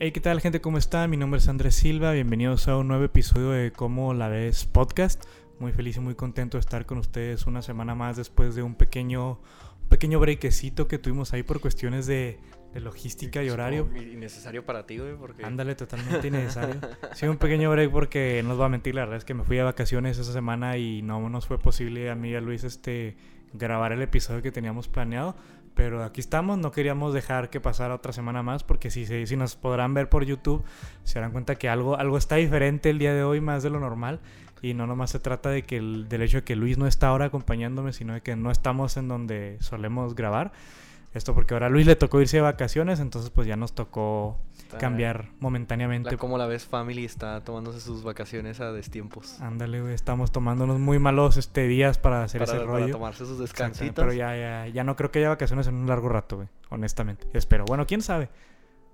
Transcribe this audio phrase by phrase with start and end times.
[0.00, 0.60] Hey, ¿qué tal gente?
[0.60, 1.06] ¿Cómo está?
[1.06, 2.10] Mi nombre es Andrés Silva.
[2.10, 5.22] Bienvenidos a un nuevo episodio de Cómo la ves podcast.
[5.60, 8.74] Muy feliz y muy contento de estar con ustedes una semana más después de un
[8.74, 9.38] pequeño,
[9.88, 12.40] pequeño brequecito que tuvimos ahí por cuestiones de,
[12.72, 13.88] de logística y horario.
[13.94, 15.44] Innecesario para ti, güey, porque...
[15.44, 16.80] Ándale, totalmente innecesario.
[17.12, 19.44] sí, un pequeño break porque no os voy a mentir, la verdad es que me
[19.44, 22.64] fui de vacaciones esa semana y no nos fue posible a mí y a Luis
[22.64, 23.16] este
[23.52, 25.36] grabar el episodio que teníamos planeado.
[25.74, 29.56] Pero aquí estamos, no queríamos dejar que pasara otra semana más porque si, si nos
[29.56, 30.64] podrán ver por YouTube
[31.02, 33.80] se darán cuenta que algo, algo está diferente el día de hoy más de lo
[33.80, 34.20] normal.
[34.62, 37.08] Y no nomás se trata de que el, del hecho de que Luis no está
[37.08, 40.52] ahora acompañándome, sino de que no estamos en donde solemos grabar.
[41.14, 44.36] Esto porque ahora a Luis le tocó irse de vacaciones, entonces pues ya nos tocó
[44.58, 46.10] Está- cambiar momentáneamente.
[46.10, 49.40] La como la ves family está tomándose sus vacaciones a destiempos.
[49.40, 52.92] Ándale, güey, estamos tomándonos muy malos este días para hacer para, ese para rollo.
[52.92, 53.94] tomarse sus descansitos.
[54.04, 57.28] Pero ya, ya, ya no creo que haya vacaciones en un largo rato, güey, honestamente.
[57.32, 57.64] Espero.
[57.64, 58.28] Bueno, quién sabe.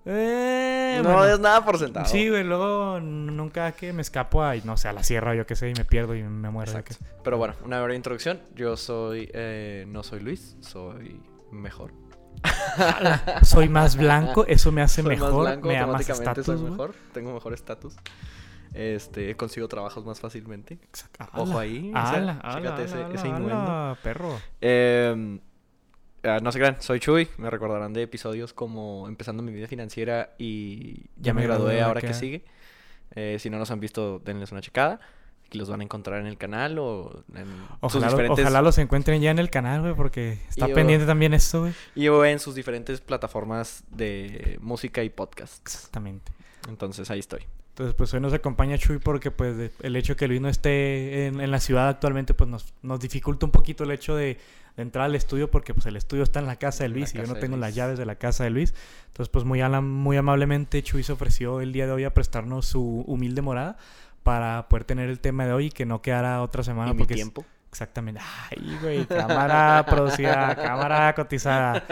[0.07, 1.25] Eh, no bueno.
[1.27, 2.07] es nada por sentado.
[2.07, 5.57] Sí, güey, luego nunca que me escapo a, no sé, a la sierra yo qué
[5.57, 6.71] sé, y me pierdo y me muero.
[6.71, 6.97] Exacto.
[7.23, 8.41] Pero bueno, una breve introducción.
[8.55, 9.31] Yo soy...
[9.33, 11.21] eh, no soy Luis, soy
[11.53, 11.93] mejor.
[13.43, 16.59] Soy más blanco, eso me hace Soy más mejor, blanco, me da más estatus, soy
[16.59, 16.95] mejor.
[17.13, 17.95] Tengo mejor estatus.
[18.73, 20.79] Este, consigo trabajos más fácilmente.
[21.35, 23.99] Ojo Ala, ahí, o sea, ala, ala, ese- ese innuendo.
[24.03, 24.41] perro.
[24.61, 25.41] Eh,
[26.23, 27.29] ah, no se crean, soy Chuy.
[27.39, 32.15] Me recordarán de episodios como Empezando mi vida financiera y Ya, me gradué, ahora que
[32.15, 32.45] sigue.
[33.17, 35.01] Eh, si no los han visto, denles una checada.
[35.51, 38.63] Aquí los van a encontrar en el canal o en sus Ojalá, lo- diferentes ojalá
[38.63, 41.73] los encuentren ya en el canal, güey, porque está yo- pendiente también esto, güey.
[41.97, 45.61] y o en sus diferentes plataformas de música y podcast.
[45.63, 46.31] Exactamente.
[46.69, 47.41] Entonces ahí estoy.
[47.71, 51.27] Entonces, pues hoy nos acompaña Chuy porque pues de- el hecho que Luis no esté
[51.27, 54.39] en, en la ciudad actualmente pues nos, nos dificulta un poquito el hecho de,
[54.77, 57.19] de entrar al estudio porque pues el estudio está en la casa de Luis y
[57.19, 58.73] yo no tengo las llaves de la casa de Luis.
[59.09, 62.67] Entonces, pues muy, ala- muy amablemente Chuy se ofreció el día de hoy a prestarnos
[62.67, 63.79] su humilde morada
[64.23, 66.99] para poder tener el tema de hoy y que no quedara otra semana y mi
[66.99, 67.45] porque es- tiempo.
[67.71, 68.21] Exactamente.
[68.51, 71.85] Ay, güey, cámara producida, cámara cotizada.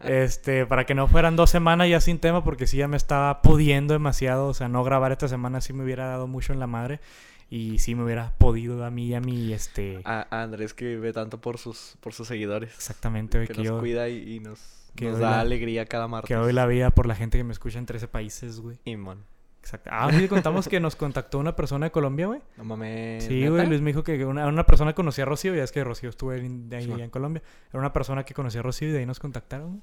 [0.00, 3.40] Este, para que no fueran dos semanas ya sin tema, porque sí ya me estaba
[3.40, 4.46] pudiendo demasiado.
[4.48, 7.00] O sea, no grabar esta semana sí me hubiera dado mucho en la madre.
[7.48, 10.00] Y sí me hubiera podido a mí y a mí, este.
[10.04, 12.74] A, a Andrés que ve tanto por sus, por sus seguidores.
[12.74, 15.86] Exactamente, güey, Que que, nos yo, cuida y, y nos, que nos da la- alegría
[15.86, 16.28] cada martes.
[16.28, 18.78] que doy la vida por la gente que me escucha en 13 países, güey.
[18.84, 19.24] Y mon.
[19.66, 19.90] Exacto.
[19.92, 22.40] Ah, sí, contamos que nos contactó una persona de Colombia, güey.
[22.56, 23.24] No mames.
[23.24, 25.82] Sí, güey, Luis me dijo que una, una persona conocía a Rocío, ya es que
[25.82, 27.42] Rocío estuvo en, de ahí en Colombia.
[27.70, 29.82] Era una persona que conocía a Rocío y de ahí nos contactaron,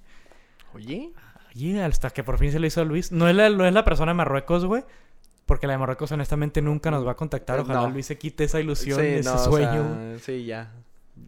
[0.74, 0.86] güey.
[0.86, 1.12] Oye.
[1.54, 3.12] Oye, hasta que por fin se le hizo a Luis.
[3.12, 4.84] No es la, no es la persona de Marruecos, güey.
[5.46, 7.60] Porque la de Marruecos honestamente nunca nos va a contactar.
[7.60, 7.90] Eh, Ojalá no.
[7.90, 9.96] Luis se quite esa ilusión, Sí, ese no, o sueño.
[9.96, 10.72] sea, sí, ya.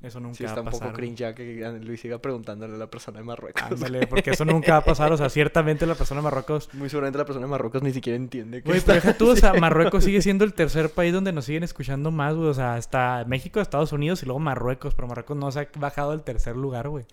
[0.02, 0.80] Eso nunca Sí, va está a un pasar.
[0.80, 0.96] poco güey.
[1.08, 3.62] cringe ya que Luis siga preguntándole a la persona de Marruecos.
[3.64, 5.12] Ándale, porque eso nunca va a pasar.
[5.12, 6.70] O sea, ciertamente la persona de Marruecos...
[6.74, 9.30] Muy seguramente la persona de Marruecos ni siquiera entiende que Güey, está- pero deja tú,
[9.32, 12.50] o sea, Marruecos sigue siendo el tercer país donde nos siguen escuchando más, güey.
[12.50, 14.96] O sea, hasta México, Estados Unidos y luego Marruecos.
[14.96, 17.06] Pero Marruecos no se ha bajado del tercer lugar, güey.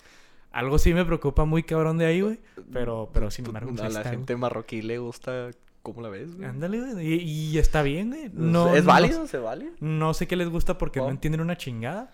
[0.51, 2.41] Algo sí me preocupa muy cabrón de ahí, güey.
[2.73, 5.51] Pero, pero sin embargo, pues, a ahí la está, gente marroquí le gusta
[5.83, 6.49] cómo la ves, güey.
[6.49, 7.07] Ándale, güey.
[7.07, 8.31] Y, y está bien, güey.
[8.35, 9.27] No, ¿Es no- válido?
[9.27, 9.73] ¿Se vale?
[9.81, 12.11] No sé qué les gusta porque no entienden una chingada.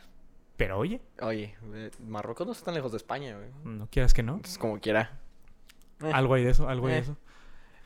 [0.59, 3.49] Pero oye, Oye, eh, Marruecos no está tan lejos de España, güey.
[3.65, 4.35] no quieras que no.
[4.35, 5.19] Entonces, como quiera.
[6.03, 7.03] Eh, Algo hay de eso, algo hay de Eh.
[7.03, 7.17] eso.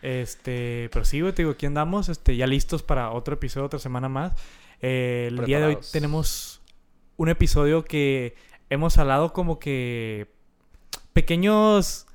[0.02, 3.78] Este, pero sí, güey, te digo, aquí andamos, este, ya listos para otro episodio, otra
[3.78, 4.32] semana más.
[4.80, 6.60] Eh, el día de hoy tenemos
[7.16, 8.34] un episodio que
[8.68, 10.26] hemos hablado como que
[11.12, 12.06] pequeños,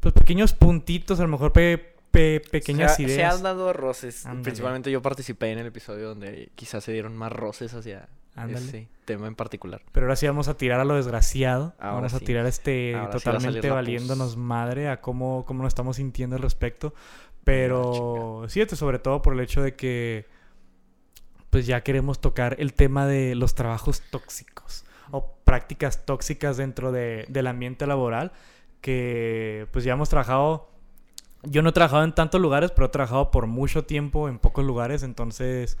[0.00, 3.36] pues pequeños puntitos, a lo mejor pe- pe- pequeñas se, ha- se ideas.
[3.36, 4.24] han dado roces.
[4.42, 8.66] Principalmente yo participé en el episodio donde quizás se dieron más roces hacia Ándale.
[8.66, 9.82] ese tema en particular.
[9.92, 11.74] Pero ahora sí vamos a tirar a lo desgraciado.
[11.78, 12.24] Ahora vamos a sí.
[12.24, 16.42] tirar este Ahora sí a totalmente valiéndonos madre a cómo, cómo nos estamos sintiendo al
[16.42, 16.94] respecto.
[17.44, 20.26] Pero sí, este, sobre todo por el hecho de que
[21.50, 27.26] pues ya queremos tocar el tema de los trabajos tóxicos o prácticas tóxicas dentro de-
[27.28, 28.32] del ambiente laboral
[28.80, 30.70] que pues ya hemos trabajado
[31.42, 34.64] yo no he trabajado en tantos lugares pero he trabajado por mucho tiempo en pocos
[34.64, 35.76] lugares entonces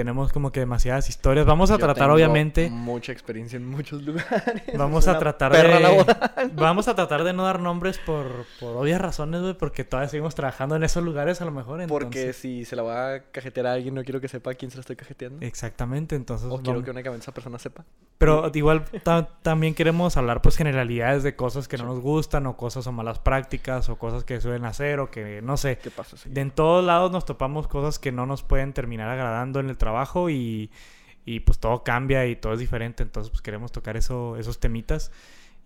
[0.00, 4.02] tenemos como que demasiadas historias vamos a Yo tratar tengo obviamente Mucha experiencia en muchos
[4.04, 4.62] lugares.
[4.76, 5.80] Vamos a tratar de.
[5.80, 6.52] laboral.
[6.54, 8.26] Vamos a tratar de no dar nombres por,
[8.58, 11.86] por obvias razones, güey, porque todavía seguimos trabajando en esos lugares a lo mejor.
[11.86, 14.54] Porque entonces- si se la va a cajetear a alguien, no quiero que sepa a
[14.54, 15.44] quién se la estoy cajeteando.
[15.44, 16.46] Exactamente, entonces.
[16.46, 17.84] O quiero vamos- que únicamente esa persona sepa.
[18.18, 22.56] Pero igual ta- también queremos hablar, pues, generalidades de cosas que no nos gustan, o
[22.56, 25.78] cosas o malas prácticas, o cosas que suelen hacer, o que no sé.
[25.78, 26.16] ¿Qué pasa?
[26.16, 26.28] Sí.
[26.30, 29.76] De en todos lados nos topamos cosas que no nos pueden terminar agradando en el
[29.76, 29.89] trabajo
[30.30, 30.70] y,
[31.24, 33.02] y, pues todo cambia y todo es diferente.
[33.02, 35.12] Entonces pues queremos tocar eso, esos temitas.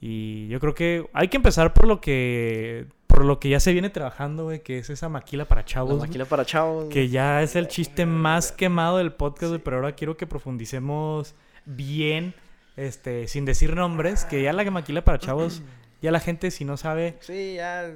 [0.00, 3.72] Y yo creo que hay que empezar por lo que por lo que ya se
[3.72, 5.96] viene trabajando, güey, que es esa maquila para La chavos.
[5.98, 6.86] güey, maquila para chavos.
[6.86, 11.36] Que ya es el chiste más quemado del podcast, güey, pero ahora quiero que profundicemos
[11.64, 12.34] bien,
[12.76, 15.62] este, sin decir nombres, que ya la maquila para chavos,
[16.02, 17.94] ya la gente si no sabe, Sí, ya.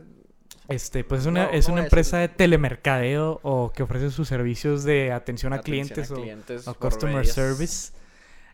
[0.69, 4.29] Este, pues es una, No, es no una empresa de telemercadeo o que ofrece sus
[4.29, 7.93] servicios de atención a atención clientes, o- clientes o, por customer service.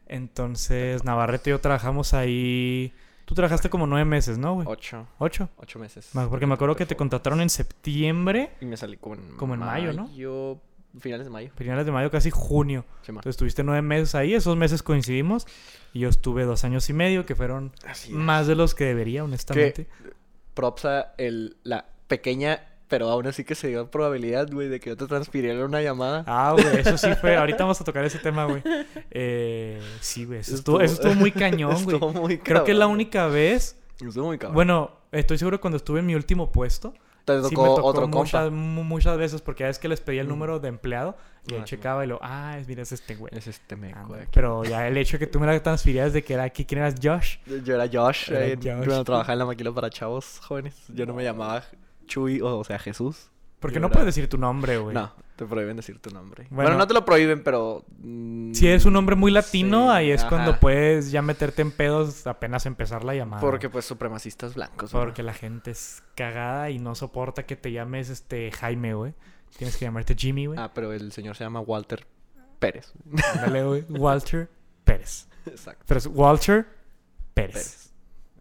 [0.06, 2.92] Entonces, Navarrete y yo trabajamos ahí.
[3.24, 4.66] Tú trabajaste como nueve meses, ¿no, güey?
[4.68, 5.06] Ocho.
[5.18, 5.48] ¿Ocho?
[5.56, 6.10] Ocho meses.
[6.28, 9.60] Porque me acuerdo que te contrataron en septiembre, Y me salí como en, Como en
[9.60, 10.04] mayo, ¿no?
[10.08, 10.60] mayo,
[11.00, 11.50] Finales de mayo.
[11.56, 12.84] finales de mayo, casi junio.
[13.02, 13.08] Sí.
[13.10, 15.46] Entonces estuviste nueve meses ahí, esos meses coincidimos.
[15.94, 17.72] Y yo estuve dos años y medio, que fueron
[18.10, 19.88] más de los que debería, honestamente.
[20.54, 24.90] Props a el, la pequeña, pero aún así que se dio probabilidad, güey, de que
[24.90, 26.24] yo te transfiriera una llamada.
[26.26, 27.36] Ah, güey, eso sí fue.
[27.36, 28.62] Ahorita vamos a tocar ese tema, güey.
[29.10, 31.96] Eh, sí, güey, eso estuvo, eso estuvo muy cañón, güey.
[31.96, 33.78] Estuvo muy Creo que es la única vez.
[34.00, 34.54] Estuvo muy cabrón.
[34.54, 36.94] Bueno, estoy seguro cuando estuve en mi último puesto.
[37.24, 40.20] Te Sí, tocó, me tocó otro muchas, muchas veces porque ya es que les pedía
[40.20, 40.30] el Mm.
[40.30, 41.16] número de empleado
[41.48, 41.64] y Ah, sí.
[41.64, 43.32] checaba y lo, ah, es- mira, es este güey.
[43.36, 44.26] Es este meco de.
[44.32, 46.80] Pero ya el hecho de que tú me la transfirieras de que era aquí, ¿quién
[46.80, 47.36] eras Josh?
[47.64, 48.84] Yo era Josh, Era eh, Josh.
[48.86, 50.74] cuando trabajaba en la maquila para chavos jóvenes.
[50.88, 51.62] Yo no me llamaba
[52.06, 53.30] Chuy, o, o sea, Jesús.
[53.64, 54.94] Porque no puedes decir tu nombre, güey.
[54.94, 56.46] No, te prohíben decir tu nombre.
[56.50, 56.64] Bueno.
[56.68, 57.82] Bueno, no te lo prohíben, pero...
[58.02, 61.70] mm, Si es un nombre muy latino, sí, ahí es cuando puedes ya meterte en
[61.70, 63.40] pedos apenas empezar la llamada.
[63.40, 64.92] Porque, pues, supremacistas blancos.
[64.92, 65.06] ¿verdad?
[65.06, 69.14] Porque la gente es cagada y no soporta que te llames este Jaime, güey.
[69.56, 70.58] Tienes que llamarte Jimmy, güey.
[70.58, 72.06] Ah, pero el señor se llama Walter
[72.58, 72.92] Pérez.
[73.32, 73.84] Ándale, güey.
[73.88, 74.50] Walter
[74.84, 75.26] Pérez.
[75.46, 75.84] Exacto.
[75.88, 76.66] Pero es Walter
[77.32, 77.52] Pérez.
[77.54, 77.92] Pérez.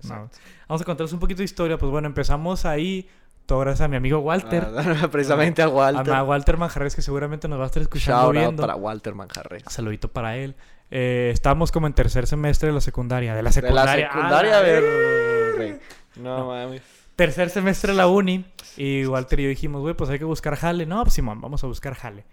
[0.03, 0.15] No.
[0.25, 0.37] Exacto.
[0.67, 1.77] Vamos a contarles un poquito de historia.
[1.77, 3.07] Pues bueno, empezamos ahí.
[3.45, 4.67] Todo gracias a mi amigo Walter.
[4.77, 6.13] Ah, precisamente a Walter.
[6.13, 8.61] A Walter Manjarres, que seguramente nos va a estar escuchando Shout out viendo.
[8.61, 9.63] para Walter Manjarres.
[9.67, 10.55] Saludito para él.
[10.91, 13.35] Eh, estábamos como en tercer semestre de la secundaria.
[13.35, 14.07] De la De la secundaria.
[14.07, 15.79] ¡A secundaria, la ver.
[16.17, 16.47] No, No.
[16.47, 16.81] mames.
[17.15, 18.45] Tercer semestre de la uni.
[18.77, 20.85] Y Walter y yo dijimos, güey, pues hay que buscar jale.
[20.85, 22.25] No, pues Simón, vamos a buscar jale.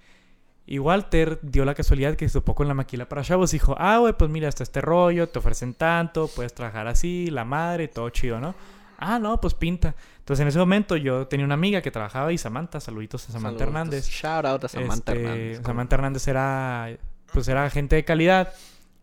[0.67, 3.51] Y Walter dio la casualidad que se topó con la maquila para chavos.
[3.51, 7.45] Dijo, ah, güey, pues mira, hasta este rollo, te ofrecen tanto, puedes trabajar así, la
[7.45, 8.55] madre, todo chido, ¿no?
[9.01, 9.95] Ah, no, pues pinta.
[10.19, 13.65] Entonces en ese momento yo tenía una amiga que trabajaba ahí, Samantha, saluditos a Samantha.
[13.65, 14.07] Hernández.
[14.09, 15.63] Shout out a Samantha Este, Hernández.
[15.65, 16.91] Samantha Hernández era,
[17.33, 18.53] pues era gente de calidad.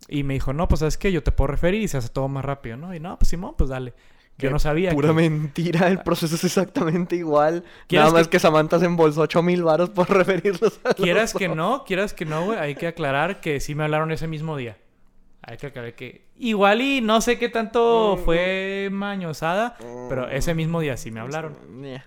[0.07, 2.27] Y me dijo, no, pues sabes qué, yo te puedo referir y se hace todo
[2.27, 2.93] más rápido, ¿no?
[2.93, 3.93] Y no, pues Simón, pues dale.
[4.39, 4.91] Yo Qué no sabía.
[4.91, 7.63] Pura que- mentira, el proceso es exactamente igual.
[7.87, 8.39] ¿Quieres Nada más que- que...
[8.39, 12.25] Samantha se embolsó 8 mil varos por referirlos a los Quieras que no, quieras que
[12.25, 14.77] no, güey, hay que aclarar que sí me hablaron ese mismo día.
[15.49, 18.23] Hay que aclarar que igual y no sé qué tanto Mm.
[18.25, 19.77] fue mañosada,
[20.09, 21.55] pero ese mismo día sí me hablaron.
[21.81, 22.03] Ñe,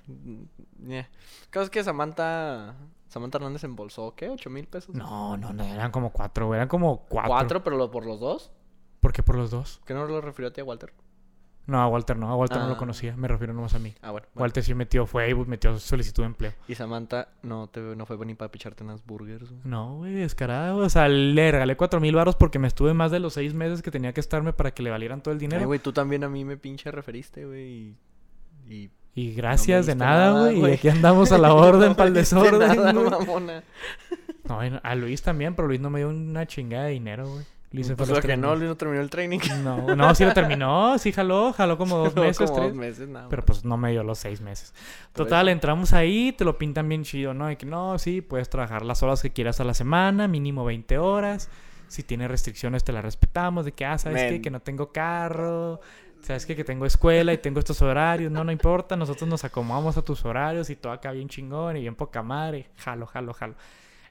[0.78, 1.08] ñe.
[1.50, 2.76] Caso que Samantha...
[3.08, 4.30] Samantha Hernández embolsó, ¿qué?
[4.30, 4.94] ¿8 mil pesos?
[4.94, 7.30] No, no, no, eran como cuatro, eran como cuatro.
[7.32, 8.52] ¿Cuatro, pero lo- por los dos?
[9.00, 9.80] ¿Por qué por los dos?
[9.84, 10.92] ¿Qué no lo refirió a ti a Walter?
[11.70, 12.78] No, a Walter no, a Walter no lo Ah.
[12.78, 13.94] conocía, me refiero nomás a mí.
[14.02, 14.26] Ah, bueno.
[14.34, 14.42] bueno.
[14.42, 16.52] Walter sí metió, fue y metió solicitud de empleo.
[16.66, 19.48] Y Samantha no, te, no fue ni para picharte unas burgers.
[19.50, 19.60] güey.
[19.64, 20.78] No, güey, descarado.
[20.78, 23.82] O sea, le regalé cuatro mil baros porque me estuve más de los seis meses
[23.82, 25.66] que tenía que estarme para que le valieran todo el Ay, dinero.
[25.66, 27.64] güey, tú también a mí me pinche referiste, güey.
[27.68, 27.96] Y...
[28.68, 30.70] y y gracias de nada, güey.
[30.70, 32.60] Y aquí andamos a la orden para el desorden.
[32.60, 33.62] nada, mamona.
[34.44, 37.44] No, no- a Luis también, pero Luis no me dio una chingada de dinero, güey.
[37.72, 38.56] Luis se fue Pues a los lo que no.
[38.56, 39.38] Luis no terminó el training.
[39.62, 42.72] No, no, sí lo terminó, sí jaló, jaló como dos Duró meses, como tres.
[42.72, 44.74] dos meses, nada Pero pues no me dio los seis meses.
[45.12, 47.46] Total, entramos ahí, te lo pintan bien chido, ¿no?
[47.46, 50.98] De que no, sí, puedes trabajar las horas que quieras a la semana, mínimo 20
[50.98, 51.48] horas.
[51.86, 53.64] Si tienes restricciones, te las respetamos.
[53.64, 54.40] De que, ah, ¿sabes qué?
[54.40, 55.80] Que no tengo carro.
[56.22, 56.54] ¿Sabes qué?
[56.54, 58.30] Que tengo escuela y tengo estos horarios.
[58.30, 58.94] No, no importa.
[58.94, 62.68] Nosotros nos acomodamos a tus horarios y todo acá bien chingón y bien poca madre.
[62.76, 63.54] Jalo, jalo, jalo.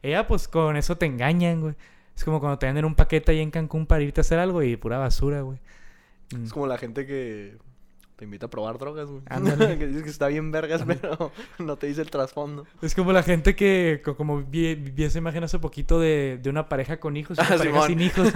[0.01, 1.75] Ella, pues, con eso te engañan, güey.
[2.19, 4.61] Es como cuando te venden un paquete ahí en Cancún para irte a hacer algo
[4.61, 5.57] y pura basura, güey.
[6.35, 6.43] Mm.
[6.43, 7.55] Es como la gente que
[8.17, 9.21] te invita a probar drogas, güey.
[9.79, 12.65] Que dices que está bien vergas, pero no te dice el trasfondo.
[12.81, 16.49] Es como la gente que, co- como vi, vi esa imagen hace poquito de, de
[16.49, 18.33] una pareja con hijos y una Ah, pareja sin hijos.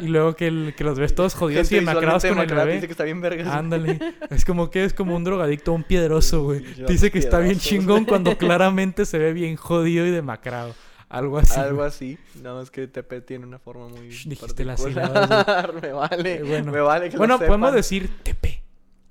[0.00, 2.72] y luego que, el- que los ves todos jodidos y demacrados con el bebé.
[2.76, 3.46] Dice que está bien vergas.
[3.46, 3.58] güey.
[3.58, 3.98] Ándale.
[4.30, 6.60] Es como que es como un drogadicto, un piedroso, güey.
[6.88, 10.74] Dice que está bien chingón cuando claramente se ve bien jodido y demacrado.
[11.10, 11.58] Algo así.
[11.60, 12.18] Algo así.
[12.40, 14.10] Nada más que TP tiene una forma muy.
[14.10, 15.74] Shh, dijiste las particular.
[15.82, 16.36] me vale.
[16.36, 16.70] Eh, bueno.
[16.70, 18.62] Me vale que Bueno, lo podemos decir TP.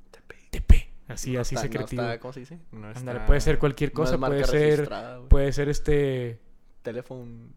[0.10, 0.36] TP.
[0.50, 0.90] TP.
[1.10, 2.58] Así, así Está- no está- ¿Cómo se dice?
[2.72, 4.90] No Ándale, está- puede ser cualquier no cosa, puede ser-.
[5.28, 6.40] Puede ser este.
[6.84, 7.50] Telephone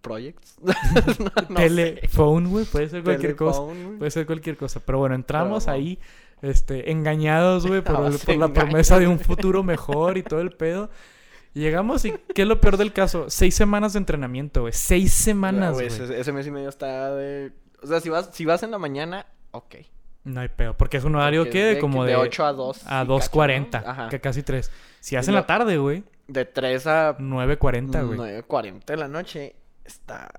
[0.00, 0.56] Projects.
[0.62, 0.72] no,
[1.48, 2.64] no telephone, güey.
[2.64, 3.60] Puede ser cualquier cosa.
[3.98, 4.80] Puede ser cualquier cosa.
[4.80, 5.82] Pero bueno, entramos Pero no.
[5.82, 5.98] ahí,
[6.42, 8.00] este, engañados, güey, por,
[8.38, 10.90] la promesa de un futuro mejor y todo el pedo.
[11.52, 13.26] Llegamos y, ¿qué es lo peor del caso?
[13.28, 14.72] Seis semanas de entrenamiento, güey.
[14.72, 17.52] Seis semanas, güey, ese, ese mes y medio está de.
[17.82, 19.76] O sea, si vas, si vas en la mañana, ok.
[20.24, 20.76] No hay pedo.
[20.76, 22.82] Porque es un horario Porque que es como de, de 8 a 2.
[22.86, 23.70] a y 2.40.
[23.70, 24.08] cacho, ¿no?
[24.08, 24.70] Que casi 3.
[25.00, 26.04] Si haces en la tarde, güey.
[26.28, 28.18] De 3 a 9.40, güey.
[28.42, 30.30] 9.40 de la noche está...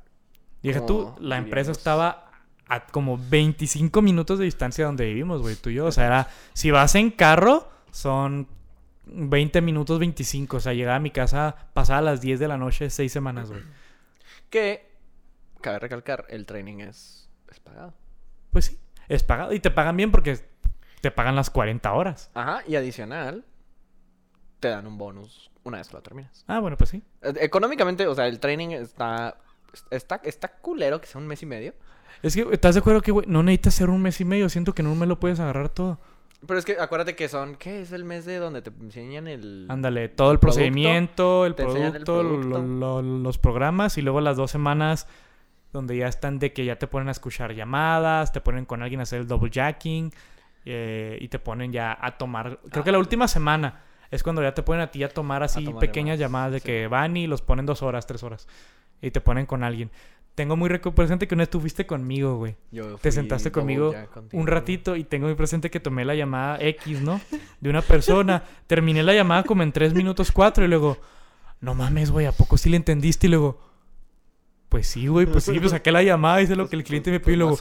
[0.62, 2.32] Deja tú, la empresa estaba
[2.68, 5.88] a como 25 minutos de distancia donde vivimos, güey, tú y yo.
[5.88, 8.48] O sea, era, si vas en carro, son
[9.06, 10.58] 20 minutos 25.
[10.58, 13.50] O sea, llegaba a mi casa pasada a las 10 de la noche, 6 semanas,
[13.50, 13.64] güey.
[14.50, 14.90] Que,
[15.62, 17.94] cabe recalcar, el training es, es pagado.
[18.52, 19.54] Pues sí, es pagado.
[19.54, 20.40] Y te pagan bien porque
[21.02, 22.32] te pagan las 40 horas.
[22.34, 23.46] Ajá, y adicional,
[24.60, 26.44] te dan un bonus una vez que lo terminas.
[26.48, 27.04] Ah, bueno, pues sí.
[27.22, 29.38] Eh, Económicamente, o sea, el training está...
[29.90, 31.74] Está, está culero que sea un mes y medio.
[32.22, 34.50] Es que, ¿estás de acuerdo que, güey, no necesitas ser un mes y medio?
[34.50, 35.98] Siento que un mes lo puedes agarrar todo.
[36.48, 37.56] Pero es que acuérdate que son...
[37.56, 39.68] ¿Qué es el mes de donde te enseñan el...
[39.70, 42.62] Ándale, todo el producto, procedimiento, el producto, lo- producto.
[42.64, 45.08] lo- los programas y luego las dos semanas
[45.72, 49.00] donde ya están de que ya te ponen a escuchar llamadas, te ponen con alguien
[49.00, 50.12] a hacer el double jacking
[50.66, 52.60] eh, y te ponen ya a tomar.
[52.72, 53.02] Creo que la Ah.
[53.02, 56.48] última semana es cuando ya te ponen a ti a tomar así tomar pequeñas llamadas,
[56.48, 56.66] llamadas de sí.
[56.66, 58.48] que van y los ponen dos horas, tres horas
[59.02, 59.90] y te ponen con alguien.
[60.36, 62.56] Tengo muy presente que una vez tú fuiste conmigo, güey.
[62.72, 63.94] Yo Te sentaste conmigo
[64.32, 67.20] un ratito y tengo muy presente que tomé la llamada X, ¿no?
[67.60, 68.44] De una persona.
[68.68, 70.98] Terminé la llamada como en 3 minutos 4 y luego,
[71.60, 73.28] no mames, güey, ¿a poco sí le entendiste?
[73.28, 73.60] Y luego,
[74.70, 77.20] pues sí, güey, pues sí, pues saqué la llamada, hice lo que el cliente me
[77.20, 77.58] pidió y luego,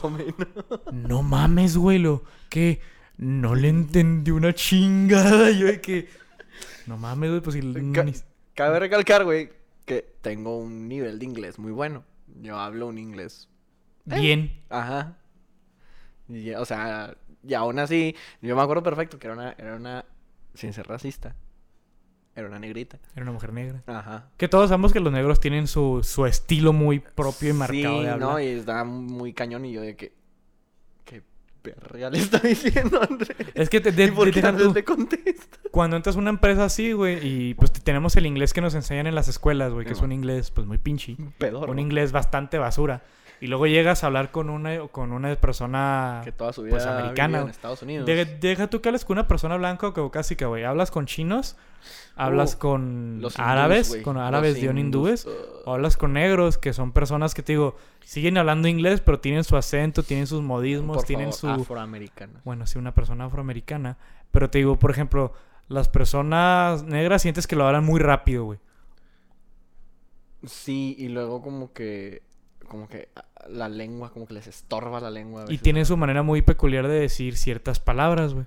[0.93, 2.79] no mames, güey, lo que
[3.17, 5.51] no le entendí una chingada.
[5.51, 6.07] Y yo de que,
[6.87, 8.13] no mames, güey, pues ni-
[8.55, 9.49] Cabe recalcar, güey,
[9.85, 12.03] que tengo un nivel de inglés muy bueno.
[12.41, 13.49] Yo hablo un inglés.
[14.05, 14.63] bien.
[14.69, 15.17] Ajá.
[16.27, 20.05] Y o sea, y aún así, yo me acuerdo perfecto que era una, era una,
[20.53, 21.35] sin ser racista,
[22.35, 22.99] era una negrita.
[23.15, 23.83] Era una mujer negra.
[23.87, 24.29] Ajá.
[24.37, 28.03] Que todos sabemos que los negros tienen su, su estilo muy propio y marcado sí,
[28.03, 28.19] de hablar.
[28.19, 30.13] no, y estaba muy cañón y yo de que,
[31.63, 33.35] le está diciendo André.
[33.53, 35.57] Es que te, de- ¿Y por de- qué deja Andrés tú- le contesta?
[35.71, 38.73] Cuando entras a una empresa así, güey, y pues te- tenemos el inglés que nos
[38.75, 42.11] enseñan en las escuelas, güey, que es un inglés pues muy pinche, Pedor, un inglés
[42.11, 43.01] bastante basura.
[43.39, 46.85] Y luego llegas a hablar con una con una persona Que toda su vida pues,
[46.85, 47.49] americana, en.
[47.49, 48.05] Estados Unidos.
[48.05, 50.63] De- deja tú que hables con una persona blanca o caucásica, güey.
[50.63, 51.57] Hablas con chinos,
[52.25, 55.29] hablas con Los hindús, árabes, con los árabes de hindúes, uh,
[55.65, 59.43] o hablas con negros, que son personas que te digo, siguen hablando inglés, pero tienen
[59.43, 62.43] su acento, tienen sus modismos, por tienen favor, su afroamericanos.
[62.43, 63.97] bueno, sí, una persona afroamericana.
[64.31, 65.33] Pero te digo, por ejemplo,
[65.67, 68.59] las personas negras sientes que lo hablan muy rápido, güey.
[70.45, 72.23] Sí, y luego como que
[72.67, 75.43] como que ah, la lengua, como que les estorba la lengua.
[75.43, 78.45] a Y tienen su manera muy peculiar de decir ciertas palabras, güey.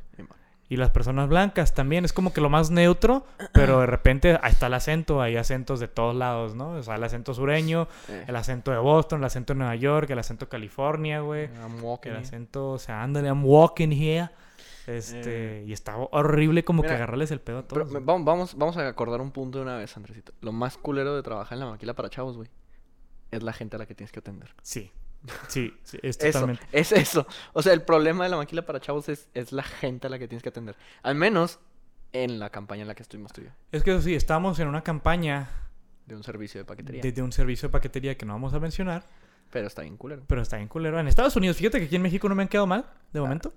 [0.68, 2.04] Y las personas blancas también.
[2.06, 5.20] Es como que lo más neutro, pero de repente ahí está el acento.
[5.20, 6.70] Hay acentos de todos lados, ¿no?
[6.70, 10.08] O sea, el acento sureño, Eh, el acento de Boston, el acento de Nueva York,
[10.10, 11.48] el acento de California, güey.
[11.62, 14.30] I'm walking El acento, o sea, ándale, I'm walking here.
[14.86, 16.94] Este, y está horrible como que Eh.
[16.94, 18.04] Agarrarles el pedo a Pero todos.
[18.04, 20.32] vamos, vamos, vamos a acordar un punto de una vez, Andresito.
[20.40, 22.48] Lo más culero de trabajar en la maquila para chavos, güey,
[23.30, 24.54] es la gente a la que tienes que atender.
[24.62, 24.90] Sí.
[25.48, 26.66] Sí, sí, es Eso, totalmente.
[26.72, 27.26] es eso.
[27.54, 30.18] O sea, el problema de la maquila para chavos es, es la gente a la
[30.18, 30.76] que tienes que atender.
[31.02, 31.58] Al menos
[32.12, 33.50] en la campaña en la que estuvimos tú y yo.
[33.72, 35.48] Es que eso sí, estamos en una campaña
[36.06, 37.00] De un servicio de paquetería.
[37.02, 39.06] de, de un servicio de paquetería que no vamos a mencionar,
[39.50, 40.22] Pero está bien culero.
[40.26, 40.98] pero está bien culero.
[41.00, 43.52] En Estados Unidos, fíjate que aquí en México no me han quedado mal, de momento.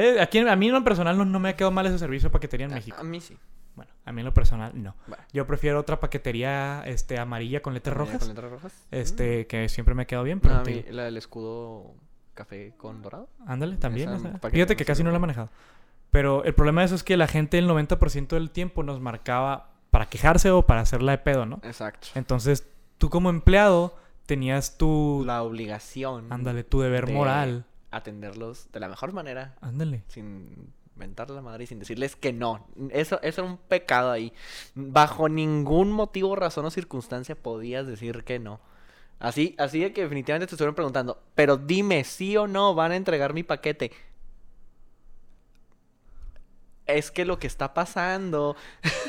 [0.00, 2.28] Eh, aquí, a mí en lo personal no, no me ha quedado mal ese servicio
[2.28, 2.96] de paquetería en A- México.
[2.98, 3.36] A, mí sí.
[3.74, 4.94] Bueno, a mí en lo personal no.
[5.06, 5.22] Bueno.
[5.32, 8.86] Yo prefiero otra paquetería este, amarilla con letras ¿También rojas, ¿Con letras rojas?
[8.90, 10.40] este, que siempre me ha quedado bien, Mm.
[10.40, 11.94] pero No, a te mí digo, la del escudo
[12.34, 13.28] café con dorado.
[13.46, 14.10] ándale, también.
[14.52, 15.48] Fíjate que casi no la he manejado.
[16.10, 19.70] Pero el problema de eso es que la gente el 90% del tiempo nos marcaba
[19.90, 21.60] para quejarse o para hacerla de pedo, ¿no?
[21.62, 22.08] Exacto.
[22.14, 22.66] Entonces,
[22.98, 25.22] tú como empleado tenías tu...
[25.26, 27.64] La obligación Ándale, tu deber de moral.
[27.90, 30.02] Atenderlos de la mejor manera, Ándale.
[30.08, 32.66] sin mentarle la madre y sin decirles que no.
[32.90, 34.32] Eso, eso era un pecado ahí.
[34.74, 38.60] Bajo ningún motivo, razón o circunstancia podías decir que no.
[39.20, 42.96] Así, así de que definitivamente te estuvieron preguntando, pero dime, sí o no van a
[42.96, 43.90] entregar mi paquete.
[46.86, 48.56] Es que lo que está pasando.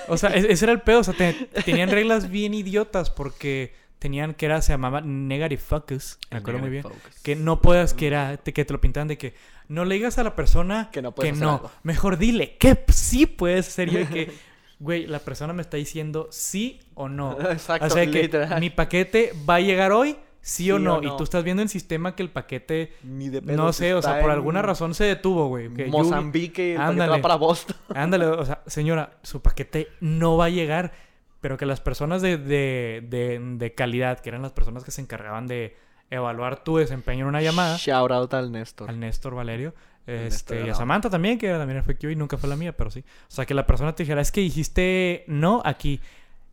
[0.09, 0.99] O sea, e- ese era el pedo.
[0.99, 1.33] O sea, te-
[1.63, 6.17] tenían reglas bien idiotas porque tenían que era, se llamaba negative focus.
[6.31, 6.83] Me acuerdo muy bien.
[6.83, 7.19] Focus.
[7.21, 9.33] Que no puedas, que era, te- que te lo pintaban de que
[9.67, 11.51] no le digas a la persona Que no hacer no.
[11.55, 11.71] algo.
[11.83, 13.89] Mejor dile que sí puedes hacer.
[13.91, 14.31] Yo que,
[14.79, 17.37] güey, la persona me está diciendo sí o no.
[17.51, 18.29] Exacto, o sea, que
[18.59, 21.03] mi paquete va a llegar hoy, sí, Sí o, o no.
[21.03, 24.21] Y tú estás viendo en sistema que el paquete, Ni de no sé, o sea,
[24.21, 25.71] por alguna razón se detuvo, güey.
[25.73, 27.11] que Mozambique, el paquete Ándale.
[27.11, 27.75] va para Boston.
[27.93, 30.93] Ándale, o sea, señora, su paquete no va a llegar,
[31.41, 35.01] pero que las personas de, de, de, de calidad, que eran las personas que se
[35.01, 35.75] encargaban de
[36.09, 38.89] evaluar tu desempeño en una llamada, Shout out al Néstor.
[38.89, 39.73] al Néstor Valerio,
[40.07, 40.75] Este, y a no.
[40.75, 43.01] Samantha también, que también era fake y nunca fue la mía, pero sí.
[43.01, 46.01] O sea, que la persona te dijera, es que dijiste no aquí.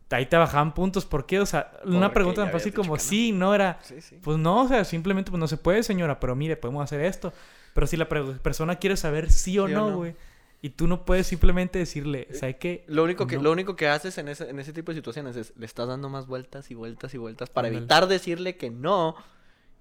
[0.09, 1.05] Ahí te bajaban puntos.
[1.05, 1.39] ¿Por qué?
[1.41, 2.99] O sea, una Porque pregunta tan fácil como no.
[2.99, 3.79] sí, no era.
[3.81, 4.17] Sí, sí.
[4.23, 7.33] Pues no, o sea, simplemente pues no se puede, señora, pero mire, podemos hacer esto.
[7.73, 10.13] Pero si la persona quiere saber sí o Sí no, no.
[10.61, 12.83] Y tú no puedes simplemente decirle, ¿sabes qué?
[12.87, 13.43] Lo único que, No.
[13.43, 16.09] lo único que haces en ese, en ese tipo de situaciones es le estás dando
[16.09, 19.15] más vueltas y vueltas y vueltas para evitar decirle que no.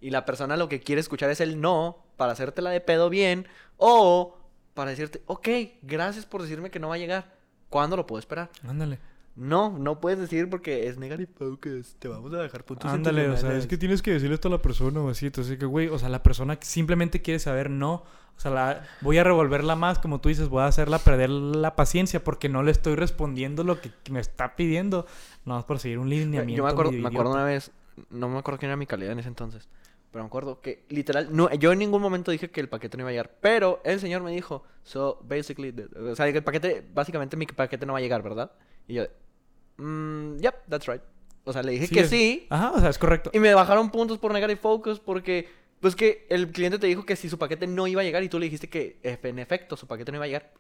[0.01, 3.47] Y la persona lo que quiere escuchar es el no para hacértela de pedo bien.
[3.79, 4.37] O
[4.75, 5.49] para decirte, ok,
[5.83, 7.35] gracias por decirme que no va a llegar.
[7.71, 8.51] ¿Cuándo lo puedo esperar?
[8.69, 8.99] Ándale.
[9.37, 11.95] No, no puedes decir porque es negative focus.
[11.99, 12.91] Te vamos a dejar puntos.
[12.91, 15.27] Ándale, o sea, es que tienes que decirle esto a la persona o así.
[15.27, 18.05] Entonces, que, güey, o sea, la persona simplemente quiere saber no.
[18.37, 21.77] O sea, la, voy a revolverla más, como tú dices, voy a hacerla perder la
[21.77, 25.07] paciencia porque no le estoy respondiendo lo que me está pidiendo.
[25.45, 26.57] No, por seguir un lineamiento.
[26.57, 27.73] Yo me acuerdo, me acuerdo una vez,
[28.11, 29.69] no me acuerdo quién era mi calidad en ese entonces,
[30.11, 33.03] pero me acuerdo que literal, no, yo en ningún momento dije que el paquete no
[33.03, 35.75] iba a llegar, pero el señor me dijo, so basically,
[36.11, 38.51] o sea, que el paquete, básicamente mi paquete no va a llegar, ¿verdad?
[38.87, 39.05] Y yo,
[39.79, 41.03] mm, yep, that's right.
[41.45, 43.31] O sea, le dije Sí, que es- sí, Ajá, o sea, es correcto.
[43.33, 45.49] y me bajaron puntos por negative focus porque,
[45.81, 48.29] pues que el cliente te dijo que si su paquete no iba a llegar y
[48.29, 50.53] tú le dijiste que en efecto su paquete no iba a llegar.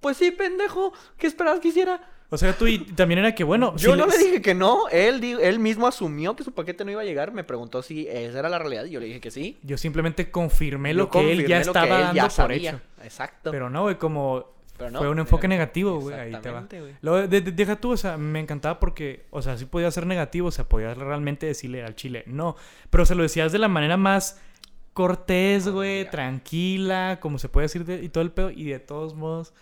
[0.00, 2.10] Pues sí, pendejo, ¿qué esperabas que hiciera?
[2.28, 4.54] O sea, tú y también era que, bueno, Yo si no le- le dije que
[4.54, 8.40] no, él, mismo asumió que su paquete no iba a llegar, me preguntó si esa
[8.40, 9.58] era la realidad y yo le dije que sí.
[9.62, 12.30] Yo simplemente confirmé Yo lo que él ya lo que estaba él dando ya por
[12.32, 12.70] sabía.
[12.70, 12.80] hecho.
[13.04, 13.50] Exacto.
[13.52, 15.90] Pero no, güey, como Pero no, fue un enfoque negativo.
[15.92, 17.26] negativo, güey, ahí te va.
[17.28, 20.48] De- de- deja tú, o sea, me encantaba porque, o sea, sí podía ser negativo,
[20.48, 22.56] o sea, podías realmente decirle al chile no,
[22.90, 24.40] pero se lo decías de la manera más
[24.92, 29.14] cortés, güey, tranquila, como se puede decir, de- y todo el pedo, y de todos
[29.14, 29.52] modos,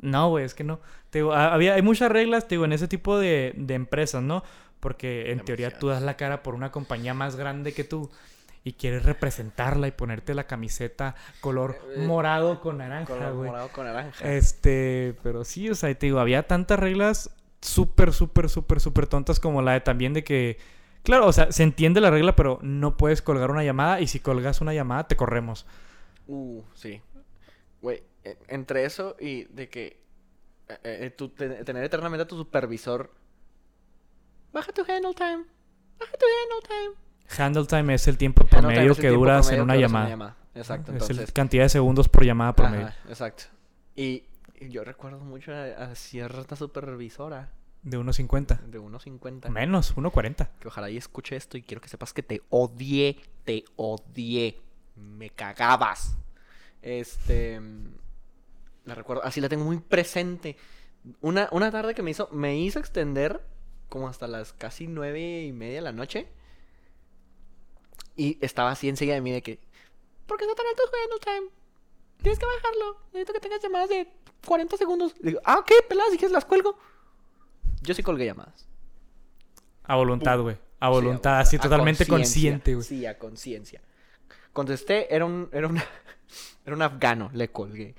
[0.00, 0.80] no, güey, es que no.
[1.10, 4.22] Te digo, ha- había, hay muchas reglas, te digo, en ese tipo de, de empresas,
[4.22, 4.42] ¿no?
[4.80, 8.10] Porque en teoría tú das la cara por una compañía más grande que tú
[8.62, 13.50] y quieres representarla y ponerte la camiseta color Eh, morado con naranja, Color güey.
[13.50, 14.32] morado con naranja.
[14.34, 17.30] Este, pero sí, o sea, te digo, había tantas reglas
[17.62, 20.58] súper, súper, súper, súper tontas como la de también de que,
[21.02, 24.20] claro, o sea, se entiende la regla, pero no puedes colgar una llamada y si
[24.20, 25.66] colgas una llamada te corremos.
[26.26, 27.00] Uh, sí.
[27.82, 30.00] Güey, e- entre eso y de que
[30.68, 33.10] eh, eh, te- tener eternamente a tu supervisor.
[34.52, 35.44] Baja tu handle time.
[35.98, 37.09] Baja tu handle time.
[37.38, 40.36] Handle time es el tiempo promedio que duras en una llamada.
[40.54, 42.86] Exacto, es la cantidad de segundos por llamada promedio.
[42.86, 43.44] Ajá, exacto.
[43.94, 44.24] Y,
[44.60, 47.48] yo recuerdo mucho a, a cierta supervisora
[47.82, 48.60] De 1.50.
[48.60, 50.48] de 1.50 Menos, 1.40.
[50.60, 54.60] que ojalá y escuche esto y quiero que sepas que te odié, te odié,
[54.96, 56.18] me cagabas.
[56.82, 57.58] Este,
[58.84, 60.56] la recuerdo, así la tengo muy presente.
[61.22, 63.40] Una, una tarde que me hizo, me hizo extender
[63.88, 66.28] como hasta las casi nueve y media de la noche.
[68.20, 69.58] Y estaba así enseguida de mí de que,
[70.26, 71.50] ¿por qué está tan alto el time?
[72.22, 72.98] Tienes que bajarlo.
[73.14, 74.08] Necesito que tengas llamadas de
[74.46, 75.14] 40 segundos.
[75.20, 76.76] Le digo, ah, ok, peladas, si quieres las cuelgo.
[77.80, 78.68] Yo sí colgué llamadas.
[79.84, 80.56] A voluntad, güey.
[80.80, 82.86] A Sí, voluntad, a- así a totalmente consciente, güey.
[82.86, 83.80] Sí, a conciencia.
[84.52, 85.82] Contesté, era un, era una,
[86.66, 87.94] era un afgano, le colgué.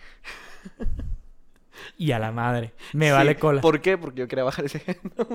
[1.97, 2.73] Y a la madre.
[2.93, 3.61] Me Sí, vale cola.
[3.61, 3.97] ¿Por qué?
[3.97, 4.83] Porque yo quería bajar ese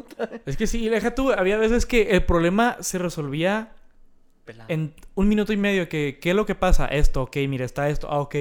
[0.47, 3.73] Es que sí, deja tú, había veces que el problema se resolvía
[4.47, 4.71] pelado.
[4.71, 5.89] en un minuto y medio.
[5.89, 6.87] Que, ¿Qué es lo que pasa?
[6.87, 8.37] Esto, ok, mira, está esto, ah, ok.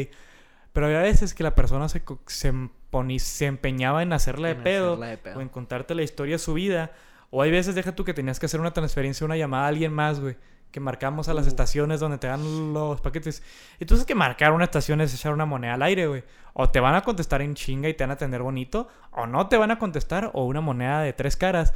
[0.71, 5.07] Pero había veces que la persona se, se, empeñaba en hacerla de, En pedo, hacerla
[5.07, 5.37] de pedo.
[5.39, 6.91] o en contarte la historia de su vida.
[7.31, 9.91] O hay veces, deja tú, que tenías que hacer una transferencia, una llamada a alguien
[9.93, 10.37] más, güey.
[10.71, 11.49] Que marcamos a las Uh.
[11.49, 13.41] estaciones donde te dan los paquetes.
[13.79, 16.23] Y tú sabes que marcar una estación es echar una moneda al aire, güey.
[16.53, 18.87] O te van a contestar en chinga y te van a atender bonito.
[19.11, 20.31] O no te van a contestar.
[20.33, 21.73] O una moneda de tres caras.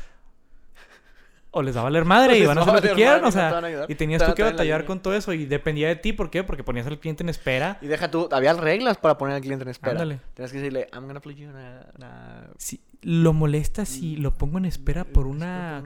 [1.52, 3.24] O les va a valer madre y van a hacer lo que quieran.
[3.26, 5.34] O sea, y tenías tú que batallar con todo eso.
[5.34, 6.14] Y dependía de ti.
[6.14, 6.44] ¿Por qué?
[6.44, 7.80] Porque ponías al cliente en espera.
[7.82, 9.94] Y deja tú, había reglas para poner al cliente en espera.
[9.94, 10.20] Ándale.
[10.36, 14.18] Tenías que decirle, I'm gonna put you in a- in a- Si lo molesta si
[14.18, 15.82] lo pongo en espera por una...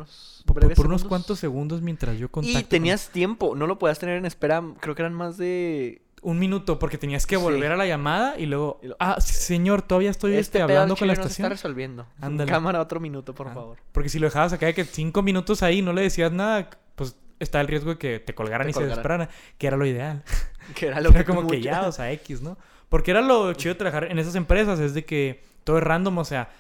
[0.45, 2.59] Por, unos cuantos segundos mientras yo contacto.
[2.59, 6.01] Y tenías tiempo, no lo podías tener en espera, creo que eran más de...
[6.23, 7.41] Un minuto, porque tenías que Sí.
[7.41, 8.79] volver a la llamada y luego...
[8.99, 11.45] Ah, señor, todavía estoy este, al hablando con la chile no se estación.
[11.45, 12.07] está resolviendo.
[12.21, 12.49] Ándale.
[12.51, 13.77] Cámara, otro minuto, por Ah, favor.
[13.91, 17.15] Porque si lo dejabas acá de que cinco minutos ahí no le decías nada, pues
[17.39, 20.23] está el riesgo de que te colgaran Te y se desesperaran, que era lo ideal.
[20.75, 22.57] Que era lo Era que como que ya, o sea, X, ¿no?
[22.87, 26.19] Porque era lo chido de trabajar en esas empresas, es de que todo es random,
[26.19, 26.51] o sea,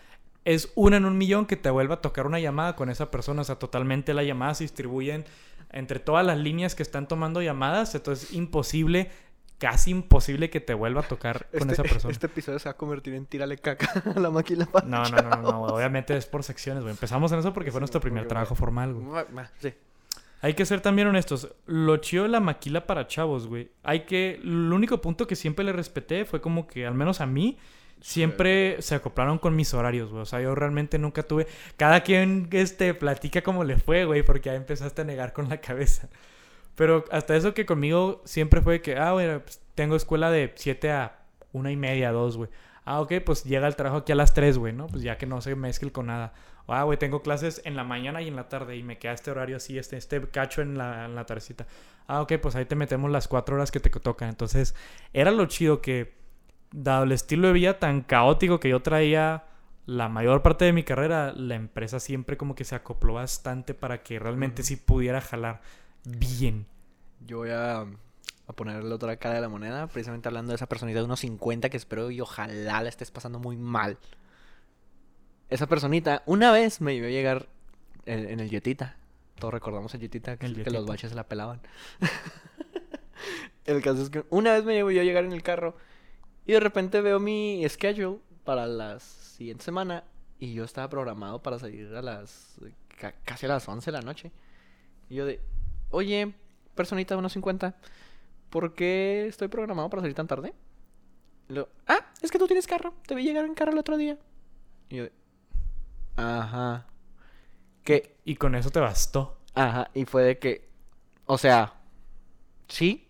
[0.43, 3.43] es una en un millón que te vuelva a tocar una llamada con esa persona,
[3.43, 5.23] o sea, totalmente las llamadas se distribuyen
[5.71, 9.09] entre todas las líneas que están tomando llamadas, entonces es imposible,
[9.63, 12.11] casi imposible que te vuelva a tocar con Este, esa persona.
[12.11, 15.21] este episodio se va a convertir en tírale caca a la máquina para No, no,
[15.21, 16.91] no, no, no, obviamente es por secciones, güey.
[16.91, 19.23] Empezamos en eso porque fue Sí, nuestro primer trabajo formal, güey.
[19.61, 19.73] Sí.
[20.41, 21.47] Hay que ser también honestos.
[21.65, 23.71] Lo chido de la maquila para chavos, güey.
[23.83, 24.41] Hay que.
[24.43, 27.57] El único punto que siempre le respeté fue como que, al menos a mí,
[28.01, 30.23] siempre se acoplaron con mis horarios, güey.
[30.23, 31.47] O sea, yo realmente nunca tuve.
[31.77, 35.61] Cada quien este, platica cómo le fue, güey, porque ya empezaste a negar con la
[35.61, 36.09] cabeza.
[36.75, 40.91] Pero hasta eso que conmigo siempre fue que, ah, güey, pues, tengo escuela de 7
[40.91, 41.19] a
[41.51, 42.49] una y media, 2, güey.
[42.85, 44.87] Ah, ok, pues llega el trabajo aquí a las 3, güey, ¿no?
[44.87, 46.33] Pues ya que no se mezcle con nada.
[46.67, 49.31] Ah, güey, tengo clases en la mañana y en la tarde y me queda este
[49.31, 51.67] horario así, este, este cacho en la, en la tardecita.
[52.07, 54.29] Ah, ok, pues ahí te metemos las cuatro horas que te tocan.
[54.29, 54.75] Entonces,
[55.13, 56.15] era lo chido que,
[56.71, 59.45] dado el estilo de vida tan caótico que yo traía
[59.85, 64.01] la mayor parte de mi carrera, la empresa siempre como que se acopló bastante para
[64.01, 65.61] que realmente sí pudiera jalar
[66.05, 66.65] bien.
[67.25, 70.67] Yo voy a, a ponerle la otra cara de la moneda, precisamente hablando de esa
[70.67, 73.97] personita de unos 50 que espero y ojalá la estés pasando muy mal
[75.53, 77.47] esa personita una vez me iba a llegar
[78.07, 78.97] en, el Yetita.
[79.37, 81.61] Todos recordamos el Yetita, que, que los baches se la pelaban.
[83.65, 85.75] el caso es que una vez me iba a llegar en el carro
[86.47, 90.03] y de repente veo mi schedule para la siguiente semana
[90.39, 92.59] y yo estaba programado para salir a las
[93.23, 94.31] casi a las 11 de la noche.
[95.07, 95.39] Y yo de,
[95.93, 96.33] oye,
[96.75, 97.75] personita de unos 50,
[98.49, 100.53] ¿por qué estoy programado para salir tan tarde?
[101.49, 104.17] Y ah, es que tú tienes carro, te vi llegar en carro el otro día.
[104.89, 105.11] Y yo de,
[106.15, 106.85] Ajá.
[107.83, 108.17] Que...
[108.25, 109.37] Y con eso te bastó.
[109.53, 110.69] Ajá, y fue de que,
[111.25, 111.73] o sea,
[112.67, 113.07] sí,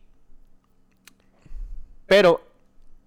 [2.06, 2.42] pero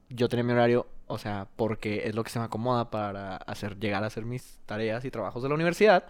[0.09, 3.79] yo tenía mi horario, o sea, porque es lo que se me acomoda para hacer,
[3.79, 6.05] llegar a hacer mis tareas y trabajos de la universidad,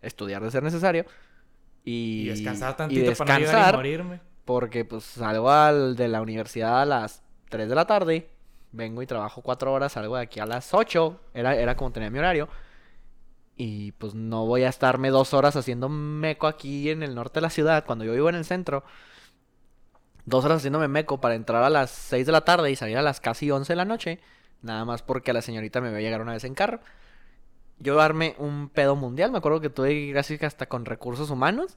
[0.00, 1.04] estudiar de ser necesario
[1.84, 4.20] y, y descansar tantito descansar, para no morirme.
[4.44, 8.28] Porque pues salgo al, de la universidad a las 3 de la tarde,
[8.72, 12.10] vengo y trabajo 4 horas, salgo de aquí a las 8, era, era como tenía
[12.10, 12.48] mi horario.
[13.56, 17.42] Y pues no voy a estarme dos horas haciendo meco aquí en el norte de
[17.42, 18.82] la ciudad, cuando yo vivo en el centro.
[20.24, 23.02] Dos horas haciéndome meco para entrar a las 6 de la tarde y salir a
[23.02, 24.20] las casi 11 de la noche.
[24.62, 26.80] Nada más porque la señorita me va a llegar una vez en carro.
[27.82, 29.32] Yo darme un pedo mundial.
[29.32, 31.76] Me acuerdo que tuve casi hasta con recursos humanos.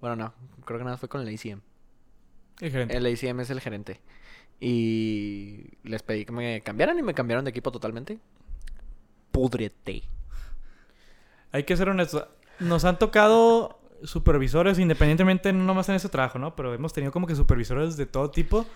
[0.00, 0.34] Bueno, no.
[0.64, 1.60] Creo que nada fue con el ACM.
[2.60, 2.96] El gerente.
[2.96, 4.00] El ACM es el gerente.
[4.60, 8.18] Y les pedí que me cambiaran y me cambiaron de equipo totalmente.
[9.30, 10.04] Pudrete
[11.54, 12.26] hay que ser honestos.
[12.58, 16.56] Nos han tocado supervisores, independientemente, no nomás en ese trabajo, ¿no?
[16.56, 18.66] Pero hemos tenido como que supervisores de todo tipo.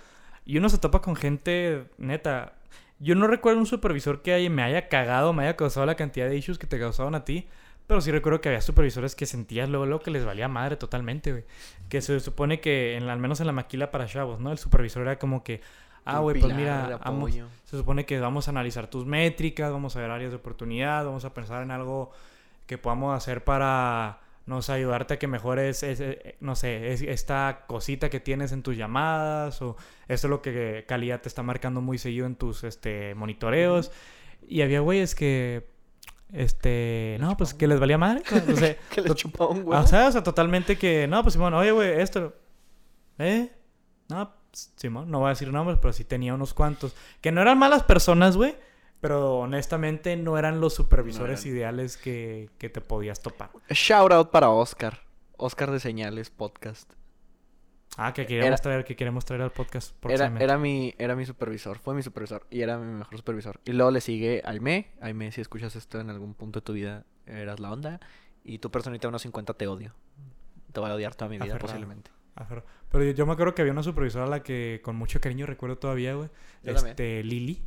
[0.45, 2.53] Y uno se topa con gente, neta.
[3.00, 6.37] Yo no recuerdo un supervisor que me haya cagado, me haya causado la cantidad de
[6.37, 7.46] issues que te causaban a ti.
[7.88, 11.32] Pero sí recuerdo que había supervisores que sentías luego, lo que les valía madre totalmente,
[11.32, 11.44] güey.
[11.88, 14.52] Que se supone que, en, al menos en la maquila para chavos, ¿no?
[14.52, 15.62] El supervisor era como que,
[16.04, 17.00] ah, güey, pues mira,
[17.64, 21.24] se supone que vamos a analizar tus métricas, vamos a ver áreas de oportunidad, vamos
[21.24, 22.12] a pensar en algo
[22.66, 25.84] que podamos hacer para, no sé, ayudarte a que mejores,
[26.40, 29.76] no sé, esta cosita que tienes en tus llamadas o
[30.08, 33.92] esto es lo que calidad te está marcando muy seguido en tus este, monitoreos.
[34.48, 35.68] Y había güeyes que,
[36.32, 38.22] este, no, pues que les valía madre.
[38.50, 39.78] O sea, que les chupaba güey.
[39.78, 42.34] O sea, o sea, totalmente que, no, pues bueno, oye, güey, esto,
[43.18, 43.52] ¿eh?
[44.08, 44.32] No,
[44.76, 46.96] Simón, no voy a decir nombres, pero sí tenía unos cuantos.
[47.20, 48.56] Que no eran malas personas, güey.
[49.00, 53.50] Pero honestamente no eran los supervisores ideales que, que, te podías topar.
[53.70, 55.00] Shout out para Oscar.
[55.37, 56.92] Oscar de Señales Podcast.
[57.96, 61.78] Ah, que queremos traer, que queremos traer al podcast era, era, mi, era mi supervisor,
[61.80, 63.61] fue mi supervisor y era mi mejor supervisor.
[63.64, 64.92] Y luego le sigue Aime.
[65.00, 67.98] Aime, si escuchas esto en algún punto de tu vida, eras la onda.
[68.44, 69.94] Y tu personita unos 50 te odio.
[70.72, 72.11] Te voy a odiar toda mi vida, posiblemente.
[72.90, 75.76] Pero yo, me acuerdo que había una supervisora a la que con mucho cariño recuerdo
[75.78, 76.28] todavía, güey.
[76.62, 77.62] Este, Lili.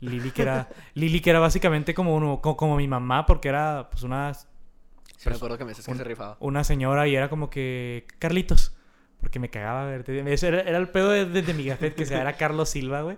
[0.00, 4.02] Lili que era, Lili que era básicamente como, uno, como, mi mamá porque era pues
[4.02, 4.34] una...
[4.34, 6.36] Sí, me acuerdo que me dices que se rifaba.
[6.40, 8.06] Una señora y era como que...
[8.18, 8.76] Carlitos.
[9.20, 10.18] Porque me cagaba verte.
[10.18, 13.16] Era, era el pedo desde mi gafet que se era Carlos Silva, güey.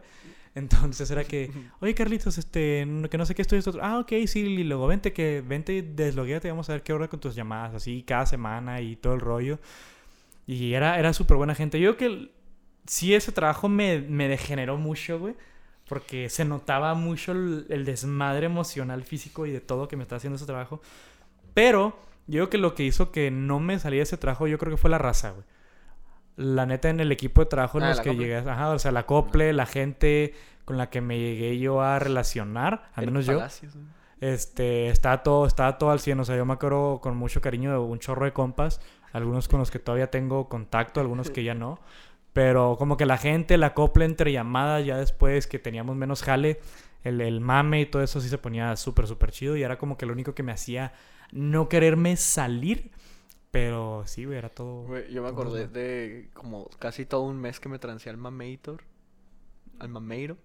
[0.55, 3.79] Entonces era que, oye Carlitos, este, que no sé qué estoy esto.
[3.83, 7.09] Ah, ok, sí, y luego vente que, vente y desloguéate, vamos a ver qué hora
[7.09, 9.59] con tus llamadas, así cada semana y todo el rollo.
[10.47, 11.79] Y era, era súper buena gente.
[11.79, 12.33] Yo creo que
[12.87, 15.35] sí ese trabajo me, me degeneró mucho, güey
[15.89, 20.37] porque se notaba mucho el, desmadre emocional, físico y de todo que me estaba haciendo
[20.37, 20.81] ese trabajo.
[21.55, 24.71] Pero yo creo que lo que hizo que no me saliera ese trabajo, yo creo
[24.71, 25.45] que fue la raza, güey.
[26.37, 28.93] La neta, en el equipo de trabajo en ah, los que llegué, ajá, o sea,
[28.93, 33.43] la cople, la gente con la que me llegué yo a relacionar, al menos yo.
[34.21, 37.73] Este, estaba todo, estaba todo al 100, o sea, yo me acuerdo con mucho cariño
[37.73, 38.81] de un chorro de compas,
[39.13, 41.81] algunos con los que todavía tengo contacto, algunos que ya no.
[42.39, 46.61] Pero como que la gente, la copla entre llamadas, ya después que teníamos menos jale,
[47.03, 49.57] el, el mame y todo eso sí se ponía súper, súper chido.
[49.57, 50.93] Y era como que lo único que me hacía
[51.33, 52.93] no quererme salir
[53.51, 54.85] Pero sí, güey, era todo.
[54.85, 58.19] Güey, yo me todo acordé de como casi todo un mes que me trancé al
[58.19, 58.85] Mamator.
[59.81, 60.37] Al Mameiro.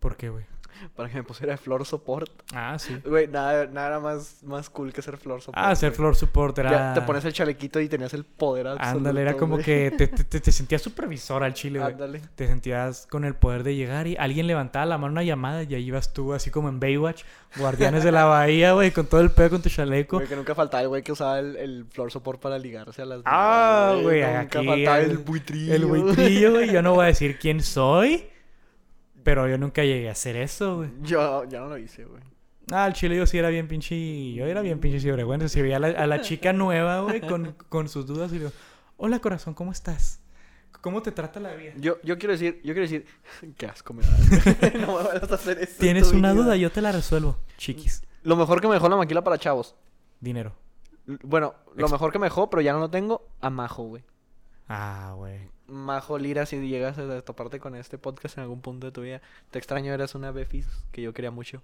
[0.00, 0.46] ¿Por qué, güey?
[0.96, 2.30] Para que me pusiera flor support.
[2.54, 2.96] Ah, sí.
[3.04, 5.58] Güey, nada, nada era más, más cool que ser flor support.
[5.64, 6.70] Ah, ser floor support era.
[6.70, 8.98] Ya te pones el chalequito y tenías el poder absoluto.
[8.98, 11.92] Ándale, era como que te, te, te- sentías supervisor al chile, güey.
[11.92, 12.20] Ándale.
[12.34, 15.74] Te sentías con el poder de llegar y alguien levantaba la mano una llamada y
[15.74, 17.22] ahí ibas tú, así como en Baywatch,
[17.56, 20.16] Guardianes de la Bahía, güey, con todo el pedo con tu chaleco.
[20.16, 23.04] Güey, que nunca faltaba el güey que usaba el, el flor support para ligarse a
[23.04, 25.74] las Ah, güey, Nunca aquí faltaba el, el- buitrillo.
[25.74, 26.70] El buitrillo, güey.
[26.72, 28.26] Yo no voy a decir quién soy,
[29.22, 30.90] pero yo nunca llegué a hacer eso, güey.
[31.02, 32.22] Yo, yo no lo hice, güey.
[32.70, 34.32] Ah, el chile yo sí era bien pinche.
[34.34, 35.48] Yo era bien pinche cibergüenza.
[35.48, 38.38] Si veía a la, a la chica nueva, güey, con, con sus dudas y le
[38.40, 38.52] digo,
[38.96, 40.20] Hola, corazón, ¿cómo estás?
[40.80, 41.72] ¿Cómo te trata la vida?
[41.76, 43.06] Yo, yo quiero decir, yo quiero decir,
[43.56, 44.10] qué asco me da.
[44.86, 45.72] no me vayas a hacer eso.
[45.72, 46.42] en ¿Tienes una vida.
[46.44, 46.56] duda?
[46.56, 48.02] Yo te la resuelvo, chiquis.
[48.22, 49.74] Lo mejor que me dejó la maquila para chavos.
[50.20, 50.54] Dinero.
[51.24, 54.04] Bueno, lo Ex- mejor que me dejó, pero ya no lo tengo, a Majo, güey.
[54.68, 55.40] Ah, güey.
[55.66, 59.20] Majo Lira, si llegas a toparte con este podcast en algún punto de tu vida,
[59.50, 61.62] te extraño, eras una befis que yo quería mucho.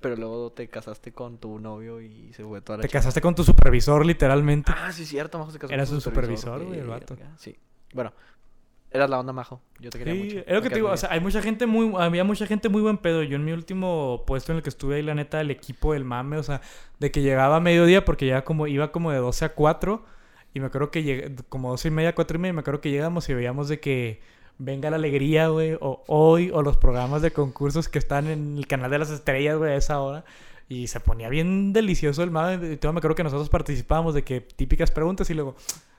[0.00, 2.98] Pero luego te casaste con tu novio y se fue toda la Te chica.
[2.98, 4.72] casaste con tu supervisor, literalmente.
[4.76, 7.16] Ah, sí, cierto, Majo se casó Era con su supervisor, güey, el vato.
[7.38, 7.56] Sí.
[7.94, 8.12] Bueno,
[8.90, 9.60] eras la onda, Majo.
[9.78, 10.38] Yo te quería Sí, mucho.
[10.44, 12.82] es lo que te digo, o sea, hay mucha gente muy, había mucha gente muy
[12.82, 13.22] buen pedo.
[13.22, 16.04] Yo en mi último puesto en el que estuve ahí, la neta, el equipo del
[16.04, 16.60] mame, o sea,
[16.98, 20.04] de que llegaba a mediodía porque ya como, iba como de 12 a 4
[20.54, 22.90] y me acuerdo que llegué, como 12 y media, 4 y media, me acuerdo que
[22.90, 24.20] llegamos y veíamos de que
[24.58, 28.66] venga la alegría, güey, o hoy, o los programas de concursos que están en el
[28.66, 30.24] canal de las estrellas, güey, a esa hora.
[30.68, 32.72] Y se ponía bien delicioso el mame.
[32.72, 35.56] Y todo me acuerdo que nosotros participábamos de que típicas preguntas y luego,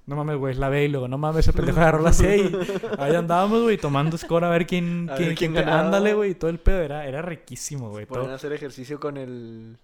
[0.08, 2.38] no mames, güey, es la B y luego, no mames, ese pendejo agarró la C
[2.38, 2.52] y
[3.00, 5.82] ahí andábamos, güey, tomando score a ver quién, A quién, ver quién quién- ganaba.
[5.86, 8.06] ándale, güey, y todo el pedo era, era riquísimo, güey.
[8.06, 9.78] Pueden hacer ejercicio con el.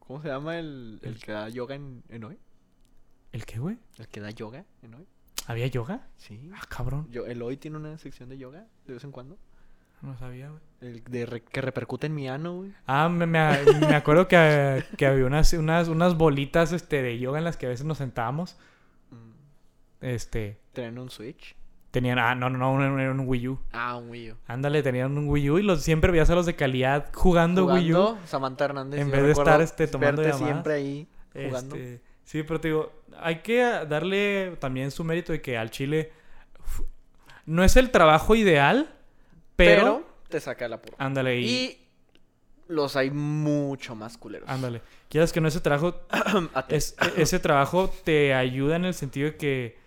[0.00, 2.36] ¿Cómo se llama el, el que da yoga en, en hoy?
[3.32, 3.78] ¿El qué, güey?
[3.98, 5.06] ¿El que da yoga en hoy?
[5.46, 6.06] ¿Había yoga?
[6.16, 6.50] Sí.
[6.54, 7.06] Ah, cabrón.
[7.10, 9.36] Yo, el hoy tiene una sección de yoga de vez en cuando.
[10.02, 10.60] No sabía, güey.
[10.80, 12.72] El de re- que repercute en mi ano, güey.
[12.86, 13.40] Ah, me, me,
[13.80, 17.66] me acuerdo que, que había unas, unas, unas bolitas este, de yoga en las que
[17.66, 18.56] a veces nos sentábamos.
[19.10, 19.30] Mm,
[20.04, 21.54] Este, Tenían un Switch.
[21.90, 23.58] tenían, ah, no, no, no, un- era un Wii U.
[23.72, 24.36] Ah, un Wii U.
[24.46, 27.94] Ándale, tenían un Wii U y los, siempre veías a los de calidad jugando, Wii
[27.94, 28.18] U.
[28.26, 29.00] Samantha Hernández.
[29.00, 30.42] en vez de estar, este, tomando llamadas.
[30.42, 31.74] siempre ahí jugando.
[31.76, 36.12] Este, sí, pero te digo, hay que darle también su mérito de que al Chile
[37.44, 38.92] no es el trabajo ideal,
[39.56, 40.96] pero, pero, te saca la pura.
[40.98, 41.78] ándale, y, Y
[42.68, 44.48] los hay mucho más culeros.
[44.48, 44.82] ándale.
[45.08, 46.00] Quieras que no ese trabajo,
[46.68, 49.78] es, e- ese trabajo te ayuda en el sentido de que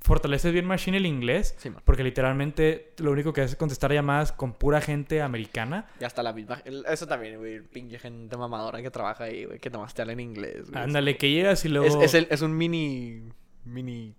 [0.00, 4.32] fortaleces bien machine el inglés, Sí, porque literalmente lo único que haces es contestar llamadas
[4.32, 5.86] con pura gente americana.
[6.00, 6.62] Y hasta la misma.
[6.88, 7.60] Eso también, güey.
[7.60, 9.58] Pinche gente mamadora que trabaja ahí, güey.
[9.58, 10.82] Que nomás te habla en inglés, güey.
[10.82, 11.86] Ándale, que llegas y luego...
[11.86, 13.28] Es, es, el- es un mini.
[13.64, 14.14] Mini.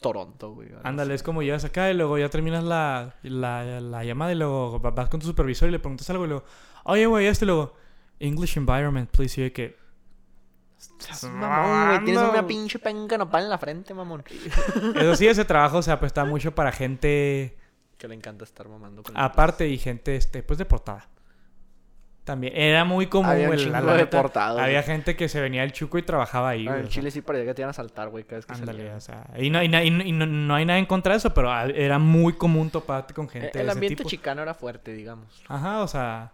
[0.00, 0.68] Toronto, güey.
[0.82, 4.80] Ándale, es como llegas acá y luego ya terminas la, la, la llamada y luego
[4.80, 6.44] va- vas con tu supervisor y le preguntas algo y luego,
[6.84, 7.74] oye, güey, esto y luego,
[8.18, 9.46] English environment, please.
[9.46, 9.76] Y que,
[10.98, 12.04] Seas Mamón, güey.
[12.04, 14.24] Tienes una pinche penca nopal en la frente, mamón.
[14.96, 17.56] eso sí, ese trabajo, o sea, pues está mucho para gente
[17.98, 21.08] Que le encanta estar mamando con el aparte y gente, este, pues deportada.
[22.24, 24.86] También, era muy común, Había güey, la- la de deportados, Había güey.
[24.94, 26.82] gente que se venía del chuco y trabajaba ahí, Ah, güey.
[26.84, 28.96] en Chile sí parecía que te iban a saltar, güey, cada vez que Ándale, salían.
[28.96, 31.14] o sea, y, no, y, na- y no- y no, no hay nada en contra
[31.14, 34.08] de eso, pero era muy común toparte con gente Eh, de El ese ambiente tipo.
[34.08, 35.42] chicano era fuerte, digamos.
[35.48, 36.32] Ajá, o sea.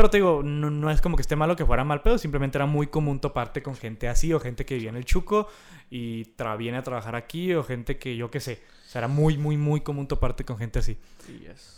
[0.00, 2.56] Pero te digo, no, no es como que esté malo que fuera mal pedo, simplemente
[2.56, 5.46] era muy común toparte con gente así, o gente que vivía en el Chuco
[5.90, 8.62] y tra- viene a trabajar aquí, o gente que yo qué sé.
[8.86, 10.96] O sea, era muy, muy, muy común toparte con gente así.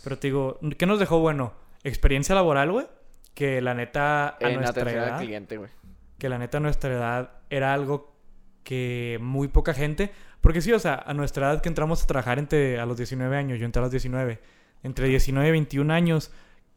[0.05, 1.53] Pero te digo, ¿qué nos dejó bueno?
[1.83, 2.87] Experiencia laboral, güey.
[3.33, 5.69] Que la neta, a en nuestra al edad, cliente, güey.
[6.17, 8.15] que la neta a nuestra edad era algo
[8.63, 12.39] que muy poca gente, porque sí, o sea, a nuestra edad que entramos a trabajar
[12.39, 14.39] entre a los 19 años, yo entré a los 19,
[14.83, 16.31] entre 19 y 21 años,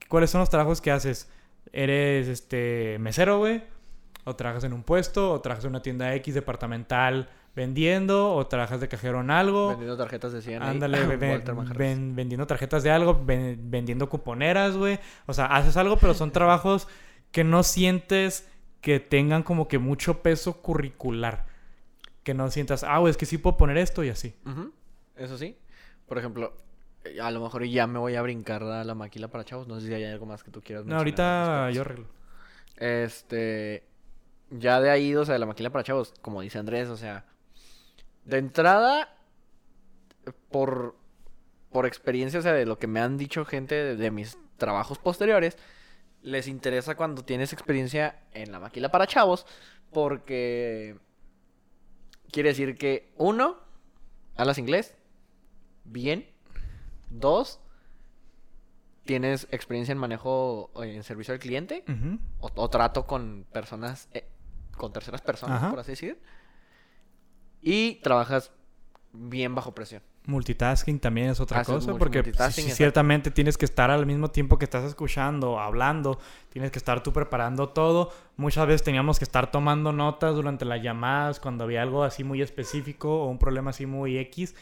[0.08, 1.30] ¿cuáles son los trabajos que haces?
[1.72, 3.62] Eres este mesero, güey,
[4.24, 8.80] o trabajas en un puesto, o trabajas en una tienda X departamental vendiendo, o trabajas
[8.80, 9.68] de cajero en algo.
[9.70, 10.68] Vendiendo tarjetas de 100 ahí.
[10.70, 10.98] Ándale,
[11.78, 14.98] ven- vendiendo tarjetas de algo, ven- vendiendo cuponeras, güey.
[15.26, 16.86] O sea, haces algo, pero son trabajos
[17.32, 18.48] que no sientes
[18.82, 21.46] que tengan como que mucho peso curricular.
[22.22, 24.34] Que no sientas, ah, güey, es que sí puedo poner esto y así.
[25.16, 25.56] Eso sí.
[26.06, 26.54] Por ejemplo,
[27.20, 29.66] a lo mejor ya me voy a brincar a la maquila para chavos.
[29.66, 32.06] No sé si hay algo más que tú quieras No, ahorita yo arreglo.
[32.76, 33.86] Este.
[34.50, 37.24] Ya de ahí, o sea, de la maquila para chavos, como dice Andrés, o sea.
[38.24, 39.16] De entrada,
[40.50, 40.96] por,
[41.70, 44.98] por experiencia, o sea, de lo que me han dicho gente de, de mis trabajos
[44.98, 45.56] posteriores,
[46.22, 49.46] les interesa cuando tienes experiencia en la maquila para chavos,
[49.92, 50.96] porque
[52.30, 53.58] quiere decir que, uno,
[54.36, 54.96] hablas inglés,
[55.84, 56.26] bien.
[57.18, 57.60] Dos,
[59.04, 61.84] tienes experiencia en manejo en servicio al cliente
[62.40, 64.26] o, o trato con personas, eh,
[64.76, 65.70] con terceras personas, Ajá.
[65.70, 66.20] por así decir.
[67.62, 68.52] Y trabajas
[69.12, 70.02] bien bajo presión.
[70.26, 72.60] Multitasking también es otra Haces cosa, porque exacto.
[72.60, 76.18] ciertamente tienes que estar al mismo tiempo que estás escuchando, hablando,
[76.50, 78.10] tienes que estar tú preparando todo.
[78.36, 82.42] Muchas veces teníamos que estar tomando notas durante las llamadas cuando había algo así muy
[82.42, 84.56] específico o un problema así muy X.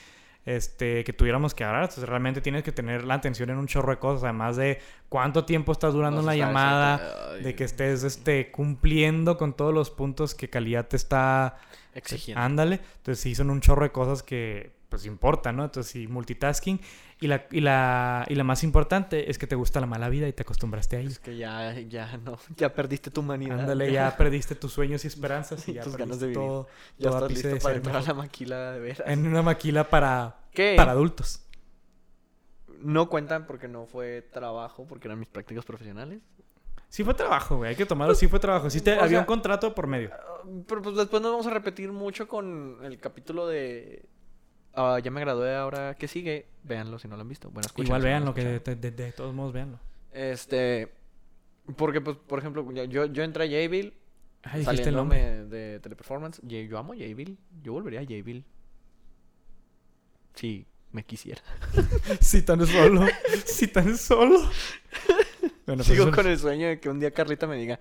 [0.46, 3.92] Este, que tuviéramos que hablar, entonces realmente tienes que tener la atención en un chorro
[3.92, 4.78] de cosas, además de
[5.08, 9.90] cuánto tiempo estás durando en la llamada, de que estés este, cumpliendo con todos los
[9.90, 11.56] puntos que calidad te está
[11.94, 12.42] Exigiendo.
[12.42, 12.80] Ándale.
[12.96, 15.64] Entonces sí son un chorro de cosas que pues importan, ¿no?
[15.64, 16.80] Entonces sí, multitasking.
[17.20, 20.28] Y la, y la, y la más importante es que te gusta la mala vida
[20.28, 21.10] y te acostumbraste a ello.
[21.10, 23.60] Es que ya, ya no, ya perdiste tu humanidad.
[23.60, 26.42] Ándale, ya perdiste tus sueños y esperanzas y ya tus ganas de vivir.
[26.42, 29.08] todo, Ya todo estás listo para entrar a la maquila de veras.
[29.08, 30.74] En una maquila para, ¿Qué?
[30.76, 31.40] para adultos.
[32.80, 36.20] No cuentan porque no fue trabajo, porque eran mis prácticas profesionales.
[36.88, 37.70] Sí fue trabajo, güey.
[37.70, 38.14] Hay que tomarlo.
[38.14, 38.70] Sí fue trabajo.
[38.70, 40.10] Sí te- había sea- un contrato por medio.
[40.12, 44.04] Ah, Pero pues después nos vamos a repetir mucho con el capítulo de...
[44.76, 46.46] ah, ya me gradué, ahora que sigue.
[46.62, 47.50] Véanlo si no lo han visto.
[47.50, 49.78] Bueno, Igual si no vean lo lo que de, de- de todos modos veanlo.
[50.12, 50.92] Este...
[51.76, 53.94] Porque, pues, por ejemplo, yo- yo, entré a Jabil
[54.42, 55.46] Ah, dijiste el nombre.
[55.46, 56.40] de Teleperformance.
[56.42, 57.38] Yo, amo Jabil.
[57.62, 58.44] Yo volvería a Jabil.
[60.34, 61.42] Si me quisiera.
[62.20, 63.06] Si tan solo.
[63.44, 64.38] si tan solo.
[65.66, 67.80] Bueno, pues Sigo con el sueño de que un día Carlita me diga...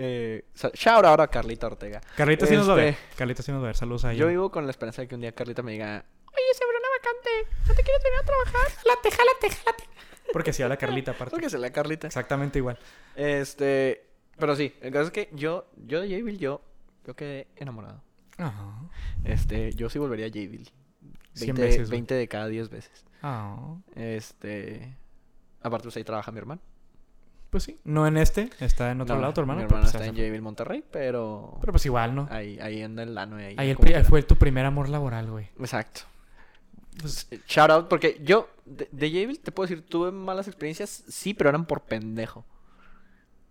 [0.00, 2.00] Eh, shout out a Carlita Ortega.
[2.16, 2.88] Carlita sí nos va a ver.
[2.90, 3.76] Este- Carlita sí nos va a ver.
[3.76, 4.20] Saludos a ella.
[4.20, 6.04] Yo vivo con la esperanza de que un día Carlita me diga...
[6.26, 7.56] Oye, se abrió una vacante.
[7.66, 8.70] ¿No te quieres venir a trabajar?
[8.82, 9.84] Jálate, jálate, jálate.
[10.32, 11.30] Porque si habla Carlita aparte.
[11.32, 12.06] Porque se la Carlita.
[12.06, 12.78] Exactamente igual.
[13.16, 14.04] Este...
[14.38, 15.66] Pero sí, el caso es que yo...
[15.76, 16.62] Yo de Jabil, yo...
[17.04, 18.00] Yo quedé enamorado.
[18.36, 18.82] Ajá.
[19.24, 19.72] Este...
[19.72, 20.70] Yo sí volvería a Jabil.
[21.34, 21.90] 100 20, veces, güey.
[22.00, 23.04] 20 de cada 10 veces.
[23.22, 24.94] Ah, Este...
[25.60, 26.60] Aparte, pues ahí trabaja mi hermano.
[27.50, 27.78] Pues sí.
[27.84, 28.50] No en este.
[28.60, 29.60] Está en otro No, lado tu hermano.
[29.60, 31.56] Mi pero hermano pues, está en Jabil, Monterrey, pero...
[31.60, 32.28] Pero pues igual, ¿no?
[32.30, 33.36] Ahí, ahí anda el lano.
[33.36, 35.48] Ahí, Ahí el pri- fue tu primer amor laboral, güey.
[35.58, 36.02] Exacto.
[37.00, 41.32] Pues, Shout out, porque yo de, de Jabil te puedo decir, tuve malas experiencias, sí,
[41.32, 42.44] pero eran por pendejo.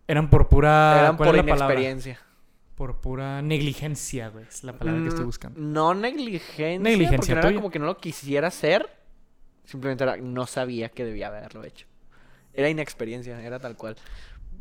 [0.08, 1.00] eran por pura...
[1.00, 1.74] eran ¿cuál por es la palabra?
[1.76, 2.20] inexperiencia.
[2.76, 4.46] Por pura negligencia, güey.
[4.48, 5.60] Es la palabra que estoy Mm, buscando.
[5.60, 6.78] No negligencia.
[6.78, 8.88] Negligencia porque no era como que no lo quisiera hacer.
[9.66, 11.88] Simplemente era, no sabía que debía haberlo hecho.
[12.58, 13.96] Era inexperiencia, era tal cual.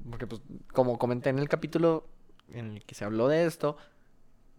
[0.08, 0.40] Porque, pues,
[0.72, 2.06] como comenté en el capítulo
[2.52, 3.76] en el que se habló de esto,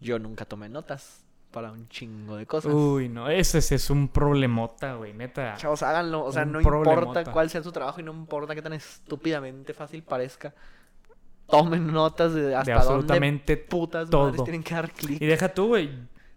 [0.02, 2.73] yo nunca tomé notas para un chingo de cosas.
[2.73, 3.30] Uy, no.
[3.30, 5.13] Ese, ese es un problemota, güey.
[5.13, 5.56] Neta.
[5.56, 6.26] Chavos, háganlo.
[6.26, 7.00] O sea, Un no problemota.
[7.21, 10.54] importa cuál sea su trabajo y no importa qué tan estúpidamente fácil parezca.
[11.47, 14.26] Tomen notas de hasta de absolutamente dónde putas todo.
[14.26, 15.21] madres tienen que dar clic.
[15.21, 15.89] Y deja tú, güey.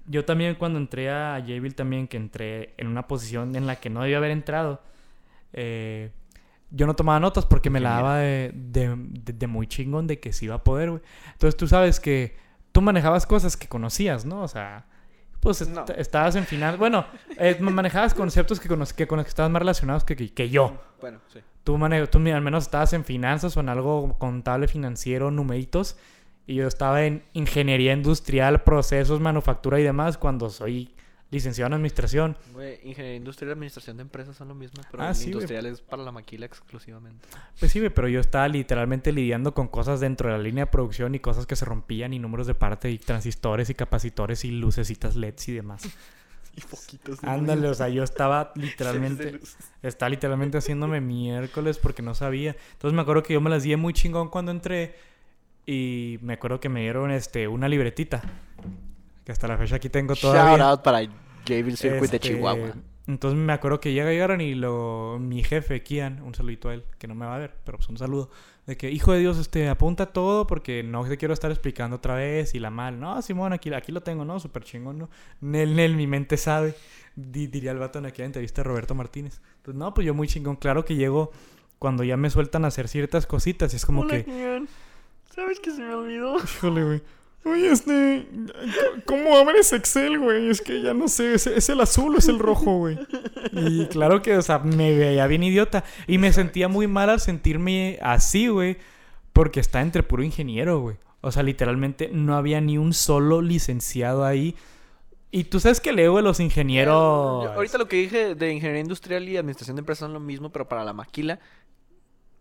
[0.06, 3.90] Yo también cuando entré a Jabil también, que entré en una posición en la que
[3.90, 4.80] no debía haber entrado,
[5.52, 6.12] eh,
[6.70, 10.20] yo no tomaba notas porque me la daba de, de- de- de muy chingón de
[10.20, 11.02] que sí iba a poder, güey.
[11.32, 12.36] Entonces tú sabes que
[12.72, 14.42] tú manejabas cosas que conocías, ¿no?
[14.42, 14.86] O sea,
[15.40, 16.76] pues est- estabas en final...
[16.76, 17.06] Bueno,
[17.38, 20.80] eh, manejabas conceptos que que con los que estabas más relacionados que, que, que yo.
[21.00, 21.40] Bueno, sí.
[21.64, 21.78] Tú,
[22.10, 25.96] tú al menos estabas en finanzas o en algo contable, financiero, numeritos.
[26.46, 30.94] Y yo estaba en ingeniería industrial, procesos, manufactura y demás cuando soy
[31.30, 32.36] licenciado en administración.
[32.52, 35.80] Güey, ingeniería industrial y administración de empresas son lo mismo, pero Ah, sí, industrial es
[35.80, 37.28] para la maquila exclusivamente.
[37.58, 40.70] Pues sí, güey, pero yo estaba literalmente lidiando con cosas dentro de la línea de
[40.70, 44.50] producción y cosas que se rompían y números de parte y transistores y capacitores y
[44.50, 45.82] lucecitas LEDs y demás.
[46.56, 47.22] Y poquitos.
[47.22, 49.38] Ándale, o sea, yo estaba literalmente...
[49.84, 52.56] Está literalmente haciéndome miércoles porque no sabía.
[52.72, 54.96] Entonces me acuerdo que yo me las di muy chingón cuando entré.
[55.64, 58.20] Y me acuerdo que me dieron este una libretita.
[59.24, 60.56] Que hasta la fecha aquí tengo todavía.
[60.56, 61.00] Shout out para
[61.46, 62.74] Jabil Circuit de Este, Chihuahua.
[63.06, 66.84] Entonces me acuerdo que llega, llegaron y lo, mi jefe, Kian, un saludito a él,
[66.96, 68.30] que no me va a ver, pero pues un saludo.
[68.66, 72.14] De que, hijo de Dios, este, apunta todo porque no te quiero estar explicando otra
[72.14, 73.00] vez y la mal.
[73.00, 74.38] No, Simón, aquí, aquí lo tengo, ¿no?
[74.38, 75.10] Súper chingón, ¿no?
[75.40, 76.76] Nel, Nel, mi mente sabe.
[77.16, 79.40] Di- diría el vato en aquella entrevista de Roberto Martínez.
[79.56, 80.54] Entonces, no, pues yo muy chingón.
[80.54, 81.32] Claro que llego
[81.80, 84.24] cuando ya me sueltan a hacer ciertas cositas y es como que...
[84.24, 84.68] Kian.
[85.34, 86.36] ¿Sabes que se me olvidó?
[86.36, 87.02] Híjole, güey.
[87.44, 88.28] Oye, este.
[89.06, 90.50] ¿Cómo abres Excel, güey?
[90.50, 91.34] Es que ya no sé.
[91.34, 92.98] ¿Es, es el azul o es el rojo, güey?
[93.52, 95.84] Y claro que, o sea, me veía bien idiota.
[96.06, 98.76] Y me sentía muy mal al sentirme así, güey.
[99.32, 100.96] Porque está entre puro ingeniero, güey.
[101.22, 104.54] O sea, literalmente no había ni un solo licenciado ahí.
[105.30, 107.44] Y tú sabes que el ego de los ingenieros.
[107.44, 110.50] Yo- ahorita lo que dije de ingeniería industrial y administración de empresas son lo mismo,
[110.50, 111.38] pero para la maquila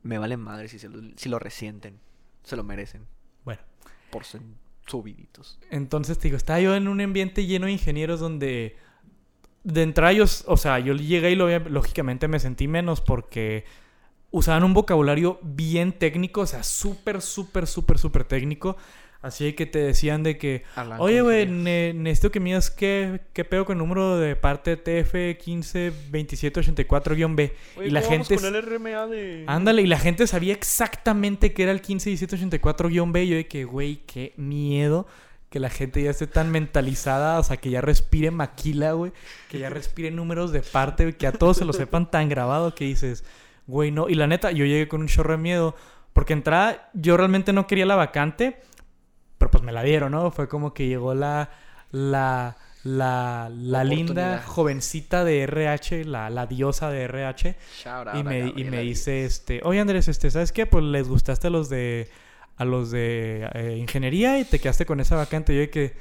[0.02, 2.00] me vale madre si, se lo, si lo resienten.
[2.44, 3.06] Se lo merecen.
[3.46, 3.62] Bueno,
[4.12, 4.24] Por
[4.90, 5.60] subiditos.
[5.70, 8.76] Entonces, te digo, estaba yo en un ambiente lleno de ingenieros donde
[9.64, 13.66] de entrada yo, o sea, yo llegué y lógicamente me sentí menos porque
[14.32, 18.78] usaban un vocabulario bien técnico, o sea, súper, súper, súper, súper técnico.
[19.22, 20.64] Así que te decían de que,
[20.98, 25.14] oye, güey, necesito que midas qué, qué pedo con el número de parte TF
[25.46, 27.54] 152784-B.
[27.86, 28.36] Y la gente...
[28.36, 29.44] Con el RMA de...
[29.46, 33.24] Ándale, y la gente sabía exactamente que era el 151784-B.
[33.26, 35.06] Y yo de que, güey, qué miedo
[35.50, 39.12] que la gente ya esté tan mentalizada, o sea, que ya respire maquila, güey,
[39.50, 42.86] que ya respire números de parte, que a todos se lo sepan tan grabado que
[42.86, 43.24] dices,
[43.66, 44.10] güey, no.
[44.10, 45.76] Y la neta, yo llegué con un chorro de miedo,
[46.14, 48.62] porque entrada, yo realmente no quería la vacante,
[49.40, 50.30] pero pues me la dieron, ¿no?
[50.30, 51.50] Fue como que llegó la,
[51.92, 57.56] la, la, la linda jovencita de RH, la, la diosa de RH,
[58.14, 60.68] y me, y me dice, este, oye Andrés, este, ¿sabes qué?
[60.68, 62.10] Pues les gustaste a los de
[62.60, 65.56] a los de eh, ingeniería y te quedaste con esa vacante.
[65.56, 65.94] Yo de que.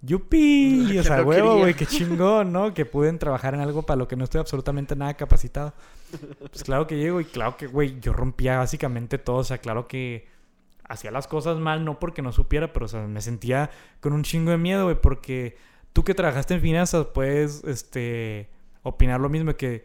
[0.00, 0.96] ¡Yupi!
[0.98, 2.72] O sea, huevo, güey, qué chingón, ¿no?
[2.72, 5.74] Que pueden trabajar en algo para lo que no estoy absolutamente nada capacitado.
[6.38, 9.36] Pues claro que llego y claro que, güey, yo rompía básicamente todo.
[9.38, 10.28] O sea, claro que
[10.92, 13.70] hacía las cosas mal, no porque no supiera, pero, o sea, me sentía
[14.00, 15.56] con un chingo de miedo, güey, porque
[15.92, 18.48] tú que trabajaste en finanzas puedes, este,
[18.82, 19.84] opinar lo mismo, que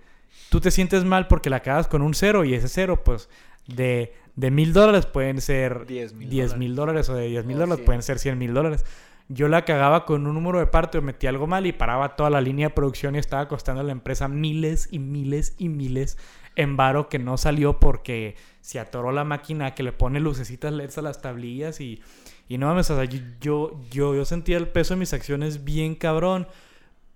[0.49, 3.30] tú te sientes mal porque la acabas con un cero y ese cero, pues,
[3.68, 6.14] de de mil dólares pueden ser 10
[6.55, 8.86] mil dólares o de 10 mil dólares pueden ser 100 mil dólares.
[9.30, 12.30] Yo la cagaba con un número de parte o metí algo mal y paraba toda
[12.30, 16.20] la línea de producción y estaba costando a la empresa miles y miles y miles
[16.58, 20.97] en varo que no salió porque se atoró la máquina que le pone lucecitas LEDs
[20.97, 22.01] a las tablillas y,
[22.49, 25.95] y no mames, o sea, yo, yo, yo, sentía el peso de mis acciones bien
[25.95, 26.47] cabrón,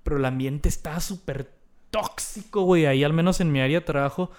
[0.03, 1.51] pero el ambiente estaba súper
[1.89, 4.31] tóxico, güey, ahí al menos en mi área de trabajo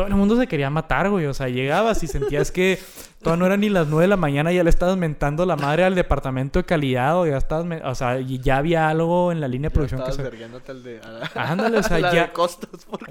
[0.00, 1.26] todo el mundo se quería matar, güey.
[1.26, 2.78] O sea, llegabas y sentías que
[3.20, 5.56] todo no era ni las nueve de la mañana y ya le estabas mentando la
[5.56, 9.42] madre al departamento de calidad o ya estabas, o sea, y ya había algo en
[9.42, 10.22] la línea de producción que se...
[10.22, 11.00] el de...
[11.34, 12.32] Ándale, o sea, ya,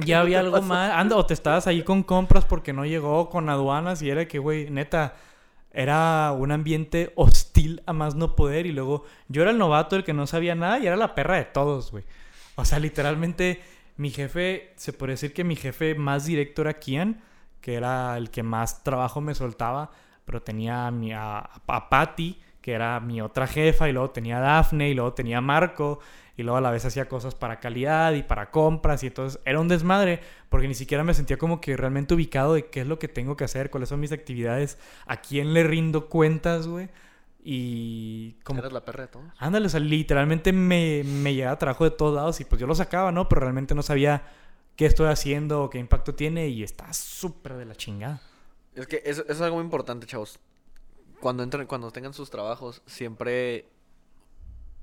[0.04, 0.94] ya había algo más.
[0.96, 4.40] Anda, o te estabas ahí con compras porque no llegó con aduanas y era que,
[4.40, 5.14] güey, neta,
[5.72, 10.04] era un ambiente hostil a más no poder y luego yo era el novato, el
[10.04, 12.04] que no sabía nada y era la perra de todos, güey.
[12.56, 13.62] O sea, literalmente
[14.00, 17.22] mi jefe, se puede decir que mi jefe más directo era Kian,
[17.60, 19.92] que era el que más trabajo me soltaba,
[20.24, 24.40] pero tenía a, mi, a, Patty, que era mi otra jefa, y luego tenía a
[24.40, 26.00] Daphne, y luego tenía a Marco,
[26.38, 29.60] y luego a la vez hacía cosas para calidad y para compras, y entonces era
[29.60, 33.00] un desmadre, porque ni siquiera me sentía como que realmente ubicado de qué es lo
[33.00, 34.78] que tengo que hacer, cuáles son mis actividades,
[35.08, 36.88] a quién le rindo cuentas, güey.
[37.42, 38.60] Y como...
[38.60, 39.26] Eres la perra de todos.
[39.38, 42.76] Ándale, o sea, literalmente me, me llegaba trabajo de todos lados y pues yo lo
[42.76, 43.30] sacaba, ¿no?
[43.30, 44.24] Pero realmente no sabía
[44.76, 48.22] qué estoy haciendo o qué impacto tiene y está súper de la chingada.
[48.76, 50.40] Es que eso, es algo muy importante, chavos.
[51.20, 53.68] Cuando entren, cuando tengan sus trabajos, siempre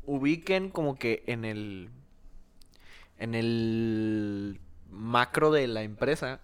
[0.04, 1.90] ubiquen como que en el
[3.18, 6.40] en el macro de la empresa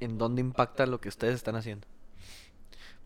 [0.00, 1.86] en dónde impacta lo que ustedes están haciendo.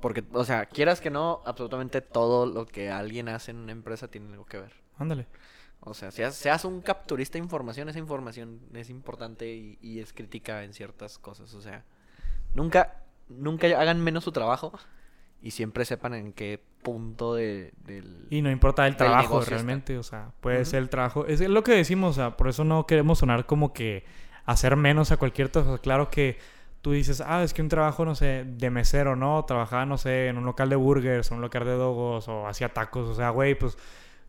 [0.01, 4.09] Porque, o sea, quieras que no, absolutamente todo lo que alguien hace en una empresa
[4.09, 4.73] tiene algo que ver.
[4.99, 5.27] Ándale.
[5.81, 10.63] O sea, si seas un capturista de información, esa información es importante y, es crítica
[10.63, 11.55] en ciertas cosas.
[11.55, 11.85] O sea,
[12.55, 14.73] nunca, nunca hagan menos su trabajo
[15.41, 18.27] y siempre sepan en qué punto de, del...
[18.29, 21.25] Y no importa el trabajo realmente, o sea, puede ser el trabajo.
[21.27, 24.05] Es lo que decimos, o sea, por eso no queremos sonar como que
[24.45, 25.79] hacer menos a cualquier cosa.
[25.79, 26.39] Claro que
[26.83, 29.45] tú dices, ah, es que un trabajo, no sé, de mesero, ¿no?
[29.45, 32.71] Trabajaba, no sé, en un local de burgers, o un local de dogos, o hacía
[32.71, 33.77] tacos, o sea, güey, pues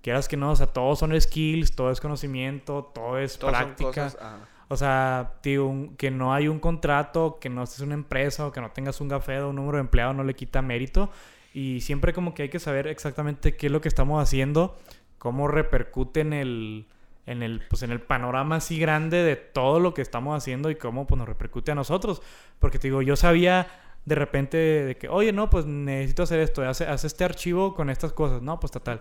[0.02, 4.12] quieras que no, o sea, todos son skills, todo es conocimiento, todo es práctica.
[4.68, 8.62] O sea, tío, que no hay un contrato, que no estés una empresa o que
[8.62, 11.10] no tengas un café o un número de empleados no le quita mérito.
[11.54, 14.78] Y siempre como que hay que saber exactamente qué es lo que estamos haciendo,
[15.18, 16.86] cómo repercute en el,
[17.26, 20.76] en el, pues en el panorama así grande de todo lo que estamos haciendo y
[20.76, 22.22] cómo pues, nos repercute a nosotros.
[22.59, 23.67] Porque te digo, yo sabía
[24.05, 28.13] de repente de que, oye, no, pues necesito hacer esto, haz, este archivo con estas
[28.13, 28.99] cosas, no, pues total.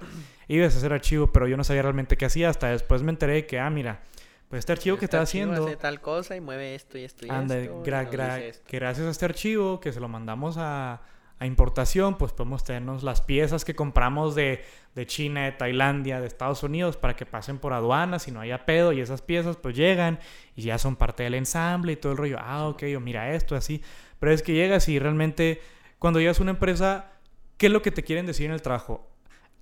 [0.48, 3.34] Ibas a hacer archivo, pero yo no sabía realmente qué hacía, hasta después me enteré
[3.34, 4.02] de que, ah, mira,
[4.48, 5.64] pues este archivo que está haciendo...
[5.64, 7.82] Hace tal cosa y mueve esto y esto y anda, esto.
[7.82, 11.00] que gracias a este archivo que se lo mandamos a
[11.40, 14.62] a importación, pues podemos tenernos las piezas que compramos de,
[14.94, 18.66] de, China, de Tailandia, de Estados Unidos para que pasen por aduanas y no haya
[18.66, 20.20] pedo y esas piezas pues llegan
[20.54, 22.36] y ya son parte del ensamble y todo el rollo.
[22.38, 23.82] Ah, ok, o mira esto, así.
[24.18, 25.62] Pero es que llegas y realmente
[25.98, 27.12] cuando llegas a una empresa,
[27.56, 29.08] ¿qué es lo que te quieren decir en el trabajo?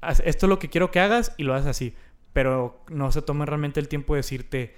[0.02, 1.94] Esto es lo que quiero que hagas y lo haces así.
[2.32, 4.74] Pero no se toma realmente el tiempo de decirte,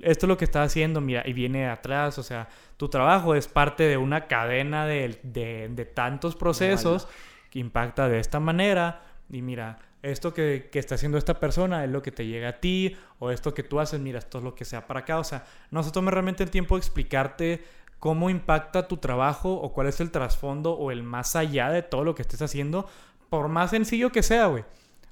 [0.00, 3.48] esto es lo que estás haciendo, mira, y viene atrás, o sea, tu trabajo es
[3.48, 7.08] parte de una cadena de, de, tantos procesos
[7.50, 11.90] que impacta de esta manera, y mira, esto que, que, está haciendo esta persona es
[11.90, 14.54] lo que te llega a ti, o esto que tú haces, mira, esto es lo
[14.54, 15.18] que sea para acá.
[15.18, 17.64] O sea, no se tome realmente el tiempo de explicarte
[17.98, 22.04] cómo impacta tu trabajo o cuál es el trasfondo o el más allá de todo
[22.04, 22.88] lo que estés haciendo,
[23.30, 24.64] por más sencillo que sea, güey.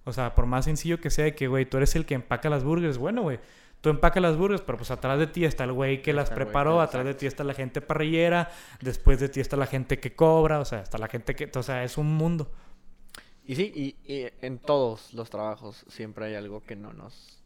[0.05, 2.51] O sea, por más sencillo que sea de que, güey, tú eres el que empaca
[2.51, 3.41] las burgers, bueno, güey.
[3.85, 6.81] Tú empacas las burgers, pero pues atrás de ti está el güey que las preparó,
[6.81, 10.59] atrás de ti está la gente parrillera, después de ti está la gente que cobra,
[10.59, 12.51] o sea, está la gente que, o sea, es un mundo.
[13.45, 17.43] Y sí, y, en todos los trabajos siempre hay algo que no nos...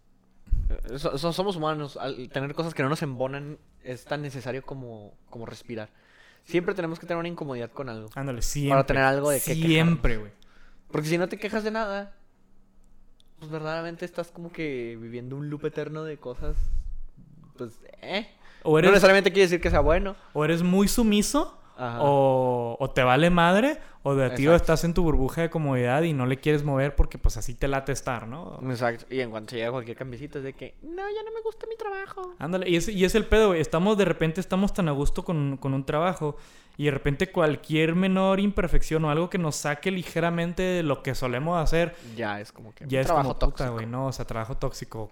[0.70, 5.45] Eh, somos humanos, al tener cosas que no nos embonan es tan necesario como, como
[5.45, 5.91] respirar.
[6.45, 8.11] Siempre tenemos que tener una incomodidad con algo.
[8.14, 8.74] Ándale, siempre.
[8.74, 10.30] Para tener algo de que Siempre, güey.
[10.93, 12.14] Porque si no te quejas de nada,
[13.39, 16.57] pues verdaderamente estás como que viviendo un loop eterno de cosas,
[17.57, 18.28] pues, eh.
[18.62, 20.16] O no necesariamente quiere decir que sea bueno.
[20.32, 25.03] O eres muy sumiso, o, o, te vale madre, o de ti estás en tu
[25.03, 28.59] burbuja de comodidad y no le quieres mover porque pues así te late estar, ¿no?
[28.68, 29.07] Exacto.
[29.11, 31.76] Y en cuanto llega cualquier cambiecito es de que, no, ya no me gusta mi
[31.76, 32.35] trabajo.
[32.39, 33.61] Ándale, y es, y es el pedo, güey.
[33.61, 36.37] Estamos, de repente, estamos tan a gusto con, con un trabajo
[36.76, 41.14] y de repente cualquier menor imperfección o algo que nos saque ligeramente de lo que
[41.14, 41.95] solemos hacer.
[42.16, 42.87] Ya es como que.
[42.89, 43.72] Ya es trabajo tóxico.
[43.72, 45.11] güey, no, o sea, trabajo tóxico.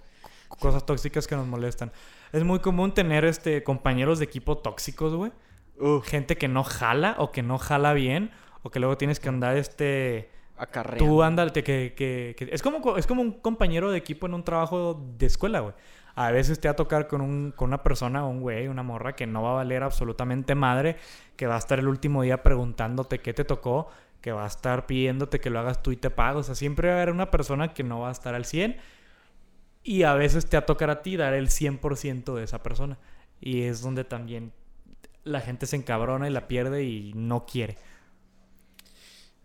[0.60, 1.90] Cosas tóxicas que nos molestan.
[2.32, 5.32] Es muy común tener este compañeros de equipo tóxicos, güey.
[6.04, 8.30] Gente que no jala o que no jala bien
[8.62, 10.30] o que luego tienes que andar este...
[10.58, 11.04] Acarreando.
[11.04, 15.00] Tú ándate que, que, Es, como, es como un compañero de equipo en un trabajo
[15.18, 15.74] de escuela, güey.
[16.14, 19.14] A veces te va a tocar con, un, con una persona, un güey, una morra
[19.14, 20.96] que no va a valer absolutamente madre,
[21.36, 23.88] que va a estar el último día preguntándote qué te tocó,
[24.22, 26.40] que va a estar pidiéndote que lo hagas tú y te pago.
[26.40, 28.78] O sea, siempre va a haber una persona que no va a estar al 100
[29.82, 32.98] y a veces te va a tocar a ti dar el 100% de esa persona.
[33.40, 34.52] Y es donde también
[35.26, 37.76] la gente se encabrona y la pierde y no quiere.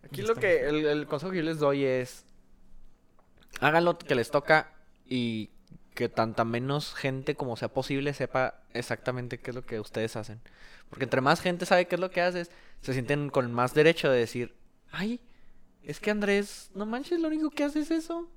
[0.06, 2.26] Aquí lo que el, consejo que yo les doy es
[3.60, 4.74] hagan lo que les toca
[5.06, 5.50] y
[5.96, 10.40] que tanta menos gente como sea posible sepa exactamente qué es lo que ustedes hacen.
[10.90, 12.52] Porque entre más gente sabe qué es lo que haces,
[12.82, 14.56] se sienten con más derecho de decir,
[14.92, 15.20] ay,
[15.84, 18.30] es que Andrés, no manches, lo único que hace es eso.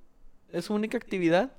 [0.51, 1.53] Es su única actividad.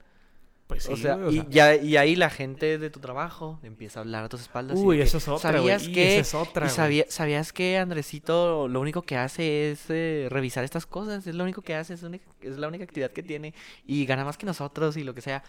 [0.68, 4.02] Pues sí, o sea, y, Ya, y ahí la gente de tu trabajo empieza a
[4.02, 4.80] hablar a tus espaldas.
[4.80, 9.72] Uy, eso es otra, ¿Sabías que, es otra, ¿Sabías que Andresito lo único que hace
[9.72, 11.28] es eh, revisar estas cosas?
[11.28, 13.54] Es lo único que hace, es, es la única actividad que tiene.
[13.86, 15.44] Y gana más que nosotros y lo que sea.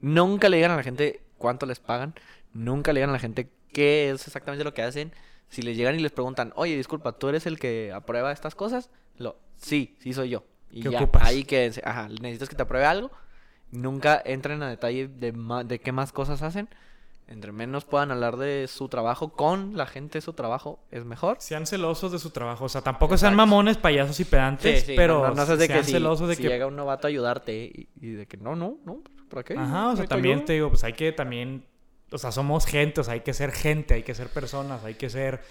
[0.00, 2.14] Nunca le digan a la gente cuánto les pagan.
[2.54, 5.12] Nunca le digan a la gente qué es exactamente lo que hacen.
[5.50, 8.90] Si les llegan y les preguntan, oye, disculpa, ¿tú eres el que aprueba estas cosas?
[9.18, 10.44] Lo, sí, sí soy yo.
[10.70, 11.82] Y ya, ahí quédense.
[11.84, 13.10] Ajá, necesitas que te apruebe algo
[13.70, 15.32] Nunca entren a detalle de,
[15.64, 16.68] de qué más cosas hacen.
[17.28, 21.36] Entre menos puedan hablar de su trabajo con la gente su trabajo, es mejor.
[21.40, 22.64] Sean celosos de su trabajo.
[22.64, 26.38] O sea, tampoco sean mamones, payasos y pedantes, pero no, de sean que celosos de
[26.38, 26.48] que...
[26.48, 29.52] llega un novato a ayudarte y, de que no, no, no, ¿para qué?
[29.58, 31.66] Ajá, o sea, también te digo, pues hay que también...
[32.10, 34.94] O sea, somos gente, o sea, hay que ser gente, hay que ser personas, hay
[34.94, 35.42] que ser...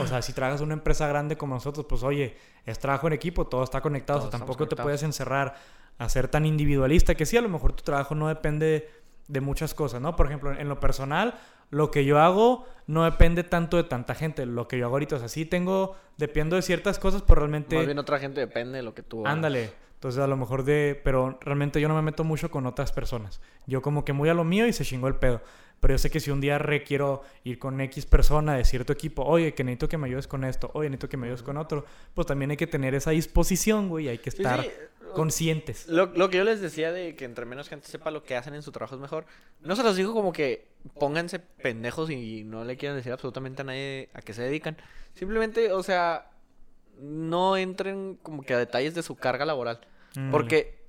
[0.00, 3.12] O sea, si trabajas en una empresa grande como nosotros, pues oye, es trabajo en
[3.12, 5.54] equipo, todo está conectado, o sea, tampoco te puedes encerrar
[6.00, 8.88] a ser tan individualista, que sí, a lo mejor tu trabajo no depende
[9.28, 10.16] de muchas cosas, ¿no?
[10.16, 11.34] Por ejemplo, en lo personal,
[11.68, 14.46] lo que yo hago no depende tanto de tanta gente.
[14.46, 17.76] Lo que yo hago ahorita, o sea, sí tengo, dependo de ciertas cosas, pero realmente...
[17.76, 19.34] Más bien otra gente depende de lo que tú hagas.
[19.34, 19.72] Ándale.
[19.92, 20.98] Entonces, a lo mejor de...
[21.04, 23.42] Pero realmente yo no me meto mucho con otras personas.
[23.66, 25.42] Yo como que muy a lo mío y se chingó el pedo.
[25.80, 29.22] Pero yo sé que si un día requiero ir con X persona de cierto equipo,
[29.22, 31.84] oye, que necesito que me ayudes con esto, oye, necesito que me ayudes con otro,
[32.14, 34.64] pues también hay que tener esa disposición, güey, hay que estar
[35.12, 35.86] conscientes.
[35.88, 38.62] Lo, que yo les decía de que entre menos gente sepa lo que hacen en
[38.62, 39.26] su trabajo es mejor,
[39.60, 43.64] no se los digo como que pónganse pendejos y no le quieran decir absolutamente a
[43.64, 44.76] nadie a qué se dedican.
[45.14, 46.30] Simplemente, o sea,
[46.98, 49.80] no entren como que a detalles de su carga laboral.
[50.16, 50.30] Mm.
[50.30, 50.80] Porque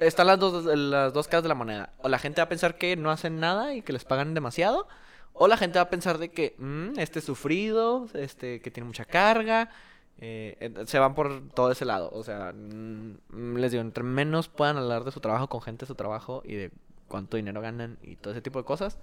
[0.00, 1.92] están las dos, las dos caras de la moneda.
[1.98, 4.88] O la gente va a pensar que no hacen nada y que les pagan demasiado.
[5.32, 8.86] O la gente va a pensar de que mm, este es sufrido, este que tiene
[8.86, 9.70] mucha carga.
[10.18, 12.10] Eh, se van por todo ese lado.
[12.12, 15.88] O sea, mm, les digo, entre menos puedan hablar de su trabajo con gente de
[15.88, 16.70] su trabajo y de
[17.08, 18.98] cuánto dinero ganan y todo ese tipo de cosas,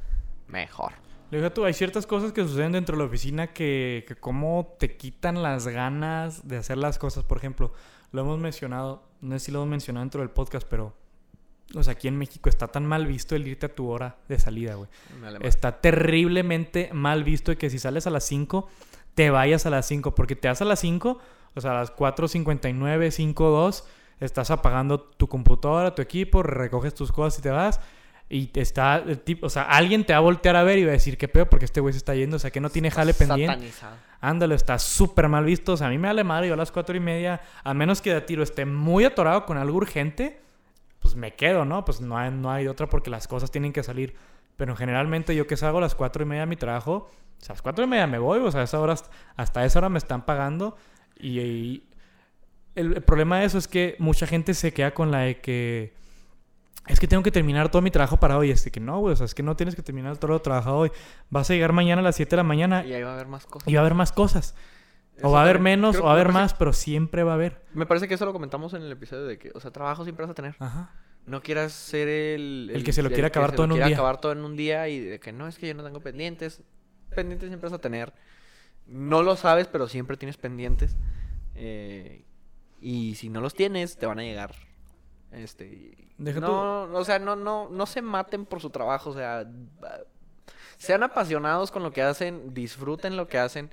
[0.47, 0.93] mejor.
[1.53, 5.41] tú, hay ciertas cosas que suceden dentro de la oficina que, que como te quitan
[5.41, 7.23] las ganas de hacer las cosas.
[7.23, 7.73] Por ejemplo,
[8.11, 10.93] lo hemos mencionado, no sé si lo hemos mencionado dentro del podcast, pero
[11.75, 14.37] o sea, aquí en México está tan mal visto el irte a tu hora de
[14.37, 14.89] salida, güey.
[15.41, 18.69] Está terriblemente mal visto que si sales a las 5,
[19.15, 21.19] te vayas a las 5, porque te vas a las 5,
[21.55, 23.83] o sea, a las 4.59, 5.2,
[24.19, 27.79] estás apagando tu computadora, tu equipo, recoges tus cosas y te vas.
[28.29, 30.89] y está, el tipo, o sea, alguien te va a voltear a ver y va
[30.89, 31.49] a decir, ¿qué pedo?
[31.49, 33.71] Porque este güey se está yendo, o sea, que no tiene jale pendiente.
[34.23, 35.73] Ándale, está súper mal visto.
[35.73, 36.47] O sea, a mí me vale madre.
[36.47, 39.57] Yo a las cuatro y media, a menos que de tiro esté muy atorado con
[39.57, 40.39] algo urgente,
[40.99, 41.83] pues me quedo, ¿no?
[41.83, 44.15] Pues no hay, no hay otra porque las cosas tienen que salir.
[44.57, 47.53] Pero generalmente yo que salgo a las cuatro y media de mi trabajo, o sea,
[47.53, 48.95] a las cuatro y media me voy, o sea, a esa hora,
[49.35, 50.77] hasta esa hora me están pagando.
[51.19, 51.89] Y, y
[52.75, 55.93] el, el problema de eso es que mucha gente se queda con la de que
[56.87, 58.51] es que tengo que terminar todo mi trabajo para hoy.
[58.51, 60.41] Es de que no, güey, o sea, es que no tienes que terminar todo lo
[60.41, 60.91] trabajado hoy.
[61.29, 63.27] Vas a llegar mañana a las 7 de la mañana Y ahí va a haber
[63.27, 63.67] más cosas.
[63.67, 64.55] y va a haber más cosas.
[65.15, 67.31] Eso O va a haber menos, o va a haber parece- más, pero siempre va
[67.31, 67.63] a haber.
[67.73, 70.25] Me parece que eso lo comentamos en el episodio de que, o sea, trabajo siempre
[70.25, 70.55] vas a tener.
[70.59, 70.91] Ajá.
[71.25, 72.71] No quieras ser el...
[72.73, 73.87] El que se lo quiera acabar todo en un día.
[73.87, 76.61] acabar todo en un día y de que no, es que yo no tengo pendientes.
[77.15, 78.13] Pendientes siempre vas a tener.
[78.87, 80.97] No lo sabes, pero siempre tienes pendientes.
[81.55, 82.25] Eh,
[82.81, 84.53] y si no los tienes, te van a llegar.
[85.31, 86.09] Este...
[86.17, 89.49] Deja no, o sea, no, no, no se maten por su trabajo, o sea...
[90.77, 93.71] Sean apasionados con lo que hacen, disfruten lo que hacen,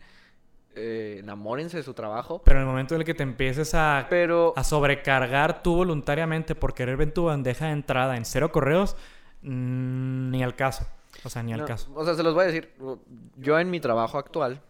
[0.74, 2.42] eh, enamórense de su trabajo.
[2.44, 6.54] Pero en el momento en el que te empieces a, Pero a sobrecargar tú voluntariamente
[6.54, 8.96] por querer ver tu bandeja de entrada en cero correos,
[9.42, 10.86] mm, ni al caso.
[11.24, 11.92] O sea, ni al No, caso.
[11.94, 12.72] O sea, se los voy a decir.
[13.36, 14.62] Yo en mi trabajo actual,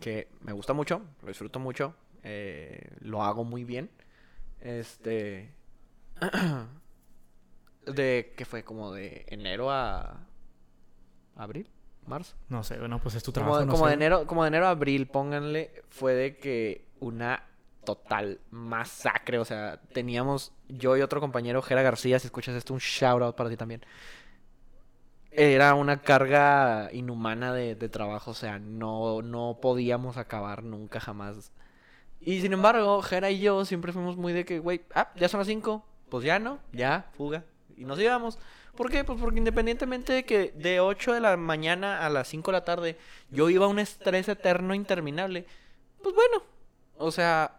[0.00, 3.90] que me gusta mucho, lo disfruto mucho, eh, lo hago muy bien.
[4.60, 5.54] Este.
[7.86, 10.26] de que fue como de enero a.
[11.36, 11.68] abril,
[12.08, 12.34] marzo.
[12.48, 13.64] No sé, bueno, pues es tu trabajo.
[13.64, 13.90] no como sé.
[13.90, 17.44] de enero, como de enero a abril, pónganle, fue de que una
[17.84, 19.38] total masacre.
[19.38, 23.36] O sea, teníamos yo y otro compañero, Jera García, si escuchas esto, un shout out
[23.36, 23.84] para ti también.
[25.30, 31.52] Era una carga inhumana de, de trabajo, o sea, no, no podíamos acabar nunca jamás.
[32.20, 35.38] Y sin embargo, Jera y yo siempre fuimos muy de que, güey, ah, ya son
[35.38, 37.44] las 5, pues ya no, ya, fuga.
[37.76, 38.38] Y nos íbamos.
[38.78, 39.02] ¿Por qué?
[39.02, 42.64] Pues porque independientemente de que de 8 de la mañana a las 5 de la
[42.64, 42.96] tarde
[43.28, 45.46] yo iba a un estrés eterno interminable,
[46.00, 46.44] pues bueno,
[46.96, 47.56] o sea,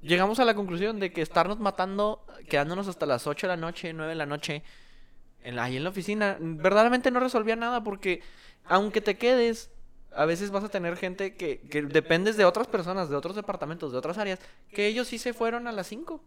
[0.00, 3.92] llegamos a la conclusión de que estarnos matando, quedándonos hasta las 8 de la noche,
[3.92, 4.64] 9 de la noche,
[5.44, 8.20] en la, ahí en la oficina, verdaderamente no resolvía nada porque
[8.64, 9.70] aunque te quedes,
[10.12, 13.92] a veces vas a tener gente que, que dependes de otras personas, de otros departamentos,
[13.92, 14.40] de otras áreas,
[14.72, 16.20] que ellos sí se fueron a las 5.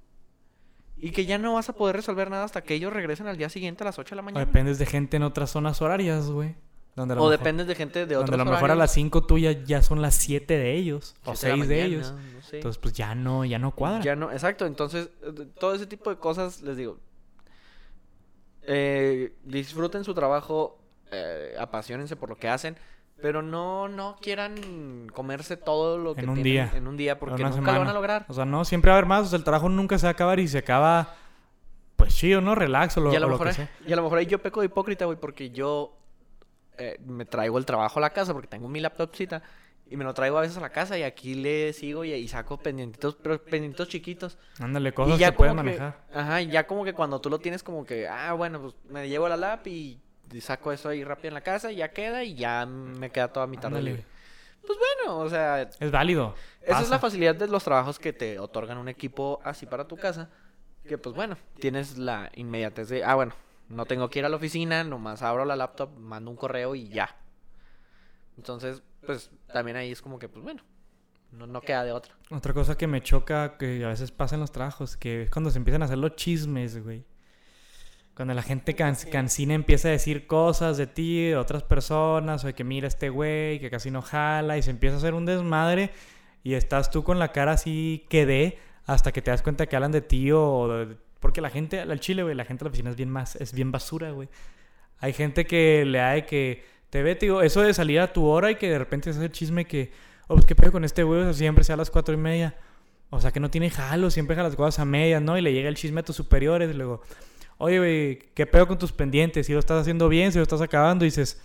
[0.97, 3.49] Y que ya no vas a poder resolver nada hasta que ellos regresen al día
[3.49, 4.45] siguiente a las 8 de la O mañana.
[4.45, 6.55] dependes de gente en otras zonas horarias, güey.
[6.95, 9.25] Donde O mejor- dependes de gente de Donde otros a lo mejor a las 5
[9.25, 11.15] tuyas ya son las 7 de ellos.
[11.25, 12.13] O Siete 6 la de ellos.
[12.13, 12.55] no sé.
[12.57, 14.01] Entonces, pues ya no, ya no cuadra.
[14.01, 14.65] Ya no, exacto.
[14.65, 16.97] Entonces, eh, todo ese tipo de cosas, les digo,
[18.63, 20.79] eh, disfruten su trabajo,
[21.11, 22.77] eh, apasionense por lo que hacen,
[23.21, 26.77] pero no, no quieran comerse todo lo que En un tienen día.
[26.77, 28.25] en un día, porque nunca lo van a lograr.
[28.29, 29.25] O sea, no, siempre va a haber más.
[29.25, 31.15] O sea, el trabajo nunca se va a acabar y se acaba,
[31.95, 32.55] pues chido, ¿no?
[32.55, 33.69] Relax o lo, y, a lo o lo mejor, que sea.
[33.87, 35.97] y a lo mejor ahí yo peco de hipócrita, güey, porque yo
[36.77, 39.41] eh, me traigo el trabajo a la casa, porque tengo mi laptopcita,
[39.89, 42.27] y me lo traigo a veces a la casa, y aquí le sigo y, y
[42.27, 44.37] saco pendientitos, pero pendientitos chiquitos.
[44.59, 46.01] Ándale, cosas y ya que que- manejar.
[46.13, 49.07] ajá, y ya como que cuando tú lo tienes como que, ah, bueno, pues me
[49.07, 50.01] llevo la lap y
[50.39, 53.47] saco eso ahí rápido en la casa y ya queda y ya me queda toda
[53.47, 53.89] mi tarde Ándale.
[53.91, 54.05] libre.
[54.65, 56.33] Pues bueno, o sea, Es válido.
[56.61, 59.95] esa es la facilidad de los trabajos que te otorgan un equipo así para tu
[59.97, 60.29] casa.
[60.87, 63.33] Que pues bueno, tienes la inmediatez de, ah, bueno,
[63.69, 66.89] no tengo que ir a la oficina, nomás abro la laptop, mando un correo y
[66.89, 67.15] ya.
[68.37, 70.61] Entonces, pues también ahí es como que, pues bueno,
[71.31, 72.13] no, no queda de otra.
[72.29, 75.49] Otra cosa que me choca, que a veces pasa en los trabajos, que es cuando
[75.51, 77.05] se empiezan a hacer los chismes, güey.
[78.15, 82.47] Cuando la gente can- cansina empieza a decir cosas de ti, de otras personas, o
[82.47, 85.25] de que mira este güey, que casi no jala, y se empieza a hacer un
[85.25, 85.89] desmadre,
[86.43, 89.75] y estás tú con la cara así que de, hasta que te das cuenta que
[89.75, 90.67] hablan de ti o...
[90.67, 93.35] de- porque la gente, al chile, güey, la gente de la oficina es bien más,
[93.37, 94.29] es bien basura, güey.
[94.99, 98.13] Hay gente que le da de que te ve, te digo, eso de salir a
[98.13, 99.91] tu hora y que de repente se hace el chisme que,
[100.27, 102.17] oh, pues qué pedo con este güey, o sea, siempre sea a las cuatro y
[102.17, 102.55] media.
[103.09, 105.37] O sea, que no tiene jalo, siempre deja las cosas a medias, ¿no?
[105.37, 107.01] Y le llega el chisme a tus superiores y luego,
[107.57, 109.47] oye, güey, ¿qué pedo con tus pendientes?
[109.47, 111.41] Si lo estás haciendo bien, si lo estás acabando, y dices,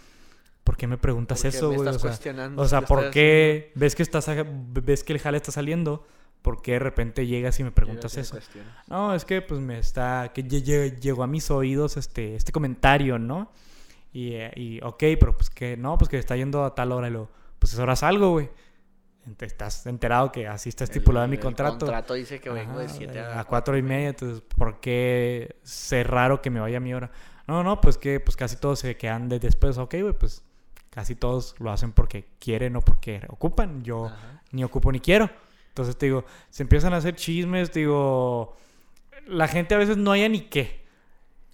[0.64, 1.88] ¿por qué me preguntas ¿Por qué eso, güey?
[1.88, 2.10] O sea,
[2.56, 4.28] o sea lo ¿por qué ves que estás
[4.82, 6.06] ves que el jale está saliendo?
[6.42, 8.36] ¿Por qué de repente llegas y me preguntas eso?
[8.88, 12.50] No, es que pues me está, que lle- lle- llegó a mis oídos este, este
[12.50, 13.52] comentario, ¿no?
[14.12, 17.08] Y, eh, y, ok, pero pues que no, pues que está yendo a tal hora
[17.08, 18.48] y luego, pues es horas algo, güey.
[19.40, 21.74] Estás enterado que así está estipulado en mi El- contrato.
[21.74, 25.56] El contrato dice que vengo de Ajá, 7 a cuatro y media, entonces, ¿por qué
[25.62, 27.10] ser raro que me vaya a mi hora?
[27.46, 30.42] No, no, pues que pues casi todos se quedan de después, ok, güey, pues
[30.90, 33.82] casi todos lo hacen porque quieren o porque ocupan.
[33.84, 34.42] Yo Ajá.
[34.52, 35.30] ni ocupo ni quiero.
[35.68, 38.56] Entonces, te digo, se empiezan a hacer chismes, te digo,
[39.26, 40.79] la gente a veces no haya ni qué.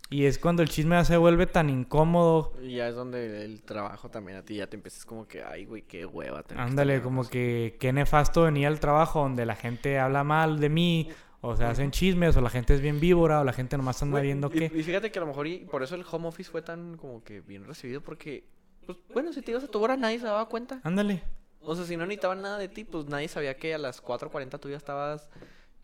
[0.09, 2.53] Y es cuando el chisme ya se vuelve tan incómodo.
[2.63, 5.65] Y ya es donde el trabajo también a ti ya te empiezas como que, ay,
[5.65, 6.45] güey, qué hueva.
[6.57, 11.09] Ándale, como que qué nefasto venía al trabajo donde la gente habla mal de mí,
[11.41, 14.19] o se hacen chismes, o la gente es bien víbora, o la gente nomás anda
[14.19, 14.67] Güey, viendo que...
[14.67, 17.23] y fíjate que a lo mejor y por eso el home office fue tan como
[17.23, 18.45] que bien recibido porque,
[18.87, 20.81] pues bueno, si te ibas a tu hora nadie se daba cuenta.
[20.85, 21.23] Ándale.
[21.61, 24.61] O sea, si no necesitaban nada de ti, pues nadie sabía que a las 4.40
[24.61, 25.29] tú ya estabas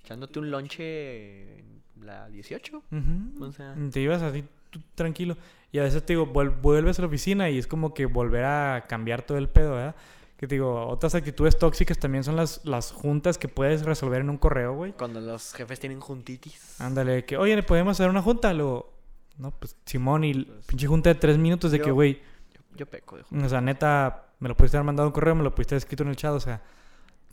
[0.01, 1.65] echándote un lonche
[2.03, 2.77] la 18.
[2.91, 3.45] Ujú.
[3.45, 5.37] O sea- Te ibas así tú tranquilo.
[5.71, 8.45] Y a veces te digo, vuel- vuelves a la oficina y es como que volver
[8.45, 9.95] a cambiar todo el pedo, ¿verdad?
[10.37, 14.29] Que te digo, otras actitudes tóxicas también son las, las juntas que puedes resolver en
[14.31, 14.93] un correo, güey.
[14.93, 16.81] Cuando los jefes tienen juntitis.
[16.81, 18.53] Ándale, que, oye, ¿le podemos hacer una junta?
[18.53, 18.93] Luego,
[19.39, 22.21] no, pues Simón y Pues, pinche junta de tres minutos de que, yo- güey,
[22.55, 23.47] Yo, yo peco de junta.
[23.47, 26.03] o sea, neta, me lo pudiste haber mandado un correo, me lo pudiste haber escrito
[26.03, 26.61] en el chat, o sea,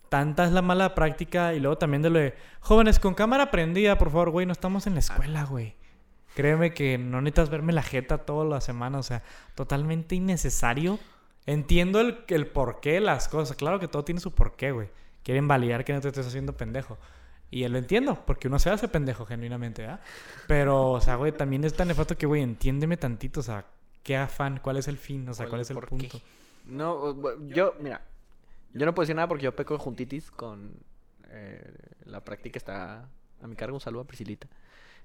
[0.10, 3.97] tanta es la mala práctica y luego también de lo de, jóvenes, con cámara prendida,
[3.97, 5.76] por favor, güey, no estamos en la escuela, güey.
[6.36, 9.24] Créeme que no necesitas verme la jeta toda la semana, o sea,
[9.55, 10.99] totalmente innecesario.
[11.45, 14.89] Entiendo el, el porqué de las cosas, claro que todo tiene su porqué, güey.
[15.24, 16.97] Quieren validar que no te estés haciendo pendejo.
[17.51, 20.01] Y lo entiendo, porque uno se hace pendejo genuinamente, ¿verdad?
[20.47, 23.66] Pero, o sea, güey, también es tan nefasto que, güey, entiéndeme tantito, o sea,
[24.03, 25.88] qué afán, cuál es el fin, o sea, cuál es el qué?
[25.88, 26.22] punto.
[26.66, 27.16] No,
[27.47, 28.01] yo, mira,
[28.74, 30.74] yo no puedo decir nada porque yo peco de juntitis con
[31.30, 31.72] eh,
[32.05, 33.07] la práctica está
[33.41, 33.76] a mi cargo.
[33.76, 34.47] Un saludo a Priscilita.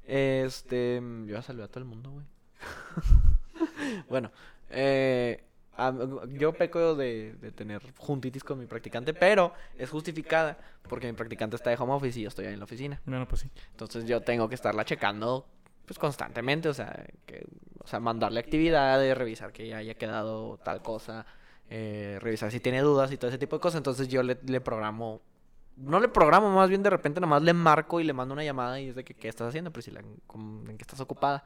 [0.06, 2.26] Este, yo voy a saludar a todo el mundo, güey.
[4.08, 4.30] bueno,
[4.70, 5.44] eh,
[5.76, 5.92] a-
[6.32, 10.58] yo peco de, de tener juntitis con mi practicante, pero es justificada
[10.88, 13.00] porque mi practicante está de home office y yo estoy ahí en la oficina.
[13.06, 13.50] Bueno, pues sí.
[13.70, 15.46] Entonces yo tengo que estarla checando
[15.86, 17.46] pues constantemente, o sea, que,
[17.82, 21.26] o sea, mandarle actividades, revisar que ya haya quedado tal cosa,
[21.70, 23.78] eh, revisar si tiene dudas y todo ese tipo de cosas.
[23.78, 25.20] Entonces yo le, le programo,
[25.76, 28.80] no le programo, más bien de repente nomás le marco y le mando una llamada
[28.80, 31.44] y es de que qué estás haciendo, Priscila, en, cómo- en qué estás ocupada.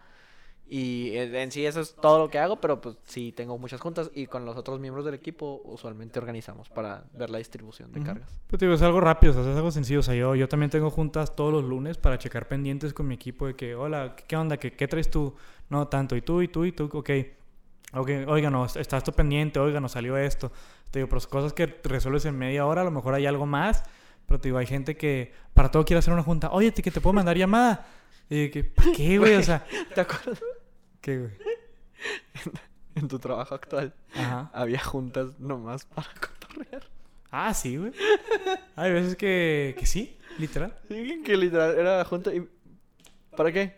[0.70, 4.10] Y en, sí eso es todo lo que hago, pero pues sí tengo muchas juntas
[4.14, 8.06] y con los otros miembros del equipo usualmente organizamos para ver la distribución de Ujú.
[8.08, 8.38] cargas.
[8.48, 10.00] Pues digo, es algo rápido, o sea, es algo sencillo.
[10.00, 13.14] O sea, yo, yo también tengo juntas todos los lunes para checar pendientes con mi
[13.14, 14.58] equipo de que, hola, ¿qué, qué onda?
[14.58, 15.34] ¿Qué, ¿Qué traes tú?
[15.70, 16.14] No, tanto.
[16.16, 16.42] ¿Y tú?
[16.42, 16.66] ¿Y tú?
[16.66, 16.90] ¿Y tú?
[16.92, 17.10] Ok.
[17.92, 20.52] Ok, oiga, no, estás tú pendiente, oiga, nos salió esto.
[20.90, 23.82] Te digo, pero cosas que resuelves en media hora, a lo mejor hay algo más.
[24.26, 26.50] Pero te digo, hay gente que para todo quiere hacer una junta.
[26.50, 27.86] Oye, ¿te- que te puedo mandar llamada.
[28.28, 29.34] Y que, ¿para qué, güey?
[29.36, 29.64] O sea,
[29.94, 30.38] ¿Te acuerdas?
[31.00, 31.30] ¿qué, güey?
[32.94, 34.50] En tu trabajo actual Ajá.
[34.52, 36.82] había juntas nomás para cotorrear.
[37.30, 37.92] Ah, sí, güey.
[38.76, 40.74] Hay veces que, que sí, literal.
[40.88, 42.46] Sí, que literal era junta y...
[43.36, 43.76] ¿Para qué?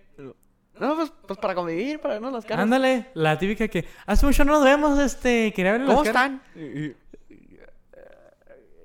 [0.81, 2.63] No, pues, pues para convivir, para vernos las caras.
[2.65, 6.43] Ándale, la típica que hace mucho no nos vemos, este, quería ver ¿Cómo están?
[6.57, 6.97] Y- y-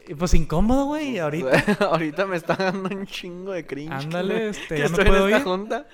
[0.08, 1.50] Y pues incómodo, güey, ahorita.
[1.90, 3.92] Ahorita me está dando un chingo de cringe.
[3.92, 5.44] Ándale, que- este, que ya no estoy puedo en esta ir.
[5.44, 5.88] junta.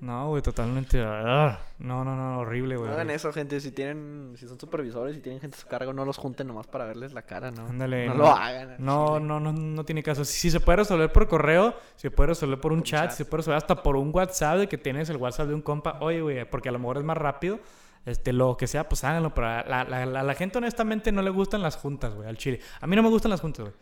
[0.00, 1.00] No, güey, totalmente.
[1.04, 2.92] ah, No, no, no, horrible, No güey.
[2.92, 3.60] hagan eso, gente.
[3.60, 6.66] Si tienen, si son supervisores, si tienen gente a su cargo, no los junten nomás
[6.66, 7.66] para verles la cara, ¿no?
[7.66, 8.18] Ándale, no, no.
[8.24, 8.76] lo hagan.
[8.78, 10.24] No, no, no, no tiene caso.
[10.24, 13.00] Si, si se puede resolver por correo, si se puede resolver por un Por chat,
[13.02, 13.10] chat.
[13.12, 15.62] si se puede resolver hasta por un WhatsApp de que tienes el WhatsApp de un
[15.62, 15.98] compa.
[16.00, 17.60] Oye, güey, porque a lo mejor es más rápido.
[18.04, 19.32] Este, lo que sea, pues háganlo.
[19.32, 22.36] Pero a la, la, la- la gente honestamente no le gustan las juntas, güey, al
[22.36, 22.58] chile.
[22.80, 23.74] A mí no me gustan las juntas, güey.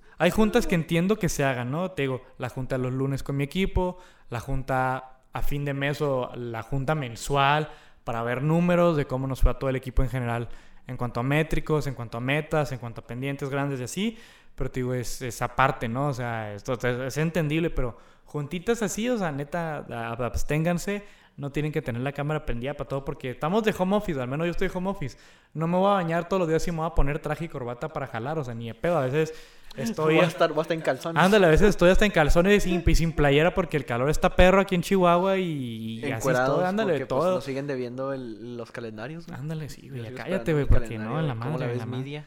[0.00, 1.90] A mí es- Hay juntas que entiendo que se hagan, ¿no?
[1.92, 3.98] Te digo, la junta los lunes con mi equipo,
[4.30, 7.70] la junta a fin de mes o la junta mensual
[8.04, 10.48] para ver números de cómo nos fue a todo el equipo en general
[10.86, 14.18] en cuanto a métricos, en cuanto a metas, en cuanto a pendientes grandes y así.
[14.54, 16.08] Pero te digo, es esa parte, ¿no?
[16.08, 19.78] O sea, esto es, es entendible, pero juntitas así, o sea, neta,
[20.18, 21.04] absténganse.
[21.36, 24.28] No tienen que tener la cámara prendida para todo porque estamos de home office, al
[24.28, 25.18] menos yo estoy de home office.
[25.52, 27.48] No me voy a bañar todos los días y me voy a poner traje y
[27.48, 28.98] corbata para jalar, o sea, ni de pedo.
[28.98, 29.34] A veces
[29.76, 30.14] estoy...
[30.14, 31.20] Voy a en- estar, voy a estar en calzones.
[31.20, 34.10] Ándale, a veces estoy hasta en calzones y sin, y sin playera porque el calor
[34.10, 36.66] está perro aquí en Chihuahua y, y así es Encuerados, todo.
[36.66, 37.34] Ándale, porque, pues, todo.
[37.34, 39.28] nos siguen debiendo el- los calendarios.
[39.30, 41.70] Ándale, sí, güey, ya cállate, güey, porque no, en la de ¿Cómo madre, la en
[41.72, 41.98] ves, la madre.
[42.04, 42.26] Midia?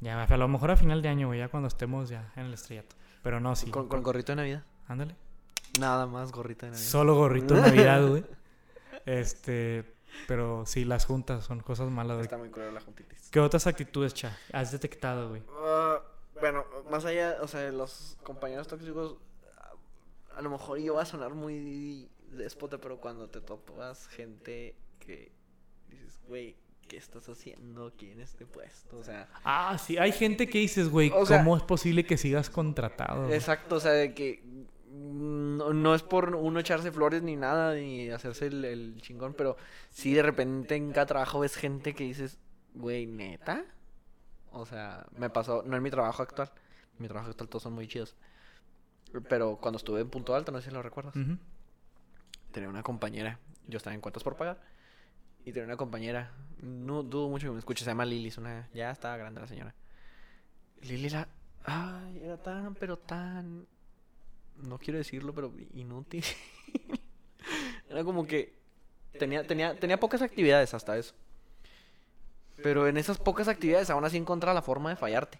[0.00, 2.54] Ya, a lo mejor a final de año, güey, ya cuando estemos ya en el
[2.54, 2.96] estrellato.
[3.22, 3.70] Pero no, sí.
[3.70, 4.62] Con, con gorrito de Navidad.
[4.88, 5.14] Ándale.
[5.80, 6.88] Nada más gorrito de Navidad.
[6.88, 8.24] Solo gorrito de Navidad, güey.
[9.06, 9.84] Este,
[10.28, 12.24] pero sí, las juntas son cosas malas, güey.
[12.24, 13.30] Está muy cruel la juntitis.
[13.30, 15.42] ¿Qué otras actitudes, cha, has detectado, güey?
[15.64, 16.00] Ah,
[16.40, 19.16] bueno, más allá, o sea, los compañeros tóxicos,
[19.58, 24.74] a, a lo mejor yo voy a sonar muy déspota, pero cuando te topas gente
[24.98, 25.32] que
[25.88, 26.56] dices, güey,
[26.88, 28.98] ¿qué estás haciendo aquí en este puesto?
[28.98, 32.16] O sea, Ah, sí, hay gente que dices, güey, O sea- ¿cómo es posible que
[32.18, 33.32] sigas contratado?
[33.32, 34.42] exacto, o sea, de que
[34.92, 39.56] no, no es por uno echarse flores ni nada, ni hacerse el, el chingón, pero
[39.90, 42.38] sí de repente en cada trabajo ves gente que dices,
[42.74, 43.64] güey, neta.
[44.50, 46.52] O sea, me pasó, no en mi trabajo actual,
[46.98, 48.14] mi trabajo actual todos son muy chidos.
[49.28, 51.14] Pero cuando estuve en Punto Alto, no sé si lo recuerdas.
[52.50, 53.38] Tenía una compañera.
[53.66, 54.60] Yo estaba en cuentas por pagar.
[55.44, 56.32] Y tenía una compañera.
[56.62, 57.84] No dudo mucho que me escuche.
[57.84, 58.28] Se llama Lili.
[58.28, 59.74] Es una, ya estaba grande la señora.
[60.80, 61.28] Lili era.
[61.64, 63.66] Ay, era tan, pero tan.
[64.56, 66.24] No quiero decirlo, pero inútil.
[67.90, 68.60] era como que.
[69.18, 71.14] Tenía, tenía, tenía pocas actividades hasta eso.
[72.62, 75.38] Pero en esas pocas actividades aún así encontraba la forma de fallarte.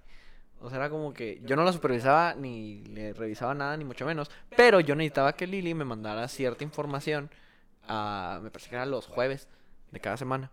[0.61, 4.07] O sea, era como que yo no la supervisaba ni le revisaba nada, ni mucho
[4.07, 4.31] menos.
[4.57, 7.31] Pero yo necesitaba que Lili me mandara cierta información.
[7.89, 9.49] A, me parece que era los jueves
[9.91, 10.51] de cada semana.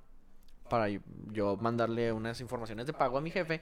[0.68, 0.88] Para
[1.32, 3.62] yo mandarle unas informaciones de pago a mi jefe.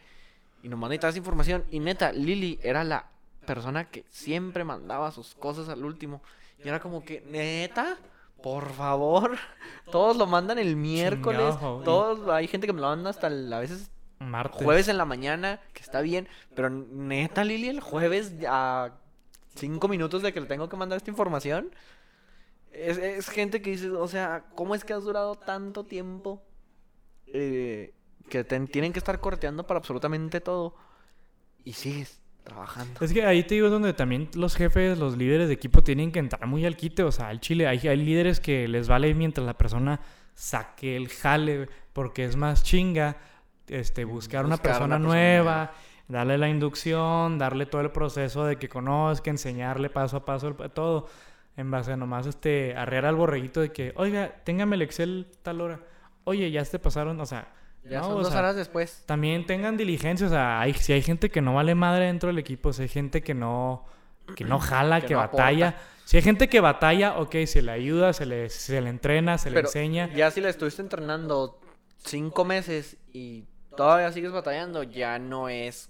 [0.63, 1.65] Y nomás necesitaba esa información.
[1.69, 3.09] Y neta, Lili era la
[3.47, 6.21] persona que siempre mandaba sus cosas al último.
[6.63, 7.97] Y era como que, neta,
[8.43, 9.35] por favor.
[9.91, 11.55] Todos lo mandan el miércoles.
[11.55, 13.89] Chingado, Todos, hay gente que me lo manda hasta el- a veces
[14.19, 14.63] Martes.
[14.63, 18.91] jueves en la mañana, que está bien, pero neta, Lili, el jueves a
[19.55, 21.73] cinco minutos de que le tengo que mandar esta información.
[22.71, 26.43] Es, es gente que dice, o sea, ¿cómo es que has durado tanto tiempo?
[27.33, 27.93] eh,
[28.29, 30.75] que te tienen que estar corteando para absolutamente todo.
[31.65, 32.99] Y sigues trabajando.
[33.03, 36.11] Es que ahí te digo es donde también los jefes, los líderes de equipo tienen
[36.11, 37.03] que entrar muy al quite.
[37.03, 39.99] O sea, al chile hay, hay líderes que les vale mientras la persona
[40.33, 43.17] saque el jale, porque es más chinga
[43.67, 45.71] este, buscar una persona una persona nueva,
[46.07, 50.71] darle la inducción, darle todo el proceso de que conozca, enseñarle paso a paso el-
[50.71, 51.07] todo.
[51.57, 55.59] En base a nomás este, arrear al borreguito de que, oiga, téngame el Excel tal
[55.59, 55.79] hora.
[56.23, 57.47] Oye, ya te pasaron, o sea,
[57.89, 59.03] Ya no, son o dos sea, horas después.
[59.05, 62.37] también tengan diligencia, o sea, hay, si hay gente que no vale madre dentro del
[62.39, 63.85] equipo, si hay gente que no,
[64.35, 65.75] que no jala, Que que, no batalla.
[66.05, 69.49] Si hay gente que batalla, ok, se le ayuda, se le, se le entrena, se
[69.49, 70.09] le Pero enseña.
[70.13, 71.59] Ya si le estuviste entrenando
[71.97, 73.43] cinco meses y
[73.75, 75.89] todavía sigues batallando, ya no es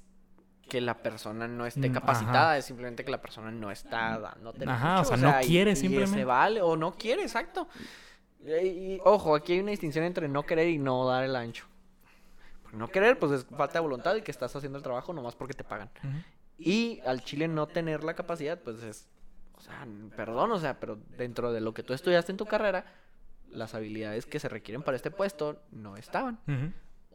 [0.69, 2.57] que la persona no esté Mm, capacitada, ajá.
[2.57, 5.71] es simplemente que la persona no está dándote el Ajá, o sea, no y- quiere
[5.71, 6.17] y simplemente.
[6.19, 7.67] se vale o no quiere, exacto.
[8.45, 8.51] Y,
[8.95, 11.65] y, ojo, aquí hay una distinción entre no querer y no dar el ancho.
[12.67, 15.35] Porque no querer, pues es falta de voluntad y que estás haciendo el trabajo nomás
[15.35, 15.89] porque te pagan.
[16.57, 19.07] Y al chile no tener la capacidad, pues es,
[19.55, 19.87] o sea,
[20.17, 22.85] perdón, o sea, pero dentro de lo que tú estudiaste en tu carrera,
[23.49, 26.39] las habilidades que se requieren para este puesto no estaban.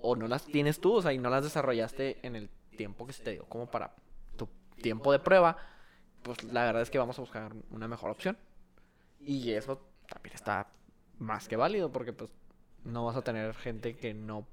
[0.00, 2.48] O no las tienes tú, o sea, y no las desarrollaste en el
[2.78, 3.94] tiempo que se te dio como para
[4.36, 4.48] tu
[4.80, 5.58] tiempo de prueba.
[6.22, 8.38] Pues la verdad es que vamos a buscar una mejor opción.
[9.20, 10.68] Y eso también está
[11.18, 12.30] más que válido, porque pues
[12.84, 14.46] no vas a tener gente que no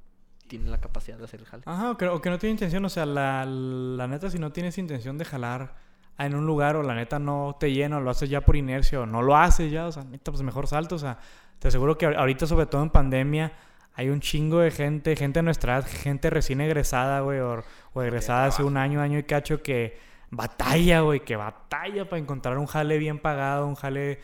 [0.49, 1.63] tiene la capacidad de hacer el jale.
[1.65, 4.51] Ajá, o que, o que no tiene intención, o sea, la, la neta, si no
[4.51, 5.75] tienes intención de jalar
[6.17, 8.99] en un lugar o la neta no te llena o lo haces ya por inercia
[8.99, 11.17] o no lo haces ya, o sea, neta, pues mejor salto, o sea,
[11.59, 13.53] te aseguro que ahor- ahorita, sobre todo en pandemia,
[13.93, 18.01] hay un chingo de gente, gente de nuestra edad, gente recién egresada, güey, o, o
[18.01, 19.97] egresada hace un año, año y cacho, que
[20.31, 24.19] batalla, güey, que batalla para encontrar un jale bien pagado, un jale,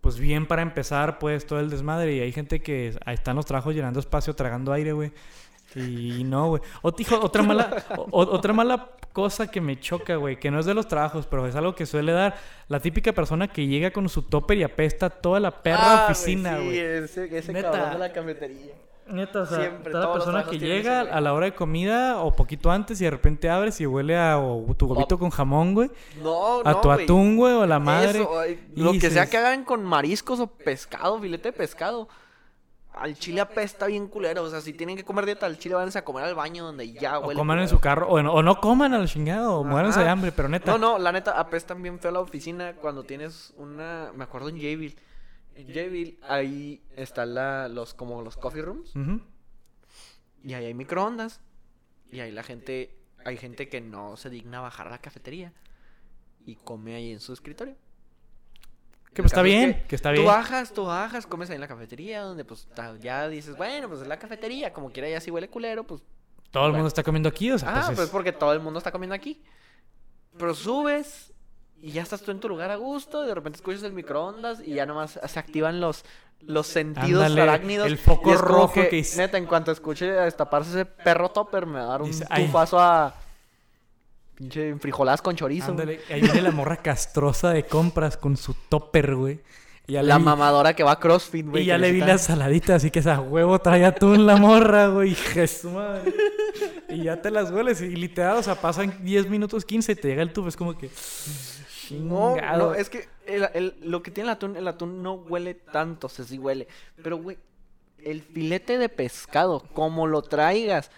[0.00, 2.14] pues bien para empezar, pues, todo el desmadre.
[2.14, 5.12] Y hay gente que ahí están los trabajos llenando espacio, tragando aire, güey.
[5.76, 6.62] Y no, güey.
[6.82, 10.88] Otra mala, o- otra mala cosa que me choca, güey, que no es de los
[10.88, 12.34] trabajos, pero es algo que suele dar
[12.68, 16.12] la típica persona que llega con su topper y apesta toda la perra Ah, güey,
[16.12, 16.78] oficina, sí, güey.
[16.78, 17.70] ese, ese Neta.
[17.70, 18.72] cabrón de la cafetería.
[19.08, 22.32] Neta, o sea, Siempre, toda la persona que llega a la hora de comida o
[22.34, 25.90] poquito antes y de repente abres y huele a o tu huevito con jamón, güey.
[26.20, 27.04] No, A no, tu güey.
[27.04, 28.20] atún, güey, o a la madre.
[28.22, 32.08] Eso, ay, lo que sea que hagan con mariscos o pescado, filete de pescado.
[32.96, 34.42] Al chile apesta bien culero.
[34.42, 36.92] O sea, si tienen que comer dieta al chile, váyanse a comer al baño donde
[36.92, 37.38] ya O huele.
[37.38, 40.32] coman en su carro, o no, o no coman al chingado, o muéranse de hambre,
[40.32, 40.72] pero neta.
[40.72, 44.10] No, no, la neta, apestan bien feo la oficina cuando tienes una.
[44.14, 44.96] Me acuerdo en Jayville.
[45.54, 48.92] En Jayville, ahí están la, los, como los coffee rooms.
[50.42, 51.40] Y ahí hay microondas.
[52.10, 52.96] Y ahí la gente.
[53.24, 55.52] Hay gente que no se digna bajar a la cafetería.
[56.46, 57.74] Y come ahí en su escritorio.
[59.16, 60.26] Que pues está caso es bien, que que está tú bien.
[60.26, 62.68] bajas, tú bajas, comes ahí en la cafetería, donde pues
[63.00, 66.02] ya dices, bueno, pues es la cafetería, como quiera ya si huele culero, pues...
[66.50, 68.60] Todo el mundo está comiendo aquí, o sea, Ah, pues, pues es- porque todo el
[68.60, 69.42] mundo está comiendo aquí.
[70.38, 71.32] Pero subes
[71.80, 74.60] y ya estás tú en tu lugar a gusto, y de repente escuchas el microondas
[74.60, 76.04] y ya nomás se activan los,
[76.40, 77.86] los sentidos Ándale, arácnidos.
[77.86, 81.64] el foco rojo que, que hice- Neta, en cuanto escuche a destaparse ese perro topper,
[81.66, 83.14] me va a dar un Dice, a...
[84.36, 85.70] Pinche frijoladas con chorizo.
[85.72, 89.40] Ándale, ahí viene la morra castrosa de compras con su topper, güey.
[89.88, 91.62] Ya La vi- mamadora que va a CrossFit, güey.
[91.62, 94.88] Y ya le vi necesita- la saladita, así que esa huevo trae atún la morra,
[94.88, 95.14] güey.
[95.14, 96.12] Jesús madre.
[96.88, 97.80] Y ya te las hueles.
[97.80, 100.48] Y literal, o sea, pasan 10 minutos, 15 y te llega el tubo.
[100.48, 100.90] Es como que.
[102.00, 106.08] No, es que el- el- lo que tiene el atún, el atún no huele tanto,
[106.08, 106.66] o sea, sí huele.
[107.02, 107.38] Pero, güey,
[108.04, 110.90] el filete de pescado, como lo traigas,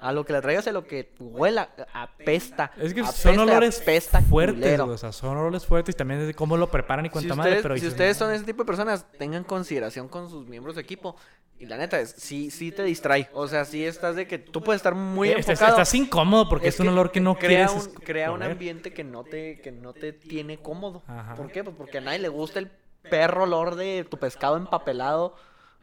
[0.00, 2.70] A lo que le traigas, a lo que huela, apesta.
[2.76, 6.34] Es que apesta, son olores apesta fuertes, o sea, son olores fuertes y también de
[6.34, 8.62] cómo lo preparan y Si cuánta ustedes, madre, pero si dices, ustedes son ese tipo
[8.62, 11.16] de personas, tengan consideración con sus miembros de equipo.
[11.58, 13.28] Y la neta es, sí, sí te distrae.
[13.32, 15.78] O sea, sí estás de que tú puedes estar muy Eh, estás, enfocado.
[15.78, 19.02] estás incómodo porque es, un olor que no crea quieres un, crea un ambiente que
[19.02, 21.02] no te que no te tiene cómodo.
[21.08, 21.34] Ajá.
[21.34, 21.64] ¿Por qué?
[21.64, 22.70] Pues porque a nadie le gusta el
[23.10, 25.34] perro olor de tu pescado empapelado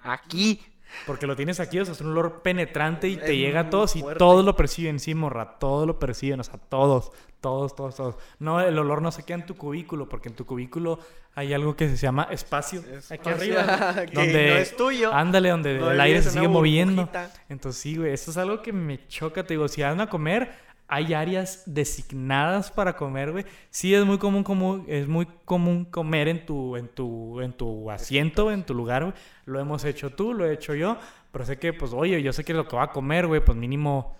[0.01, 0.61] aquí.
[1.05, 3.69] Porque lo tienes aquí, o sea, es un olor penetrante y te Es llega a
[3.69, 7.95] todos y todos lo perciben, sí, morra, todos lo perciben, o sea, todos, todos, todos,
[7.95, 8.15] todos.
[8.39, 10.99] No, el olor no se queda en tu cubículo, porque en tu cubículo
[11.35, 15.13] hay algo que se llama espacio, aquí Espacio, arriba, que donde, no es tuyo.
[15.13, 17.09] ándale, donde No el aire se sigue moviendo.
[17.49, 20.51] Entonces, sí, güey, eso es algo que me choca, te digo, si van a comer,
[20.87, 23.45] hay áreas designadas para comer, güey.
[23.69, 27.89] Sí es muy común, como, es muy común comer en tu, en tu, en tu
[27.89, 29.15] asiento, en tu lugar, güey.
[29.45, 30.97] Lo hemos hecho tú, lo he hecho yo,
[31.31, 33.57] pero sé que, pues, oye, yo sé que lo que va a comer, güey, pues
[33.57, 34.15] mínimo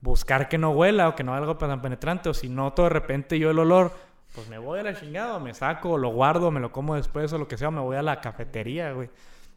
[0.00, 2.90] buscar que no huela o que no haga algo tan penetrante, o si noto de
[2.90, 3.92] repente yo el olor,
[4.34, 7.38] pues me voy a la chingada, me saco, lo guardo, me lo como después, o
[7.38, 9.08] lo que sea, me voy a la cafetería, güey.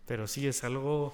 [0.05, 1.13] Pero sí, es algo...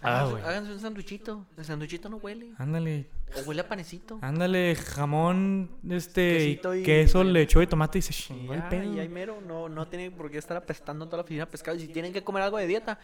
[0.00, 0.42] Ah, Háganse- güey.
[0.44, 1.46] háganse un sanduchito.
[1.56, 2.52] El sanduchito no huele.
[2.58, 4.18] Ándale, O huele a panecito.
[4.20, 8.68] Ándale, jamón, este, Quesito y- queso, lechuga y tomate y se Y chingó el ya,
[8.68, 8.92] pedo.
[8.94, 11.76] y ahí mero, no, no tiene por qué estar apestando toda la oficina de pescado.
[11.76, 12.98] Y si tienen que comer algo de dieta,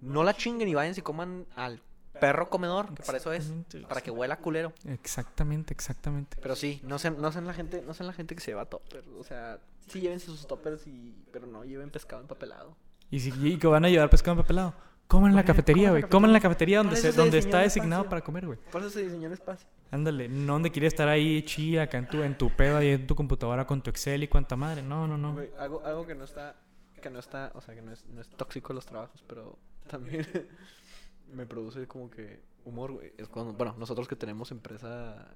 [0.00, 1.80] no la chinguen y vayan y coman al
[2.20, 4.72] perro comedor, que para eso es, Exactamente, para que huela culero.
[4.86, 6.36] Exactamente, exactamente.
[6.40, 8.64] Pero sí, no sean, no sean la gente, no sean la gente que se lleva
[8.66, 9.06] toppers.
[9.18, 12.76] O sea, sí llévense sus toppers y, pero no lleven pescado empapelado.
[13.10, 14.74] Y si y que van a llevar pescado empapelado,
[15.08, 16.02] coman en la cafetería, güey.
[16.04, 16.78] Coman en la cafetería.
[16.78, 18.58] donde, se- donde está designado para comer, güey.
[18.72, 19.68] Por eso se diseñó el espacio.
[19.90, 23.06] Ándale, no donde quieres estar ahí chida, acá en tu, en tu pedo, ahí en
[23.06, 24.82] tu computadora con tu Excel y cuánta madre.
[24.82, 25.34] No, no, no.
[25.34, 26.56] Güey, algo, algo que no está,
[27.00, 29.56] que no está, o sea, que no es, no es tóxico los trabajos, pero
[29.88, 30.26] también
[31.32, 33.12] me produce como que humor, güey.
[33.18, 35.28] Es cuando, bueno, nosotros que tenemos empresa,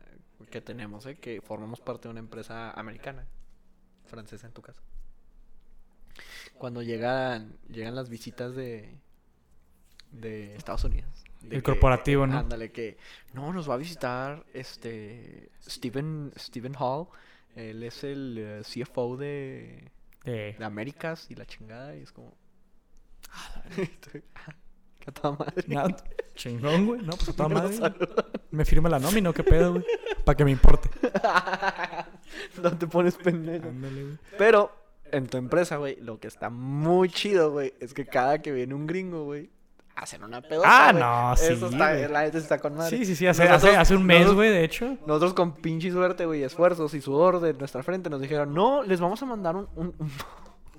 [0.50, 3.26] que tenemos, eh, que formamos parte de una empresa americana,
[4.06, 4.80] francesa en tu caso.
[6.56, 8.98] Cuando llegan, llegan las visitas de,
[10.12, 11.24] de Estados Unidos.
[11.40, 12.38] de El que- corporativo, ¿no?
[12.38, 12.96] Ándale, que
[13.32, 17.06] no, nos va a visitar este Steven, Steven Hall.
[17.54, 19.90] Él es el eh, CFO de,
[20.24, 21.96] de Américas y la chingada.
[21.96, 22.34] Y es como.
[23.76, 24.54] Estoy- ah,
[25.00, 25.64] qué a toda madre.
[25.68, 25.96] nada,
[26.34, 27.02] chingón, güey.
[27.02, 27.78] No, pues a toda madre.
[28.50, 29.84] Me firma la nómina, ¿o ¿qué pedo, güey?
[30.24, 30.88] Para que me importe.
[32.62, 33.68] no te pones pendejo.
[33.68, 34.18] Ándale, güey.
[34.36, 34.72] Pero
[35.10, 38.74] en tu empresa, güey, lo que está muy chido, güey, es que cada que viene
[38.74, 39.50] un gringo, güey,
[39.98, 40.88] hacen una pedota.
[40.88, 42.96] Ah, no, sí, Eso está, la neta está con madre.
[42.96, 44.96] Sí, sí, sí, hace, Nosotros- hace, hace un mes, güey, de hecho.
[45.06, 49.00] Nosotros con pinche suerte, güey, esfuerzos y sudor de nuestra frente nos dijeron, no, les
[49.00, 49.94] vamos a mandar un, un,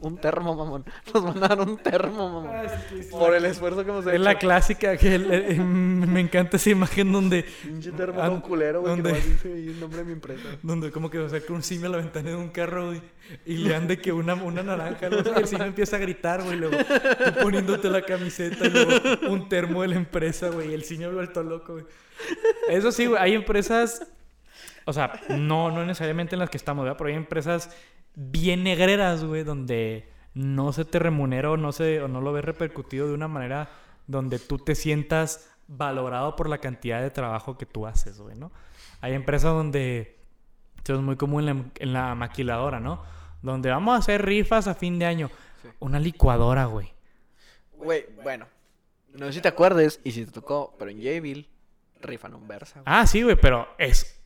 [0.02, 0.86] un, un termo, mamón.
[1.14, 2.68] Nos mandaron un termo, mamón.
[3.12, 4.16] Por el esfuerzo que hemos hecho.
[4.16, 8.82] Es la clásica que el- el- me encanta esa imagen donde, Pinche termo con culero,
[8.82, 10.44] güey, que ahí el nombre de mi empresa.
[10.64, 13.02] donde como que se acerca un simio a la ventana de un carro, güey,
[13.46, 16.78] y le ande que una, una naranja, y el simio empieza a gritar, güey, luego
[16.78, 18.92] tú poniéndote la camiseta y luego
[19.30, 21.86] un termo de la empresa, güey, y el simio vuelto loco, güey.
[22.70, 24.08] Eso sí, güey, hay empresas,
[24.86, 26.98] o sea, no, no necesariamente en las que estamos, ¿verdad?
[26.98, 27.70] Pero hay empresas
[28.22, 32.44] bien negreras, güey, donde no se te remunera o no, se, o no lo ves
[32.44, 33.70] repercutido de una manera
[34.08, 38.52] donde tú te sientas valorado por la cantidad de trabajo que tú haces, güey, ¿no?
[39.00, 40.20] Hay empresas donde,
[40.76, 43.02] esto es muy común en la, en la maquiladora, ¿no?
[43.42, 45.30] Donde vamos a hacer rifas a fin de año.
[45.62, 45.70] Sí.
[45.80, 46.92] Una licuadora, güey.
[47.78, 48.48] Güey, bueno.
[49.14, 51.48] No sé si te acuerdes y si te tocó, pero en Jayville
[52.02, 52.82] rifan un Versa.
[52.82, 52.84] güey.
[52.86, 54.22] Ah, sí, güey, pero es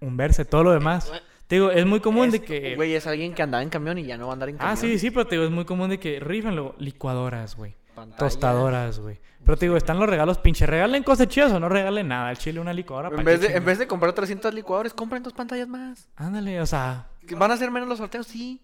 [0.00, 1.10] un verse, todo lo demás.
[1.52, 2.76] Te digo, es muy común de que...
[2.76, 4.72] Güey, es alguien que andaba en camión y ya no va a andar en camión.
[4.72, 7.74] Ah, sí, sí, pero te digo, es muy común de que rifan luego licuadoras, güey.
[7.94, 8.16] Pantallas.
[8.18, 9.20] Tostadoras, güey.
[9.44, 10.64] Pero te digo, están los regalos, pinche.
[10.64, 12.30] Regalen cosas chidas o no regalen nada.
[12.30, 13.66] El chile una licuadora En ¿pa' vez, de, en chingados?
[13.66, 16.08] vez de comprar 300 licuadores, compren dos pantallas más.
[16.16, 17.08] Ándale, o sea...
[17.36, 18.26] ¿Van a ser menos los sorteos?
[18.26, 18.58] Sí.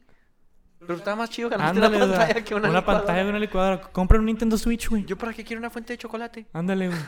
[0.78, 3.04] Pero está más chido ganarte Ándale, una o sea, pantalla que una, una licuadora.
[3.04, 3.80] pantalla de una licuadora.
[3.82, 5.04] Compren un Nintendo Switch, güey.
[5.04, 6.46] ¿Yo para qué quiero una fuente de chocolate?
[6.54, 6.98] Ándale, güey.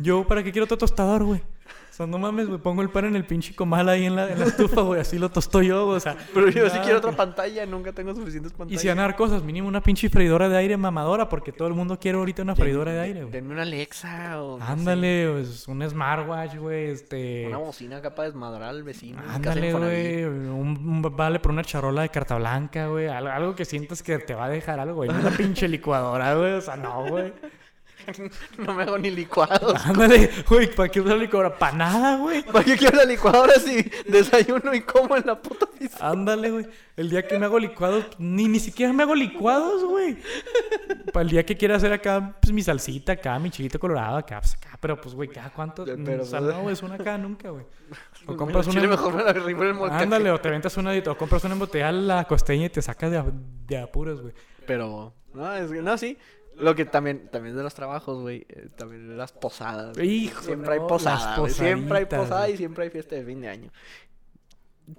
[0.00, 1.40] Yo, ¿para qué quiero otro tostador, güey?
[1.40, 2.58] O sea, no mames, güey.
[2.58, 5.00] Pongo el pan en el pinche comal ahí en la, en la estufa, güey.
[5.00, 5.96] Así lo tosto yo, güey.
[5.98, 6.16] O sea...
[6.32, 8.80] Pero yo sí quiero otra pantalla, nunca tengo suficientes Y pantallas.
[8.80, 11.74] si van a dar cosas, mínimo una pinche freidora de aire mamadora, porque todo el
[11.74, 13.32] mundo quiere ahorita una freidora de aire, güey.
[13.32, 14.58] Denme una Alexa o.
[14.58, 17.46] no sé, Ándale, pues, un smartwatch, güey, este...
[17.48, 19.20] Una bocina capaz de desmadrar al vecino.
[19.28, 20.24] Ándale, güey.
[20.24, 23.08] Un, un vale por una charola de carta blanca, güey.
[23.08, 25.10] Algo, algo que sientas que te va a dejar algo, güey.
[25.10, 26.52] No una pinche licuadora, güey.
[26.54, 27.32] O sea, no, güey.
[28.58, 29.86] no me hago ni licuados.
[29.86, 31.56] Ándale, güey, ¿para qué usar la licuadora?
[31.58, 32.42] Para nada, güey.
[32.42, 36.08] ¿Para qué quiero la licuadora si desayuno y como en la puta pizza?
[36.08, 36.66] Ándale, güey.
[36.96, 40.18] El día que me hago licuados, ni, ni siquiera me hago licuados, güey.
[41.12, 44.40] Para el día que quiera hacer acá, pues mi salsita acá, mi chilito colorado acá,
[44.40, 44.76] pues acá.
[44.80, 45.84] Pero pues, güey, ¿cada cuánto?
[45.84, 47.64] Pero, o sea, no, güey, es una acá nunca, güey.
[48.26, 48.80] O compras una...
[48.86, 50.02] mejor me la el.
[50.02, 53.16] Ándale, o te ventas una o compras una embotellada la costeña y te sacas de,
[53.16, 53.24] a-
[53.66, 54.34] de apuros, güey.
[54.66, 56.18] Pero, no, es que- no, sí.
[56.60, 59.96] Lo que también, también de los trabajos, güey, eh, también las posadas.
[59.98, 63.24] Hijo, siempre hay no, posada, las güey, Siempre hay posada y siempre hay fiesta de
[63.24, 63.70] fin de año.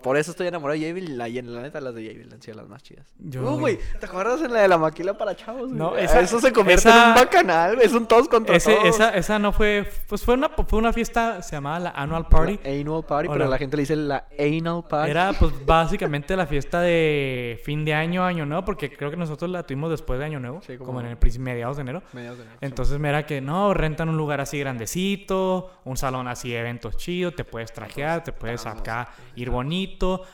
[0.02, 1.18] Por eso estoy enamorado de Jabil.
[1.18, 3.06] La, y en la neta, las de Jabil han sido las más chidas.
[3.20, 5.68] Yo- Uh, güey, ¿te acuerdas en la de la maquila para chavos?
[5.68, 5.74] güey?
[5.74, 7.82] No, Ah, esa- Eso se convierte esa- en un bacanal.
[7.82, 8.88] Es un todos contra Ese, todos.
[8.88, 9.90] esa, esa no fue...
[10.08, 12.60] Pues fue una, fue una fiesta, se llamaba la Annual Party.
[12.64, 13.38] La annual party, Hola.
[13.38, 15.12] pero la gente le dice la anal party.
[15.12, 19.50] Era pues básicamente la fiesta de fin de año, año nuevo, porque creo que nosotros
[19.52, 22.04] la tuvimos después de año nuevo, Sí, como, como- en el mediados de enero.
[22.14, 22.66] Mediados de enero, sí.
[22.66, 26.98] Entonces me era que no, rentan un lugar así grandecito, un salón así de eventos
[26.98, 29.81] chido, te puedes trajear, te puedes acá ir bonito,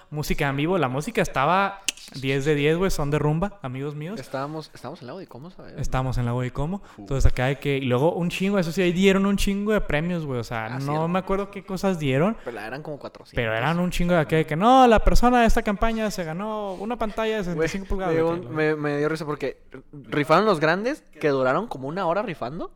[0.10, 1.82] música en vivo, la música estaba
[2.22, 4.20] 10 de 10, güey, son de rumba, amigos míos.
[4.20, 5.74] Estábamos, estábamos en la de cómo sabes.
[5.78, 6.82] Estábamos en la güey como.
[6.98, 7.78] Entonces acá de que.
[7.78, 10.40] Y luego un chingo, eso sí, ahí dieron un chingo de premios, güey.
[10.40, 12.38] O sea, Ah, no me acuerdo qué cosas dieron.
[12.46, 13.34] Pero eran como 400.
[13.36, 16.24] Pero eran un chingo de acá de que no, la persona de esta campaña se
[16.24, 18.14] ganó una pantalla de Güey, 65 pulgadas.
[18.14, 21.68] me, de dio que- un- me- me dio risa porque rifaron los grandes que duraron
[21.68, 22.72] como una hora rifando.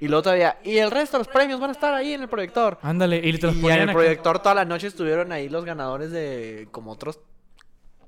[0.00, 0.58] Y luego todavía.
[0.64, 2.78] Y el resto de los premios van a estar ahí en el proyector.
[2.82, 6.10] Ándale, y te los Y en el proyector toda la noche estuvieron ahí los ganadores
[6.10, 7.20] de como otros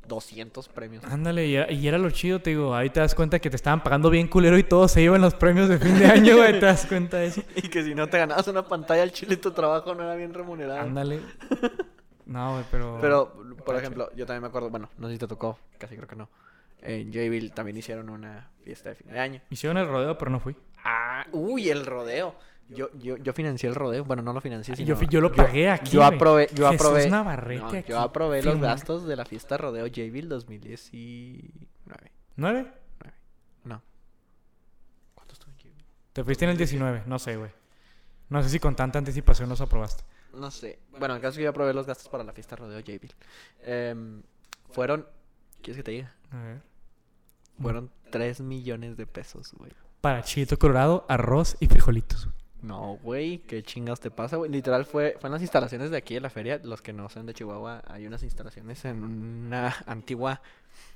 [0.07, 1.05] 200 premios.
[1.05, 2.75] Ándale, y era, y era lo chido, te digo.
[2.75, 5.35] Ahí te das cuenta que te estaban pagando bien culero y todos se iban los
[5.35, 6.59] premios de fin de año, güey.
[6.59, 7.43] Te das cuenta de eso.
[7.57, 10.35] Y que si no te ganabas una pantalla al chile, tu trabajo no era bien
[10.35, 10.81] remunerado.
[10.81, 11.21] Ándale.
[12.27, 12.99] No, güey, pero.
[13.01, 13.33] Pero,
[13.65, 16.15] por ejemplo, yo también me acuerdo, bueno, no sé si te tocó, casi creo que
[16.15, 16.29] no.
[16.81, 19.41] En Jayville también hicieron una fiesta de fin de año.
[19.51, 20.55] Hicieron el rodeo, pero no fui.
[20.85, 22.35] Ah, uy, el rodeo.
[22.71, 24.05] Yo, yo, yo financié el rodeo.
[24.05, 24.89] Bueno, no lo financié, sino...
[24.89, 25.91] Yo, yo lo pagué aquí.
[25.91, 27.11] Yo aprobé, yo aprobé...
[27.11, 27.85] No, aquí.
[27.89, 32.13] yo aprobé los gastos de la fiesta rodeo Jayville 2019.
[32.37, 32.73] ¿Nueve?
[33.65, 33.83] No.
[35.15, 35.85] ¿Cuánto en Jayville?
[36.13, 37.51] Te fuiste en el 19, no sé, güey.
[38.29, 40.05] No sé si con tanta anticipación los aprobaste.
[40.33, 40.79] No sé.
[40.97, 43.17] Bueno, el caso que yo aprobé los gastos para la fiesta rodeo Jayville.
[43.65, 44.23] Em,
[44.71, 45.09] fueron...
[45.61, 46.15] ¿Quieres que te diga?
[46.31, 46.63] A ver.
[47.61, 49.73] Fueron 3 millones de pesos, güey.
[50.01, 52.29] Para chilito colorado, arroz y frijolitos.
[52.63, 54.51] No, güey, qué chingas te pasa, güey.
[54.51, 56.61] Literal fue, fue en las instalaciones de aquí de la feria.
[56.63, 60.41] Los que no son de Chihuahua, hay unas instalaciones en una antigua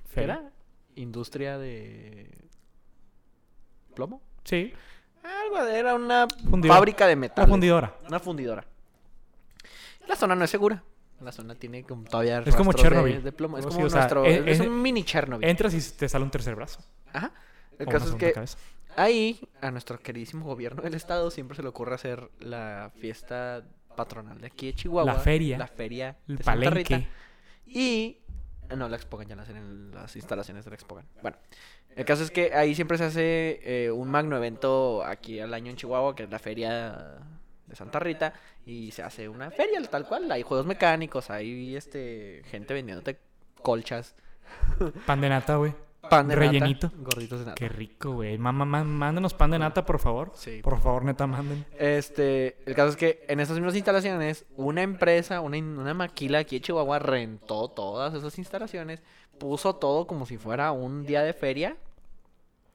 [0.04, 0.50] ¿qué Feria.
[0.96, 2.30] industria de
[3.94, 4.20] plomo.
[4.44, 4.72] Sí,
[5.22, 6.76] Algo era una Fundidora.
[6.78, 7.44] fábrica de metal.
[7.44, 7.94] la fundidora.
[8.08, 8.64] Una fundidora.
[10.06, 10.82] La zona no es segura.
[11.20, 13.22] La zona tiene como todavía Es como de- Chernobyl.
[13.22, 13.56] De, plomo.
[13.56, 14.26] Es sí, como sea, nuestro.
[14.26, 15.48] eh, es eh, un mini Chernobyl.
[15.48, 16.80] Entras y te sale un tercer brazo.
[17.12, 17.32] Ajá.
[17.78, 18.40] El o caso una es que.
[18.96, 23.64] Ahí, a nuestro queridísimo gobierno del estado siempre se le ocurre hacer la fiesta
[23.96, 25.12] patronal de aquí de Chihuahua.
[25.12, 25.58] La feria.
[25.58, 27.02] La feria El de Santa Rita.
[27.66, 28.18] Y...
[28.76, 31.06] No, la Expogan ya la hacen en las instalaciones de la Expogan.
[31.22, 31.36] Bueno,
[31.94, 35.70] el caso es que ahí siempre se hace eh, un magno evento aquí al año
[35.70, 37.18] en Chihuahua, que es la feria
[37.66, 38.32] de Santa Rita.
[38.64, 40.30] Y se hace una feria tal cual.
[40.32, 43.18] Hay juegos mecánicos, hay este gente vendiéndote
[43.62, 44.14] colchas,
[45.06, 45.74] Pan de nata, güey.
[46.16, 46.92] Pan de nata, Rellenito.
[46.96, 47.54] gorditos de nata.
[47.54, 48.38] Qué rico, güey.
[48.38, 50.32] Mándenos pan de nata, por favor.
[50.34, 50.60] Sí.
[50.62, 51.64] Por favor, neta, manden.
[51.78, 56.56] Este, el caso es que en esas mismas instalaciones, una empresa, una, una maquila aquí
[56.56, 59.02] de Chihuahua rentó todas esas instalaciones,
[59.38, 61.76] puso todo como si fuera un día de feria,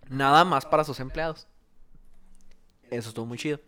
[0.10, 1.48] nada más para sus empleados.
[2.92, 3.60] Eso estuvo muy chido.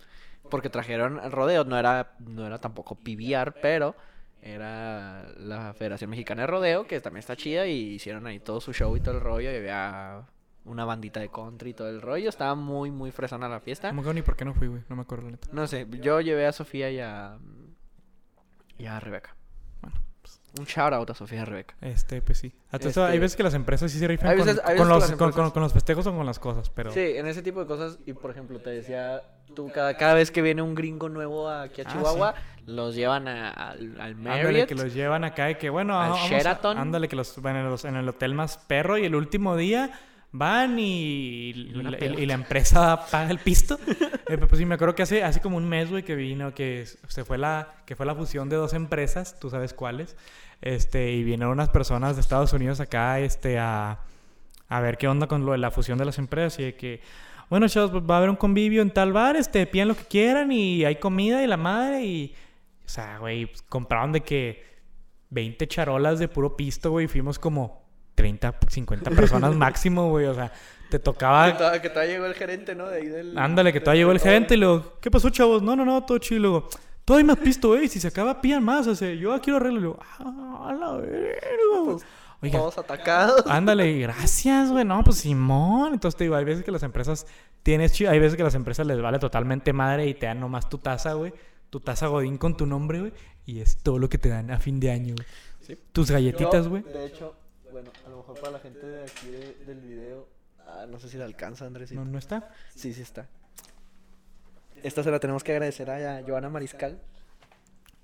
[0.50, 3.96] Porque trajeron el rodeo, no era, no era tampoco PBR, pero
[4.42, 8.74] era la Federación Mexicana de Rodeo, que también está chida, y hicieron ahí todo su
[8.74, 10.24] show y todo el rollo, y había
[10.66, 12.30] una bandita de country y todo el rollo.
[12.30, 13.92] Estaba muy, muy fresona la fiesta.
[13.92, 14.84] No me ni por qué no fui, güey.
[14.90, 15.48] No me acuerdo, la neta.
[15.52, 17.38] No sé, yo llevé a Sofía y a,
[18.78, 19.36] y a Rebeca.
[19.82, 21.76] Bueno, pues, Un shout out a Sofía y a Rebeca.
[21.82, 22.50] este, pues sí.
[22.50, 24.78] Todo esto, Este- Hay veces que las empresas sí se rifan Hay con, veces- hay
[24.78, 26.92] con que los, con- empresas- con- con los festejos o con las cosas, pero...
[26.92, 28.00] Sí, en ese tipo de cosas.
[28.06, 29.22] Y por ejemplo, te decía,
[29.56, 32.36] tú cada, cada vez que viene un gringo nuevo aquí a Ah, Chihuahua,
[32.68, 34.68] los llevan a- al, al Ándale, Marriott.
[34.68, 36.78] que los llevan acá y que bueno, Al vamos a- Sheraton.
[36.78, 39.92] ándale, que los van en, los- en el hotel más perro y el último día
[40.34, 43.78] van y, una la- y la empresa paga el pisto.
[44.28, 46.86] Eh, pues sí, me acuerdo que hace, hace como un mes, güey, que vino, que
[47.08, 50.16] se fue la, que fue la fusión de dos empresas, tú sabes cuáles,
[50.62, 54.00] este, y vinieron unas personas de Estados Unidos acá, este, a,
[54.70, 57.02] a ver qué onda con lo de la fusión de las empresas y de que,
[57.50, 60.06] bueno, chavos, pues va a haber un convivio en tal bar, este, pidan lo que
[60.06, 62.34] quieran y hay comida y la madre y,
[62.92, 64.66] o sea, güey, pues, compraron de que
[65.30, 70.26] 20 charolas de puro pisto, güey, fuimos como 30, 50 personas máximo, güey.
[70.26, 70.52] O sea,
[70.90, 71.54] te tocaba...
[71.54, 72.88] Que todavía, que todavía llegó el gerente, ¿no?
[72.90, 73.38] De ahí del...
[73.38, 75.62] Ándale, que del- todavía llegó el gerente y luego, ¿qué pasó, chavos?
[75.62, 76.38] No, no, no, todo chido.
[76.38, 76.68] Y luego,
[77.06, 77.86] todavía me has visto, eh.
[77.86, 78.86] y Si se acaba, pidan más.
[78.88, 79.80] O sea, yo aquí lo arreglo.
[79.80, 82.06] Y luego, ah, a la verga.
[82.44, 83.46] Oiga, Todos atacados.
[83.48, 84.84] Ándale, gracias, güey.
[84.84, 85.94] No, pues Simón.
[85.94, 87.26] Entonces te digo, hay veces que las empresas
[87.64, 90.68] tienes chi- hay veces que las empresas les vale totalmente madre y te dan nomás
[90.68, 91.32] tu taza, güey.
[91.72, 93.14] Tu taza Godín con tu nombre, güey.
[93.48, 95.28] Y es todo lo que te dan a fin de año, güey.
[95.62, 95.78] Sí.
[95.92, 96.84] Tus galletitas, güey.
[96.84, 97.36] De hecho,
[97.72, 100.28] bueno, a lo mejor para la gente de aquí de- del video,
[100.68, 101.92] ah, no sé si le alcanza, Andrés.
[101.92, 102.52] No, no está.
[102.76, 103.28] Sí, sí está.
[104.84, 107.00] Esta se la tenemos que agradecer a Joana Mariscal.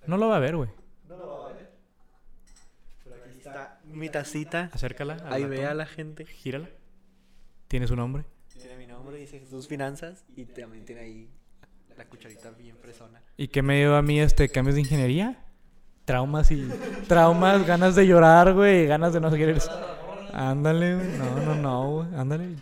[0.05, 0.69] No lo va a ver, güey.
[1.09, 1.69] No lo va a ver.
[3.03, 4.69] Pero aquí está mi tacita.
[4.73, 5.15] Acércala.
[5.15, 6.25] al Ahí ve a la gente.
[6.25, 6.69] Gírala.
[7.67, 8.23] Tiene su nombre.
[8.57, 10.23] Tiene mi nombre, dice Jesús Finanzas.
[10.35, 11.29] Y también tiene ahí
[11.97, 13.21] la cucharita bien fresona.
[13.35, 15.43] ¿Y qué me dio a mí este cambios de ingeniería?
[16.05, 16.67] Traumas y.
[17.07, 18.85] Traumas, ganas de llorar, güey.
[18.85, 19.61] Ganas de no querer.
[20.31, 21.07] Ándale, güey.
[21.17, 22.15] No, no, no, güey.
[22.15, 22.55] Ándale.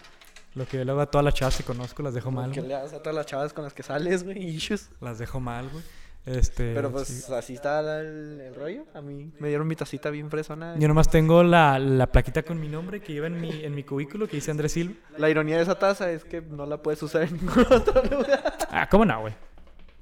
[0.55, 2.61] Lo que yo le hago a todas las chavas que conozco las dejo mal, ¿Qué
[2.61, 4.41] le das a todas las chavas con las que sales, güey?
[4.41, 4.89] Issues.
[5.01, 5.83] Las dejo mal, güey.
[6.25, 6.73] Este.
[6.73, 7.33] Pero pues sí.
[7.33, 8.85] así está el, el rollo.
[8.95, 10.75] A mí me dieron mi tacita bien fresona.
[10.79, 13.83] Yo nomás tengo la, la plaquita con mi nombre que lleva en mi, en mi
[13.83, 14.95] cubículo que dice Andrés Silva.
[15.17, 18.57] La ironía de esa taza es que no la puedes usar en ningún otro lugar.
[18.77, 19.33] Ah, ¿cómo no, güey?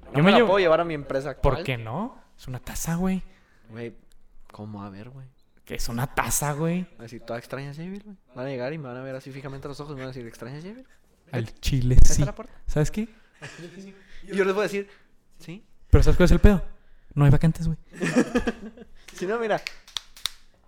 [0.08, 1.56] No Yo me, la llevo- puedo llevar a mi empresa actual.
[1.58, 2.18] ¿Por qué no?
[2.36, 3.22] Es una taza, güey.
[3.70, 3.94] Güey,
[4.52, 5.28] ¿cómo a ver, güey?
[5.64, 6.82] Que es una taza, güey.
[6.94, 8.18] Van a decir, ¿toda extrañas Javier, güey?
[8.36, 10.02] Van a llegar y me van a ver así fijamente a los ojos y me
[10.02, 10.86] van a decir, ¿extrañas Javier?
[11.32, 12.26] Al chile, sí.
[12.26, 12.52] la puerta.
[12.66, 13.08] ¿Sabes qué?
[14.24, 14.90] Y yo les voy a decir,
[15.38, 15.64] ¿sí?
[15.92, 16.64] Pero ¿sabes cuál es el pedo?
[17.14, 17.78] No hay vacantes, güey.
[19.14, 19.62] Si no, mira.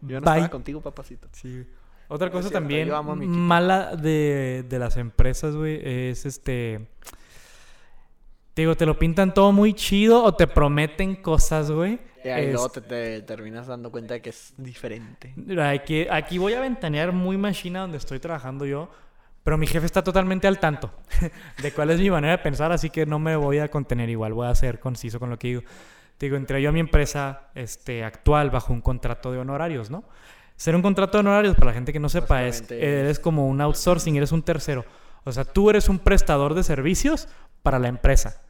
[0.01, 0.35] Yo no Bye.
[0.35, 1.27] estaba contigo, papacito.
[1.31, 1.65] Sí.
[2.07, 2.87] Otra cosa también
[3.27, 6.87] mala de, de las empresas, güey, es este...
[8.55, 11.99] Te digo, te lo pintan todo muy chido o te prometen cosas, güey.
[12.23, 15.33] Y ahí Es- luego te, te terminas dando cuenta de que es diferente.
[15.61, 18.89] Aquí, aquí voy a ventanear muy machina donde estoy trabajando yo,
[19.43, 20.89] pero mi jefe está totalmente al tanto
[21.61, 24.33] de cuál es mi manera de pensar, así que no me voy a contener igual,
[24.33, 25.61] voy a ser conciso con lo que digo.
[26.17, 30.05] Te digo, entré yo a mi empresa este, actual bajo un contrato de honorarios, ¿no?
[30.55, 33.59] Ser un contrato de honorarios, para la gente que no sepa, es eres como un
[33.59, 34.85] outsourcing, eres un tercero.
[35.25, 37.27] O sea, tú eres un prestador de servicios
[37.61, 38.41] para la empresa.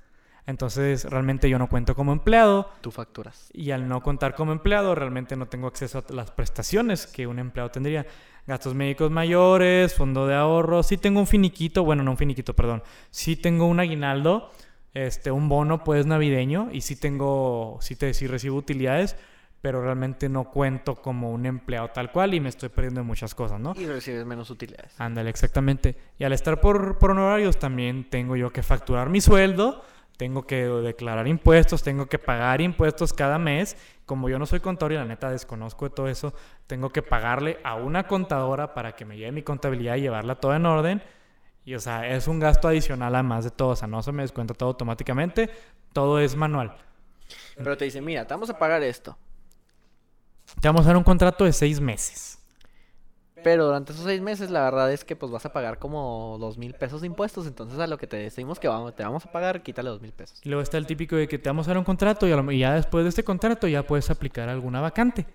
[0.48, 3.50] Entonces, realmente yo no cuento como empleado, Tú facturas.
[3.52, 7.40] y al no contar como empleado, realmente no tengo acceso a las prestaciones que un
[7.40, 8.06] empleado tendría.
[8.48, 10.84] Gastos médicos mayores, fondo de ahorro.
[10.84, 12.84] Sí tengo un finiquito, bueno, no un finiquito, perdón.
[13.10, 14.52] Sí tengo un aguinaldo,
[14.94, 16.70] este, un bono, pues, navideño.
[16.72, 19.16] Y sí tengo, sí, te, sí recibo utilidades,
[19.62, 23.34] pero realmente no cuento como un empleado tal cual y me estoy perdiendo de muchas
[23.34, 23.74] cosas, ¿no?
[23.76, 24.94] Y recibes menos utilidades.
[25.00, 25.98] Ándale, exactamente.
[26.20, 29.84] Y al estar por, por honorarios también tengo yo que facturar mi sueldo,
[30.18, 33.78] tengo que declarar impuestos, tengo que pagar impuestos cada mes.
[34.06, 36.34] Como yo no soy contador y la neta desconozco de todo eso,
[36.68, 40.58] tengo que pagarle a una contadora para que me lleve mi contabilidad y llevarla toda
[40.58, 41.04] en orden.
[41.66, 44.22] Y o sea, es un gasto adicional además de todo, o sea, no se me
[44.22, 45.50] descuenta todo automáticamente,
[45.94, 46.76] todo es manual.
[47.58, 49.18] Pero te dicen, mira, te vamos a pagar esto.
[50.62, 52.40] Te vamos a dar un contrato de seis meses.
[53.46, 56.58] Pero durante esos seis meses, la verdad es que pues vas a pagar como dos
[56.58, 57.46] mil pesos de impuestos.
[57.46, 60.12] Entonces a lo que te decimos que vamos, te vamos a pagar, quítale dos mil
[60.14, 60.42] pesos.
[60.44, 62.38] Y luego está el típico de que te vamos a dar un contrato y, a
[62.38, 65.28] lo- y ya después de este contrato ya puedes aplicar alguna vacante.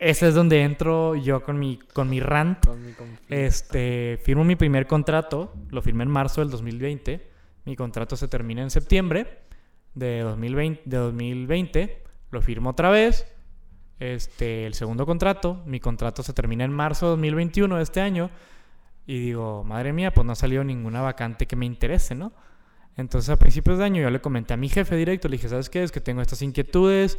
[0.00, 2.66] Ese es donde entro yo con mi, con mi rant.
[2.66, 3.32] Con mi conflicto.
[3.32, 7.30] Este, firmo mi primer contrato, lo firmé en marzo del 2020.
[7.64, 9.38] Mi contrato se termina en septiembre
[9.94, 12.02] de 2020, de 2020.
[12.32, 13.24] Lo firmo otra vez.
[13.98, 18.30] Este, el segundo contrato, mi contrato se termina en marzo de 2021 de este año.
[19.06, 22.32] Y digo, madre mía, pues no ha salido ninguna vacante que me interese, ¿no?
[22.96, 25.70] Entonces a principios de año yo le comenté a mi jefe directo, le dije, ¿sabes
[25.70, 25.82] qué?
[25.82, 27.18] Es que tengo estas inquietudes.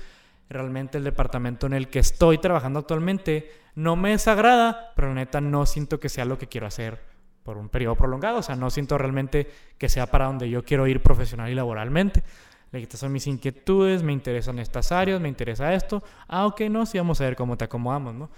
[0.49, 5.41] Realmente el departamento en el que estoy trabajando actualmente no me desagrada, pero la neta
[5.41, 7.01] no siento que sea lo que quiero hacer
[7.43, 8.39] por un periodo prolongado.
[8.39, 9.47] O sea, no siento realmente
[9.77, 12.23] que sea para donde yo quiero ir profesional y laboralmente.
[12.83, 16.03] Estas son mis inquietudes, me interesan estas áreas, me interesa esto.
[16.27, 18.29] Ah, ok, no, sí, vamos a ver cómo te acomodamos, ¿no?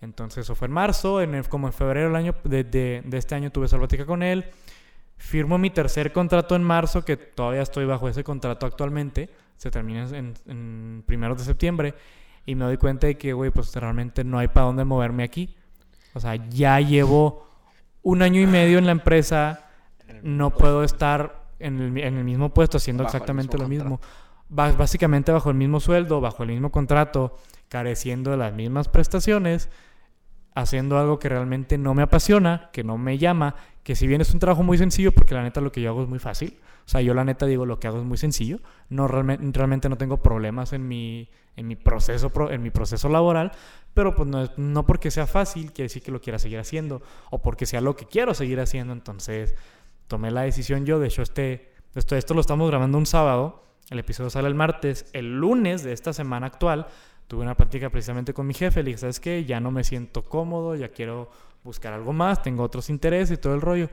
[0.00, 3.50] Entonces eso fue en marzo, en el- como en febrero del año, de este año
[3.50, 4.46] tuve salvática con él.
[5.16, 9.28] Firmo mi tercer contrato en marzo, que todavía estoy bajo ese contrato actualmente.
[9.56, 11.94] Se termina en, en primeros de septiembre.
[12.46, 15.56] Y me doy cuenta de que, güey, pues realmente no hay para dónde moverme aquí.
[16.14, 17.48] O sea, ya llevo
[18.02, 19.66] un año y medio en la empresa.
[20.22, 23.68] No puedo estar en el, mi- en el mismo puesto haciendo Bajo exactamente mismo lo
[23.68, 24.00] mismo.
[24.50, 27.36] Básicamente bajo el mismo sueldo, bajo el mismo contrato,
[27.68, 29.68] careciendo de las mismas prestaciones.
[30.54, 33.54] haciendo algo que realmente no me apasiona, que no me llama,
[33.84, 36.02] que si bien es un trabajo muy sencillo, porque la neta lo que yo hago
[36.02, 38.58] es muy fácil, o sea, yo la neta digo lo que hago es muy sencillo,
[38.88, 43.52] no realmente, realmente no tengo problemas en mi, en mi, proceso, en mi proceso laboral,
[43.94, 47.40] pero pues no, no porque sea fácil quiere decir que lo quiera seguir haciendo, o
[47.40, 49.54] porque sea lo que quiero seguir haciendo, entonces
[50.08, 53.98] tomé la decisión yo, de hecho este, esto, esto lo estamos grabando un sábado, el
[53.98, 56.88] episodio sale el martes, el lunes de esta semana actual,
[57.28, 59.44] tuve una práctica precisamente con mi jefe, le dije, ¿sabes qué?
[59.44, 61.30] Ya no me siento cómodo, ya quiero
[61.62, 63.88] buscar algo más, tengo otros intereses y todo el rollo.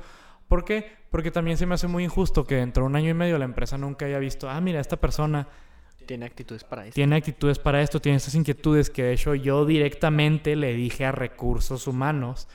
[0.47, 0.89] ¿Por qué?
[1.09, 3.45] Porque también se me hace muy injusto que dentro de un año y medio la
[3.45, 5.47] empresa nunca haya visto, ah, mira, esta persona
[6.05, 6.95] tiene actitudes para esto.
[6.95, 11.11] Tiene actitudes para esto, tiene estas inquietudes que de hecho yo directamente le dije a
[11.11, 12.47] recursos humanos,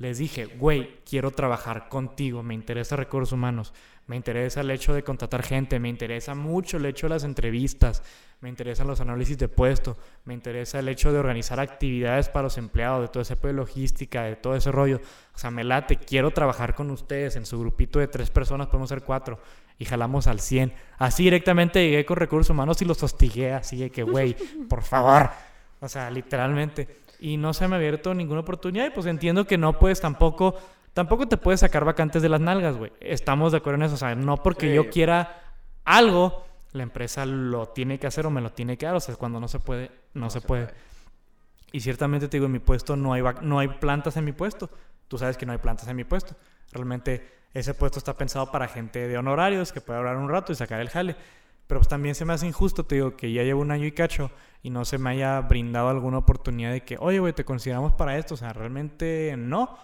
[0.00, 3.74] les dije, güey, quiero trabajar contigo, me interesa recursos humanos,
[4.06, 8.02] me interesa el hecho de contratar gente, me interesa mucho el hecho de las entrevistas,
[8.40, 12.56] me interesan los análisis de puesto, me interesa el hecho de organizar actividades para los
[12.56, 15.02] empleados, de todo ese de logística, de todo ese rollo.
[15.34, 18.88] O sea, me late, quiero trabajar con ustedes en su grupito de tres personas, podemos
[18.88, 19.38] ser cuatro
[19.78, 20.72] y jalamos al 100.
[20.96, 24.34] Así directamente llegué con recursos humanos y los hostigué, así de que, güey,
[24.66, 25.28] por favor.
[25.78, 27.00] O sea, literalmente.
[27.20, 30.54] Y no se me ha abierto ninguna oportunidad y pues entiendo que no puedes tampoco,
[30.94, 32.92] tampoco te puedes sacar vacantes de las nalgas, güey.
[33.00, 33.94] Estamos de acuerdo en eso.
[33.94, 35.42] O sea, no porque yo quiera
[35.84, 38.94] algo la empresa lo tiene que hacer o me lo tiene que dar.
[38.94, 40.68] O sea, cuando no se puede, no, se, puede.
[41.72, 44.70] Y ciertamente te digo, en mi puesto no hay, no hay plantas en mi puesto.
[45.08, 46.34] Tú sabes que no hay plantas en mi puesto.
[46.72, 50.54] Realmente ese puesto está pensado para gente de honorarios que puede hablar un rato y
[50.54, 51.16] sacar el jale.
[51.70, 53.92] Pero pues también se me hace injusto, te digo, que ya llevo un año y
[53.92, 57.92] cacho y no se me haya brindado alguna oportunidad de que, oye, güey, te consideramos
[57.92, 58.34] para esto.
[58.34, 59.78] O sea, realmente no.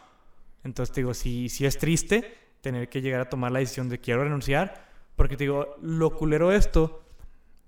[0.65, 4.01] Entonces te digo, si, si es triste tener que llegar a tomar la decisión de
[4.01, 4.85] quiero renunciar,
[5.15, 7.05] porque te digo, lo culero esto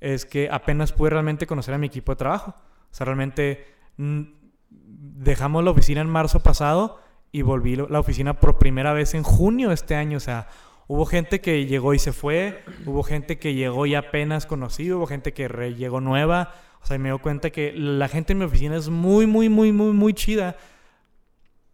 [0.00, 2.56] es que apenas pude realmente conocer a mi equipo de trabajo.
[2.90, 3.68] O sea, realmente
[3.98, 4.22] mm,
[4.68, 6.98] dejamos la oficina en marzo pasado
[7.30, 10.16] y volví la oficina por primera vez en junio de este año.
[10.16, 10.48] O sea,
[10.88, 15.06] hubo gente que llegó y se fue, hubo gente que llegó y apenas conocí, hubo
[15.06, 15.46] gente que
[15.76, 16.54] llegó nueva.
[16.82, 19.70] O sea, me doy cuenta que la gente en mi oficina es muy, muy, muy,
[19.70, 20.56] muy, muy chida.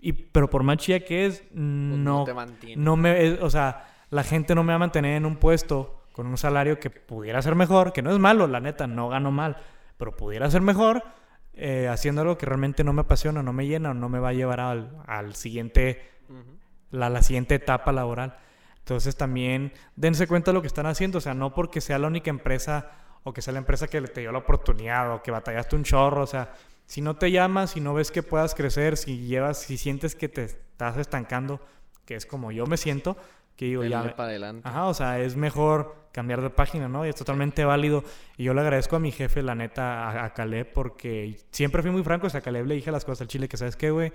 [0.01, 2.27] Y, pero por más chida que es, pues no, no,
[2.77, 6.27] no me, o sea, la gente no me va a mantener en un puesto con
[6.27, 9.57] un salario que pudiera ser mejor, que no es malo, la neta, no gano mal,
[9.97, 11.03] pero pudiera ser mejor,
[11.55, 14.32] eh, haciendo algo que realmente no me apasiona, no me llena no me va a
[14.32, 16.11] llevar al, al siguiente,
[16.91, 18.36] la, la siguiente etapa laboral.
[18.85, 22.06] Entonces también dense cuenta de lo que están haciendo, o sea, no porque sea la
[22.06, 22.90] única empresa
[23.23, 26.23] o que sea la empresa que te dio la oportunidad o que batallaste un chorro,
[26.23, 26.52] o sea,
[26.85, 30.28] si no te llamas, si no ves que puedas crecer, si llevas, si sientes que
[30.28, 31.61] te estás estancando,
[32.05, 33.16] que es como yo me siento,
[33.56, 34.15] que digo, ya...
[34.15, 34.69] para adelante.
[34.69, 37.06] Ajá, o sea, es mejor cambiar de página, ¿no?
[37.06, 38.05] Y es totalmente válido.
[38.36, 42.02] Y yo le agradezco a mi jefe, la neta, a, Caleb, porque siempre fui muy
[42.02, 42.27] franco.
[42.27, 44.12] O sea, a Caleb le dije las cosas al chile que, ¿sabes qué, güey?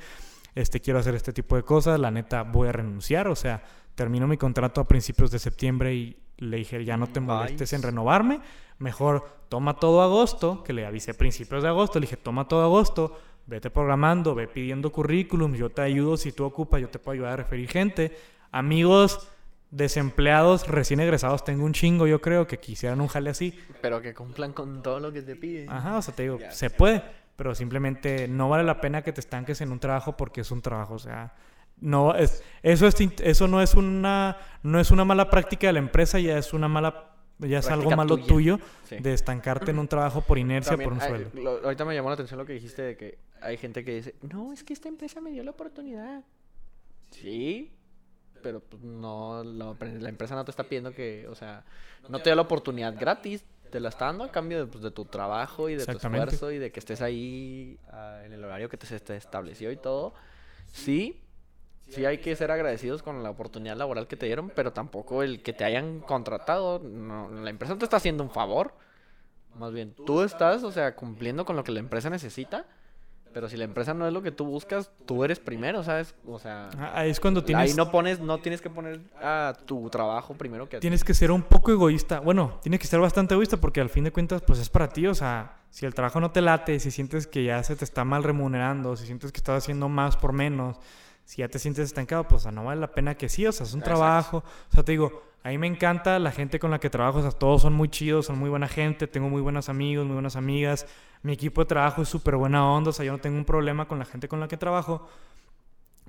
[0.56, 2.00] Este, quiero hacer este tipo de cosas.
[2.00, 3.28] La neta, voy a renunciar.
[3.28, 3.64] O sea,
[4.00, 7.82] termino mi contrato a principios de septiembre y le dije, ya no te molestes en
[7.82, 8.40] renovarme.
[8.78, 12.00] Mejor toma todo agosto, que le avisé principios de agosto.
[12.00, 15.54] Le dije, toma todo agosto, vete programando, ve pidiendo currículum.
[15.54, 18.18] Yo te ayudo si tú ocupas, yo te puedo ayudar a referir gente
[18.54, 19.28] amigos
[19.70, 23.54] desempleados recién egresados tengo un chingo, yo creo, que quisieran un jale así.
[23.82, 25.70] Pero que cumplan con todo lo que te piden.
[25.70, 27.04] Ajá, o sea, te digo, se puede,
[27.36, 30.62] pero simplemente no vale la pena que te estanques en un trabajo porque es un
[30.62, 31.34] trabajo, o sea,
[31.82, 35.80] no es eso es eso no es una no es una mala práctica de la
[35.80, 40.22] empresa, ya es una mala ya es algo malo tuyo de estancarte en un trabajo
[40.22, 41.62] por inercia, por un sueldo.
[41.64, 44.52] ahorita me llamó la atención lo que dijiste de que hay gente que dice, "No,
[44.52, 46.24] es que esta empresa me dio la oportunidad."
[47.12, 47.72] Sí,
[48.42, 49.76] pero pues, no, la,
[50.10, 51.64] empresa no te está pidiendo que, o sea,
[52.08, 54.92] no te da la oportunidad gratis, te la está dando a cambio de, pues, de
[54.92, 58.70] tu trabajo y de tu esfuerzo y de que estés ahí ah, en el horario
[58.70, 60.14] que te, te estableció y todo.
[60.72, 61.22] Sí,
[61.90, 65.42] sí hay que ser agradecidos con la oportunidad laboral que te dieron, pero tampoco el
[65.42, 68.74] que te hayan contratado, no, la empresa no te está haciendo un favor.
[69.56, 72.66] Más bien, tú estás, o sea, cumpliendo con lo que la empresa necesita
[73.34, 76.16] pero si la empresa no es lo que tú buscas, tú eres primero, ¿sabes?
[76.26, 79.56] O sea, ah, ahí es cuando tienes Ahí no pones no tienes que poner a
[79.66, 82.20] tu trabajo primero que a Tienes que ser un poco egoísta.
[82.20, 85.08] Bueno, tienes que ser bastante egoísta porque al fin de cuentas pues es para ti,
[85.08, 88.04] o sea, si el trabajo no te late, si sientes que ya se te está
[88.04, 90.78] mal remunerando, si sientes que estás haciendo más por menos,
[91.30, 93.76] si ya te sientes estancado, pues no vale la pena que sí, o sea, es
[93.76, 94.38] un trabajo.
[94.70, 97.22] O sea, te digo, a mí me encanta la gente con la que trabajo, o
[97.22, 100.36] sea, todos son muy chidos, son muy buena gente, tengo muy buenos amigos, muy buenas
[100.36, 100.88] amigas
[101.22, 103.88] mi equipo de trabajo es súper buena onda, o sea, yo no tengo un problema
[103.88, 105.08] con la gente con la que trabajo,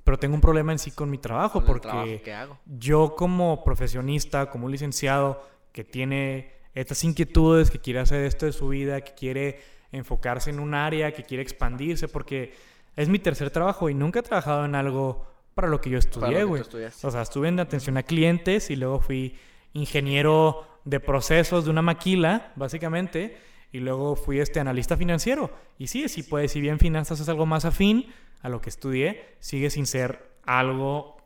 [0.03, 2.23] pero tengo un problema en sí con mi trabajo, porque
[2.65, 8.53] yo como profesionista, como un licenciado que tiene estas inquietudes, que quiere hacer esto de
[8.53, 9.61] su vida, que quiere
[9.91, 12.53] enfocarse en un área, que quiere expandirse, porque
[12.95, 15.99] es mi tercer trabajo y nunca he trabajado en algo para lo que yo lo
[15.99, 16.61] estudié, que güey.
[17.03, 19.35] O sea, estuve en atención a clientes y luego fui
[19.73, 23.37] ingeniero de procesos de una maquila, básicamente,
[23.71, 25.51] y luego fui este analista financiero.
[25.77, 28.07] Y sí, sí puede, si bien finanzas es algo más afín
[28.41, 31.17] a lo que estudié, sigue sin ser algo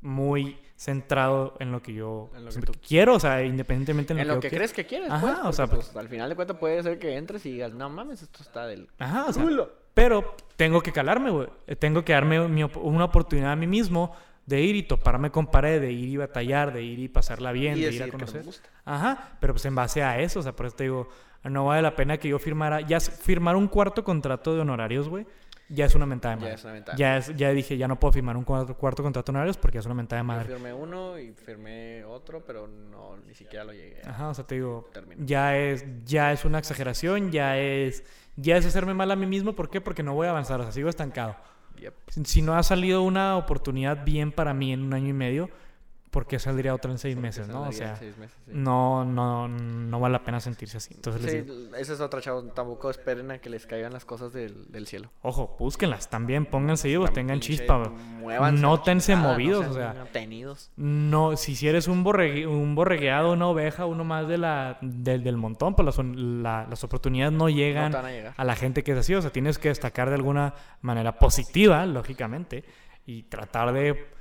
[0.00, 4.18] muy centrado en lo que yo En lo que tú- quiero, o sea, independientemente en,
[4.18, 6.08] En lo, lo que, que yo crees que quieres, Ajá, pues, o sea, pues, al
[6.08, 8.94] final de cuentas puede ser que entres y digas, no mames, esto está del quiero.
[8.98, 9.72] Ajá, o sea, culo.
[9.94, 11.48] Pero tengo que calarme, güey.
[11.66, 14.14] Eh, Tengo que darme una oportunidad a mí mismo
[14.46, 17.78] de ir y toparme con pared, de ir y batallar, de ir y pasarla bien,
[17.78, 18.44] Y de ir a conocer.
[18.84, 21.08] Ajá, pero pues en base a eso, o sea, por eso te digo,
[21.44, 25.26] no vale la pena que yo firmara, ya firmar un cuarto contrato de honorarios, güey,
[25.74, 26.54] ya es una mentada de Ya madre.
[26.56, 26.96] es una ventaja.
[26.98, 29.80] Ya, es, ya dije, ya no puedo firmar un cuarto, cuarto contrato honorarios porque ya
[29.80, 30.44] es una mentada de Yo madre.
[30.54, 34.46] firmé uno y firmé otro, pero no, ni siquiera lo llegué a Ajá, o sea,
[34.46, 34.88] te digo,
[35.18, 38.04] ya es, ya es una exageración, ya es,
[38.36, 39.80] ya es hacerme mal a mí mismo, ¿por qué?
[39.80, 41.36] Porque no voy a avanzar, o sea, sigo estancado.
[41.80, 41.94] Yep.
[42.24, 45.50] Si no ha salido una oportunidad bien para mí en un año y medio,
[46.14, 47.62] ¿por qué saldría otra en seis meses, no?
[47.68, 48.52] O sea, seis meses, sí.
[48.54, 50.94] no, no, no vale la pena sentirse así.
[50.94, 52.54] Entonces Sí, digo, esa es otra, chavos.
[52.54, 55.10] Tampoco esperen a que les caigan las cosas del, del cielo.
[55.22, 57.92] ojo, búsquenlas también, pónganse vivos, tengan Pinche, chispa.
[58.52, 60.06] Nótense movidos, no o sea.
[60.12, 60.70] Tenidos.
[60.76, 65.22] No, si si eres un, borregue- un borregueado, una oveja, uno más de la, del,
[65.24, 68.82] del montón, pues las, la- las oportunidades no No llegan van a a la gente
[68.84, 69.14] que es así.
[69.14, 72.64] O sea, tienes que destacar de alguna manera positiva, lógicamente,
[73.06, 74.13] y tratar de.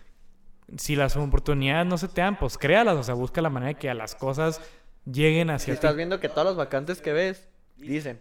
[0.78, 2.96] Si las oportunidades no se te dan, pues créalas.
[2.98, 4.62] O sea, busca la manera de que a las cosas
[5.06, 5.76] lleguen Si hacia ti.
[5.76, 8.20] estás viendo que todas las vacantes que ves dicen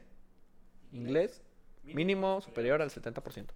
[0.92, 1.40] inglés
[1.84, 3.46] mínimo superior al 70%.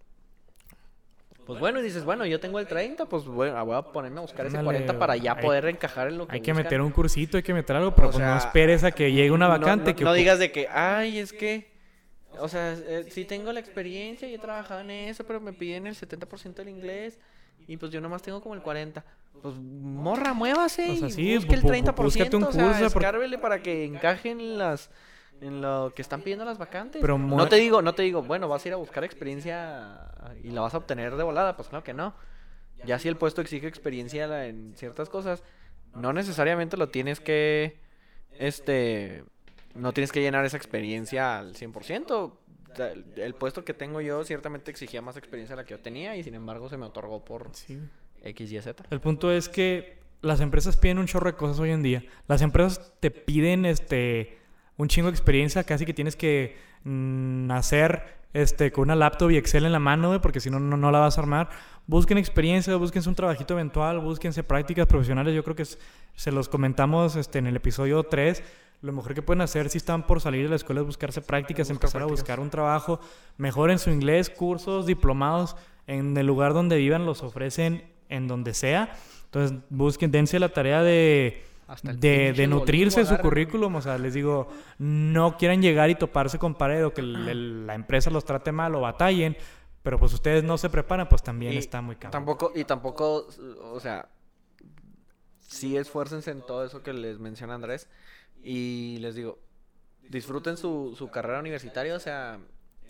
[1.47, 4.23] Pues bueno, y dices, bueno, yo tengo el 30, pues bueno, voy a ponerme a
[4.23, 6.65] buscar ese Ándale, 40 para ya hay- poder encajar en lo que Hay que buscan.
[6.65, 9.31] meter un cursito, hay que meter algo, pero O pues no esperes a que llegue
[9.31, 9.93] una vacante.
[9.93, 11.71] No, que no digas de que, ay, es que,
[12.41, 15.87] o sea, eh, sí tengo la experiencia y he trabajado en eso, pero me piden
[15.87, 17.21] el 70% del inglés
[17.67, 19.03] y pues yo nomás tengo como el 40%.
[19.43, 22.65] Pues morra, muévase O sea, y busque el bu- bu- 30%, búscate un o sea,
[22.69, 24.91] curso, escárvele para que encajen las
[25.43, 27.01] en lo que están pidiendo las vacantes.
[27.03, 30.11] Pero no te digo, no te digo, bueno, vas a ir a buscar experiencia
[30.43, 32.15] y la vas a obtener de volada, pues claro que no.
[32.85, 35.43] Ya si el puesto exige experiencia en ciertas cosas,
[35.95, 37.79] no necesariamente lo tienes que
[38.39, 39.25] este
[39.75, 42.33] no tienes que llenar esa experiencia al 100%.
[43.17, 46.23] El, puesto que tengo yo ciertamente exigía más experiencia de la que yo tenía y
[46.23, 47.81] sin embargo se me otorgó por Sí.
[48.23, 48.85] X, Y, Z.
[48.91, 52.05] El punto es que las empresas piden un chorro de cosas hoy en día.
[52.27, 54.39] Las empresas te piden este
[54.77, 59.37] un chingo de experiencia, casi que tienes que mm, hacer este con una laptop y
[59.37, 61.49] Excel en la mano, porque si no, no no la vas a armar.
[61.87, 65.35] Busquen experiencia, búsquense un trabajito eventual, búsquense prácticas profesionales.
[65.35, 65.79] Yo creo que es-
[66.17, 68.43] se los comentamos este, en el episodio 3.
[68.83, 71.69] Lo mejor que pueden hacer si están por salir de la escuela es buscarse prácticas,
[71.69, 73.01] Buscar empezar a buscar un trabajo.
[73.39, 75.57] Mejoren su inglés, cursos, diplomados.
[75.87, 78.93] En el lugar donde vivan los ofrecen en donde sea.
[79.27, 81.43] Entonces busquen, dense la tarea de,
[82.01, 83.75] de, nutrirse su currículum.
[83.77, 84.49] O sea, les digo,
[84.79, 88.51] no quieran llegar y toparse con pared o que el- el- la empresa los trate
[88.53, 89.37] mal o batallen.
[89.87, 92.11] Pero pues ustedes no se preparan, pues también Y está muy cabrón.
[92.11, 93.29] Tampoco, y tampoco,
[93.63, 94.09] o sea,
[95.39, 97.89] sí esfuércense en todo eso que les menciona Andrés.
[98.43, 99.39] Y les digo,
[100.09, 102.41] disfruten su, su carrera universitaria, o sea,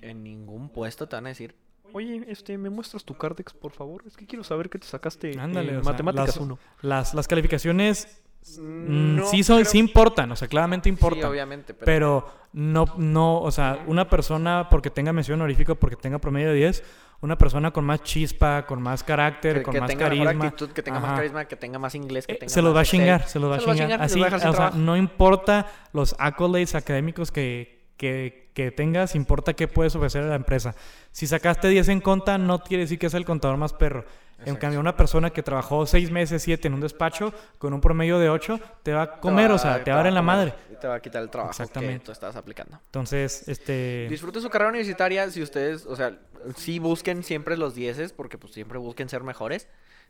[0.01, 1.55] en ningún puesto te van a decir,
[1.93, 4.03] oye, este, ¿me muestras tu Cardex, por favor?
[4.07, 6.59] Es que quiero saber qué te sacaste Ándale, en sea, Matemáticas las- 1.
[6.81, 8.23] Las, las calificaciones
[8.59, 11.25] No sí, son, creo- sí importan, o sea, claramente Sí, importan.
[11.31, 16.19] obviamente, pero, Pero no, no, o sea, una persona porque tenga mención honorífica, porque tenga
[16.19, 16.85] promedio de 10,
[17.23, 20.33] una persona con más chispa, con más carácter, que, con que más tenga carisma.
[20.33, 21.17] mejor actitud, que tenga más Ajá.
[21.17, 23.01] carisma, que tenga más inglés, que eh, tenga se los más va a Excel.
[23.01, 24.03] chingar, se los va a chingar.
[24.03, 24.77] Así, o sea, trabajo.
[24.79, 30.35] no importa los accolades académicos que, que, que tengas, importa qué puedes ofrecer a la
[30.37, 30.75] empresa.
[31.11, 34.05] Si sacaste 10 en conta, no quiere decir que es el contador más perro.
[34.45, 38.19] En cambio, una persona que trabajó 6 meses, 7 en un despacho, con un promedio
[38.19, 40.53] de 8, te va a comer, o sea, te va a dar en la madre.
[40.71, 42.05] y Te va a quitar el trabajo que Exactamente.
[42.05, 42.79] tú estás aplicando.
[42.85, 44.07] Entonces, este...
[44.11, 46.19] Disfruten su carrera universitaria si ustedes, o sea,
[46.55, 49.69] sí busquen siempre los dieces, porque pues siempre busquen ser mejores.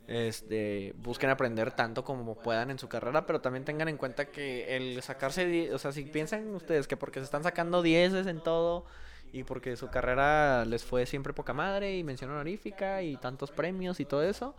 [0.09, 4.77] Este, busquen aprender tanto como puedan en su carrera, pero también tengan en cuenta que
[4.77, 8.85] el sacarse, o sea, si piensan ustedes que porque se están sacando dieces en todo
[9.33, 14.01] y porque su carrera les fue siempre poca madre y mención honorífica y tantos premios
[14.01, 14.55] y todo eso,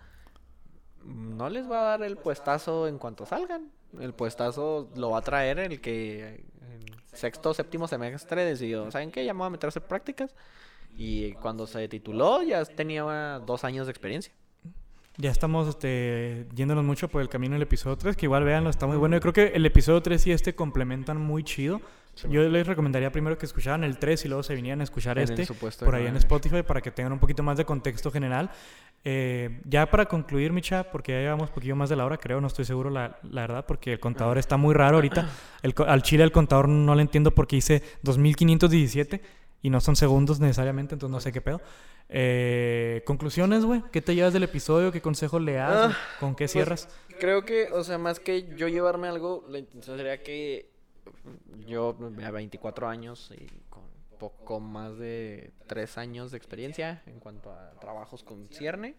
[1.03, 3.72] no les va a dar el puestazo en cuanto salgan.
[3.99, 9.11] El puestazo lo va a traer el que en sexto o séptimo semestre decidió, ¿saben
[9.11, 9.23] qué?
[9.26, 10.35] Ya me voy a meter a hacer prácticas.
[10.95, 14.34] Y cuando se tituló ya tenía dos años de experiencia.
[15.19, 18.85] Ya estamos este, yéndonos mucho por el camino del episodio 3, que igual véanlo, está
[18.85, 19.15] muy bueno.
[19.15, 21.81] Yo creo que el episodio 3 y este complementan muy chido.
[22.30, 25.45] Yo les recomendaría primero que escucharan el 3 y luego se vinieran a escuchar este
[25.45, 26.18] supuesto por ahí en.
[26.18, 28.49] Spotify para que tengan un poquito más de contexto general.
[29.03, 32.41] Eh, ya para concluir, Micha, porque ya llevamos un poquillo más de la hora, creo,
[32.41, 35.30] no estoy seguro, la, la verdad, porque el contador está muy raro ahorita.
[35.64, 39.22] El al chile el contador no le entiendo porque hice 2517
[39.61, 41.61] y no son segundos necesariamente, entonces no sé qué pedo.
[42.10, 44.91] Eh, conclusiones, güey, ¿qué te llevas del episodio?
[44.91, 45.91] ¿Qué consejo le das?
[45.91, 46.89] Ah, ¿Con qué pues, cierras?
[47.19, 50.77] Creo que, o sea, más que yo llevarme algo, la intención sería que
[51.66, 53.84] yo a 24 años y con
[54.18, 58.95] poco más de 3 años de experiencia en cuanto a trabajos con cierne,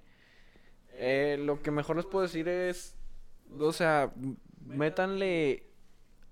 [0.93, 2.97] eh, lo que mejor les puedo decir es,
[3.59, 4.13] o sea,
[4.65, 5.65] métanle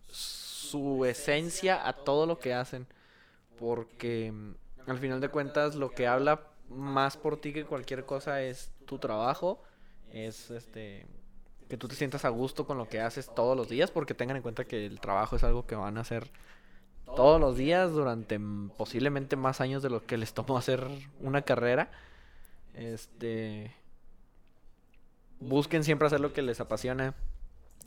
[0.08, 2.86] su esencia a todo lo que hacen,
[3.58, 4.54] porque mm,
[4.90, 8.98] al final de cuentas lo que habla más por ti que cualquier cosa es tu
[8.98, 9.62] trabajo,
[10.10, 11.06] es este
[11.68, 14.36] que tú te sientas a gusto con lo que haces todos los días, porque tengan
[14.36, 16.30] en cuenta que el trabajo es algo que van a hacer
[17.14, 18.40] todos los días durante
[18.76, 20.88] posiblemente más años de lo que les tomó hacer
[21.20, 21.90] una carrera.
[22.74, 23.74] Este
[25.40, 27.14] busquen siempre hacer lo que les apasiona.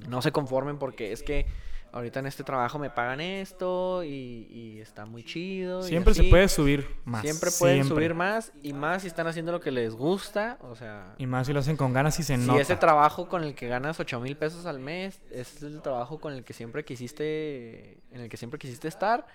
[0.08, 1.46] No se conformen porque es que
[1.92, 5.80] ahorita en este trabajo me pagan esto y, y está muy chido.
[5.80, 7.22] y Siempre se puede subir más.
[7.22, 7.96] Siempre pueden siempre.
[8.06, 10.58] subir más y más si están haciendo lo que les gusta.
[10.62, 12.62] O sea, Y más si lo hacen con ganas y se si nota.
[12.62, 16.34] ese trabajo con el que ganas 8 mil pesos al mes es el trabajo con
[16.34, 19.26] el que siempre quisiste, en el que siempre quisiste estar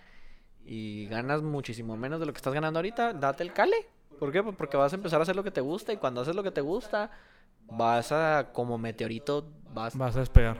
[0.64, 3.76] y ganas muchísimo menos de lo que estás ganando ahorita, date el cale.
[4.18, 4.43] ¿Por qué?
[4.43, 6.43] Pues porque vas a empezar a hacer lo que te gusta y cuando haces lo
[6.43, 7.10] que te gusta,
[7.66, 10.56] vas a, como meteorito, vas, Vas a despegar.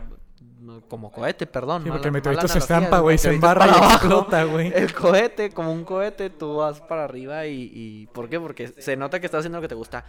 [0.89, 1.83] Como cohete, perdón.
[1.83, 3.95] Sí, mala- porque el meteorito se estampa, güey, se embarra y para abajo.
[3.95, 4.73] explota, güey.
[4.75, 8.07] El cohete, como un cohete, tú vas para arriba y, y...
[8.09, 8.41] ¿Por qué?
[8.41, 10.05] Porque se nota que estás haciendo lo que te gusta.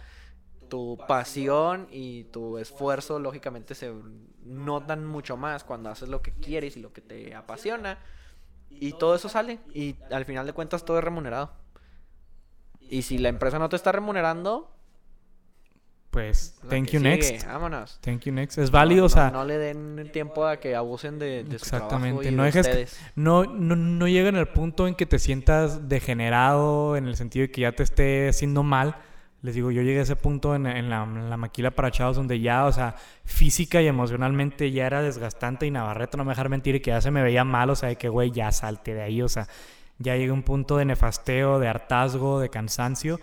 [0.68, 3.92] Tu pasión y tu esfuerzo, lógicamente, se
[4.44, 7.98] notan mucho más cuando haces lo que quieres y lo que te apasiona.
[8.70, 9.60] Y todo eso sale.
[9.74, 11.52] Y al final de cuentas, todo es remunerado.
[12.80, 14.75] Y si la empresa no te está remunerando,
[16.16, 17.46] Pues, la thank you sigue, next.
[17.46, 17.98] Vámonos.
[18.00, 18.56] Thank you next.
[18.56, 21.58] Es válido, No- o sea, no, no le den tiempo a que abusen de, de
[21.58, 24.94] su trabajo Exactamente, y no de dejes que- no, no, no lleguen al punto en
[24.94, 28.96] que te sientas degenerado en el sentido de que ya te esté haciendo mal.
[29.42, 32.16] Les digo, yo llegué a ese punto en, en la, en la maquila para chavos
[32.16, 36.48] donde ya, o sea, física y emocionalmente ya era desgastante y Navarrete no me dejar
[36.48, 38.94] mentir y que ya se me veía mal, o sea, de que, güey, ya salte
[38.94, 39.46] de ahí, o sea,
[39.98, 43.20] ya llegué a un punto de nefasteo, de hartazgo, de cansancio.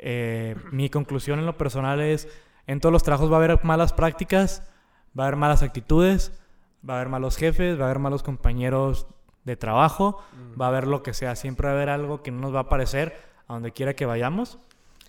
[0.00, 2.28] Eh, mi conclusión en lo personal es,
[2.66, 4.62] en todos los trabajos va a haber malas prácticas,
[5.18, 6.32] va a haber malas actitudes,
[6.88, 9.06] va a haber malos jefes, va a haber malos compañeros
[9.44, 10.22] de trabajo,
[10.60, 12.60] va a haber lo que sea, siempre va a haber algo que no nos va
[12.60, 13.16] a parecer
[13.48, 14.58] a donde quiera que vayamos.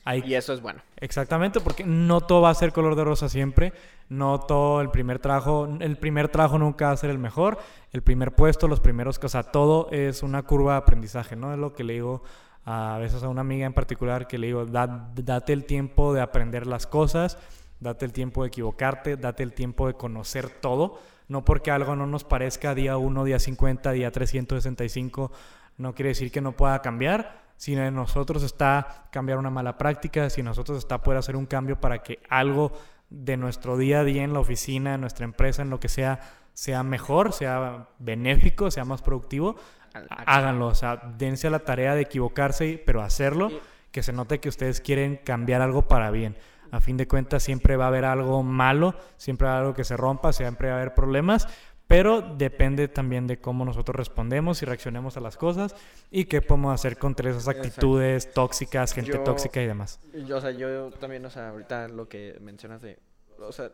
[0.06, 0.82] Hay Y eso es bueno.
[0.98, 3.74] Exactamente, porque no todo va a ser color de rosa siempre,
[4.07, 7.60] no todo el primer trabajo, el primer trabajo nunca va a ser el mejor,
[7.91, 11.53] el primer puesto, los primeros, o sea, todo es una curva de aprendizaje, ¿no?
[11.53, 12.24] Es lo que le digo
[12.72, 16.22] a veces a una amiga en particular que le digo, "Da- date el tiempo de
[16.22, 17.38] aprender las cosas,
[17.80, 22.06] date el tiempo de equivocarte, date el tiempo de conocer todo, no porque algo no
[22.06, 25.32] nos parezca día 1, día 50, día 365,
[25.78, 30.30] no quiere decir que no pueda cambiar, si en nosotros está cambiar una mala práctica,
[30.30, 32.72] si nosotros está poder hacer un cambio para que algo
[33.10, 36.20] de nuestro día a día en la oficina, en nuestra empresa, en lo que sea,
[36.54, 39.56] sea mejor, sea benéfico, sea más productivo,
[39.94, 40.68] háganlo.
[40.68, 43.49] O sea, dense a la tarea de equivocarse, pero hacerlo,
[43.91, 46.36] que se note que ustedes quieren cambiar algo para bien.
[46.72, 49.76] A fin de cuentas, siempre va a haber algo malo, siempre va a haber algo
[49.76, 51.48] que se rompa, siempre va a haber problemas,
[51.88, 55.76] pero depende también de cómo nosotros respondemos y reaccionemos a las cosas
[56.11, 57.68] y qué podemos hacer contra esas Exacto.
[57.68, 59.99] actitudes tóxicas, gente Yo- tóxica y demás.
[60.28, 62.99] Yo, o sea, yo también, o sea, ahorita lo que mencionas de,
[63.40, 63.72] o sea,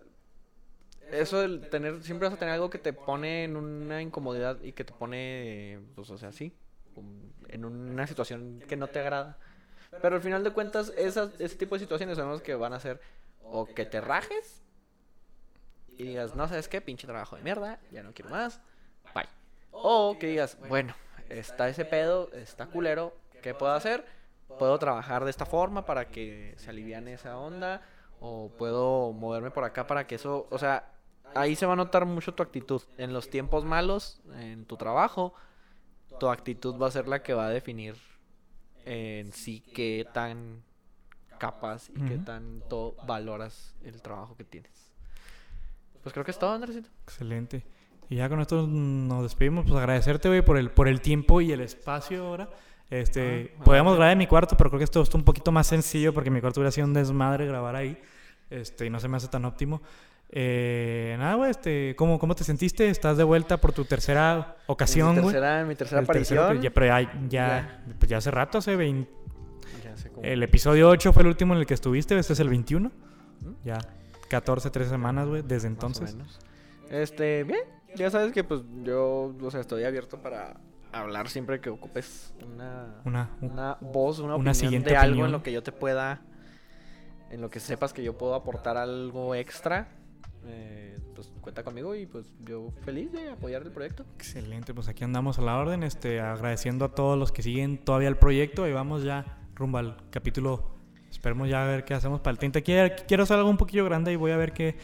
[1.12, 4.74] eso del tener, siempre vas a tener algo que te pone en una incomodidad y
[4.74, 6.54] que te pone, pues, o sea, sí,
[6.96, 9.38] un- en una situación que no te agrada.
[10.02, 12.78] Pero al final de cuentas, esas, ese tipo de situaciones son las que van a
[12.78, 13.00] hacer
[13.44, 14.62] o que te rajes
[15.98, 18.60] y digas, no sabes qué, pinche trabajo de mierda, ya no quiero más,
[19.14, 19.26] bye.
[19.72, 20.94] O que digas, bueno,
[21.30, 24.06] está ese pedo, está culero, ¿qué puedo hacer?
[24.60, 27.82] Puedo trabajar de esta forma para que se aliviane esa onda,
[28.20, 30.92] o puedo moverme por acá para que eso, o sea,
[31.36, 32.82] ahí se va a notar mucho tu actitud.
[32.98, 35.34] En los tiempos malos, en tu trabajo,
[36.20, 37.96] tu actitud va a ser la que va a definir
[38.86, 40.64] en sí qué tan
[41.38, 42.24] capaz y qué Ujú.
[42.24, 44.72] tanto valoras el trabajo que tienes.
[46.02, 46.90] Pues creo que es todo, Andresito.
[47.04, 47.66] Excelente.
[48.10, 51.52] Y ya con esto nos despedimos, pues agradecerte, güey, por el, por el tiempo y
[51.52, 52.50] el espacio ahora.
[52.92, 55.66] Este, Ah, podíamos grabar en mi cuarto, pero creo que esto es un poquito más
[55.66, 58.00] sencillo porque mi cuarto hubiera sido un desmadre grabar ahí.
[58.52, 59.82] Este, y no se me hace tan óptimo.
[60.38, 62.90] Eh, nada, güey, este, ¿cómo, ¿cómo te sentiste?
[62.90, 65.34] ¿Estás de vuelta por tu tercera ocasión, mi güey?
[65.34, 66.62] tercera, mi tercera El tercero, aparición.
[66.64, 69.10] ya- pero ya, ya, pues ya hace rato, hace 20...
[69.82, 72.40] Ya sé cómo- El episodio 8 fue el último en el que estuviste, este es
[72.42, 72.90] el 21.
[72.90, 73.52] ¿Mm?
[73.64, 73.78] Ya
[74.30, 76.16] 14, 13 semanas, güey, desde Más o entonces.
[76.16, 76.40] menos.
[76.90, 77.62] Este, bien.
[77.96, 80.60] Ya sabes que pues yo, o sea, estoy abierto para
[80.92, 85.26] hablar siempre que ocupes una, Una, una voz, una, una opinión siguiente de algo opinión.
[85.28, 86.20] en lo que yo te pueda,
[87.32, 89.88] en lo que sepas que yo puedo aportar algo extra.
[90.48, 94.06] Eh, pues cuenta conmigo y pues yo feliz de apoyar el proyecto.
[94.16, 98.10] Excelente, pues aquí andamos a la orden, este, agradeciendo a todos los que siguen todavía
[98.10, 100.76] el proyecto y vamos ya rumbo al capítulo.
[101.10, 102.62] Esperemos ya a ver qué hacemos para el 30.
[102.62, 104.76] Quiero, quiero hacer algo un poquillo grande y voy a ver qué,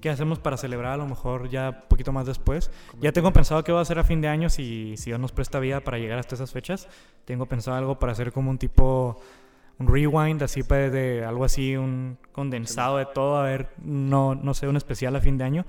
[0.00, 2.70] qué hacemos para celebrar a lo mejor ya un poquito más después.
[3.00, 5.32] Ya tengo pensado qué voy a hacer a fin de año si, si Dios nos
[5.32, 6.88] presta vida para llegar hasta esas fechas.
[7.24, 9.20] Tengo pensado algo para hacer como un tipo,
[9.80, 14.54] un rewind, así pues, de algo así, un condensado de todo, a ver, no, no
[14.54, 15.66] sé, un especial a fin de año,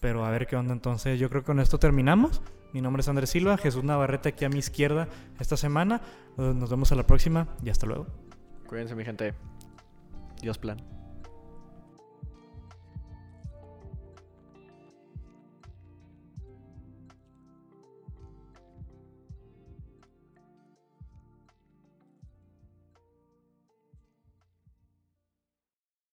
[0.00, 0.74] pero a ver qué onda.
[0.74, 2.42] Entonces yo creo que con esto terminamos.
[2.72, 5.08] Mi nombre es Andrés Silva, Jesús Navarrete aquí a mi izquierda
[5.38, 6.00] esta semana.
[6.36, 8.06] Nos vemos a la próxima y hasta luego.
[8.66, 9.34] Cuídense mi gente.
[10.40, 11.01] Dios plan.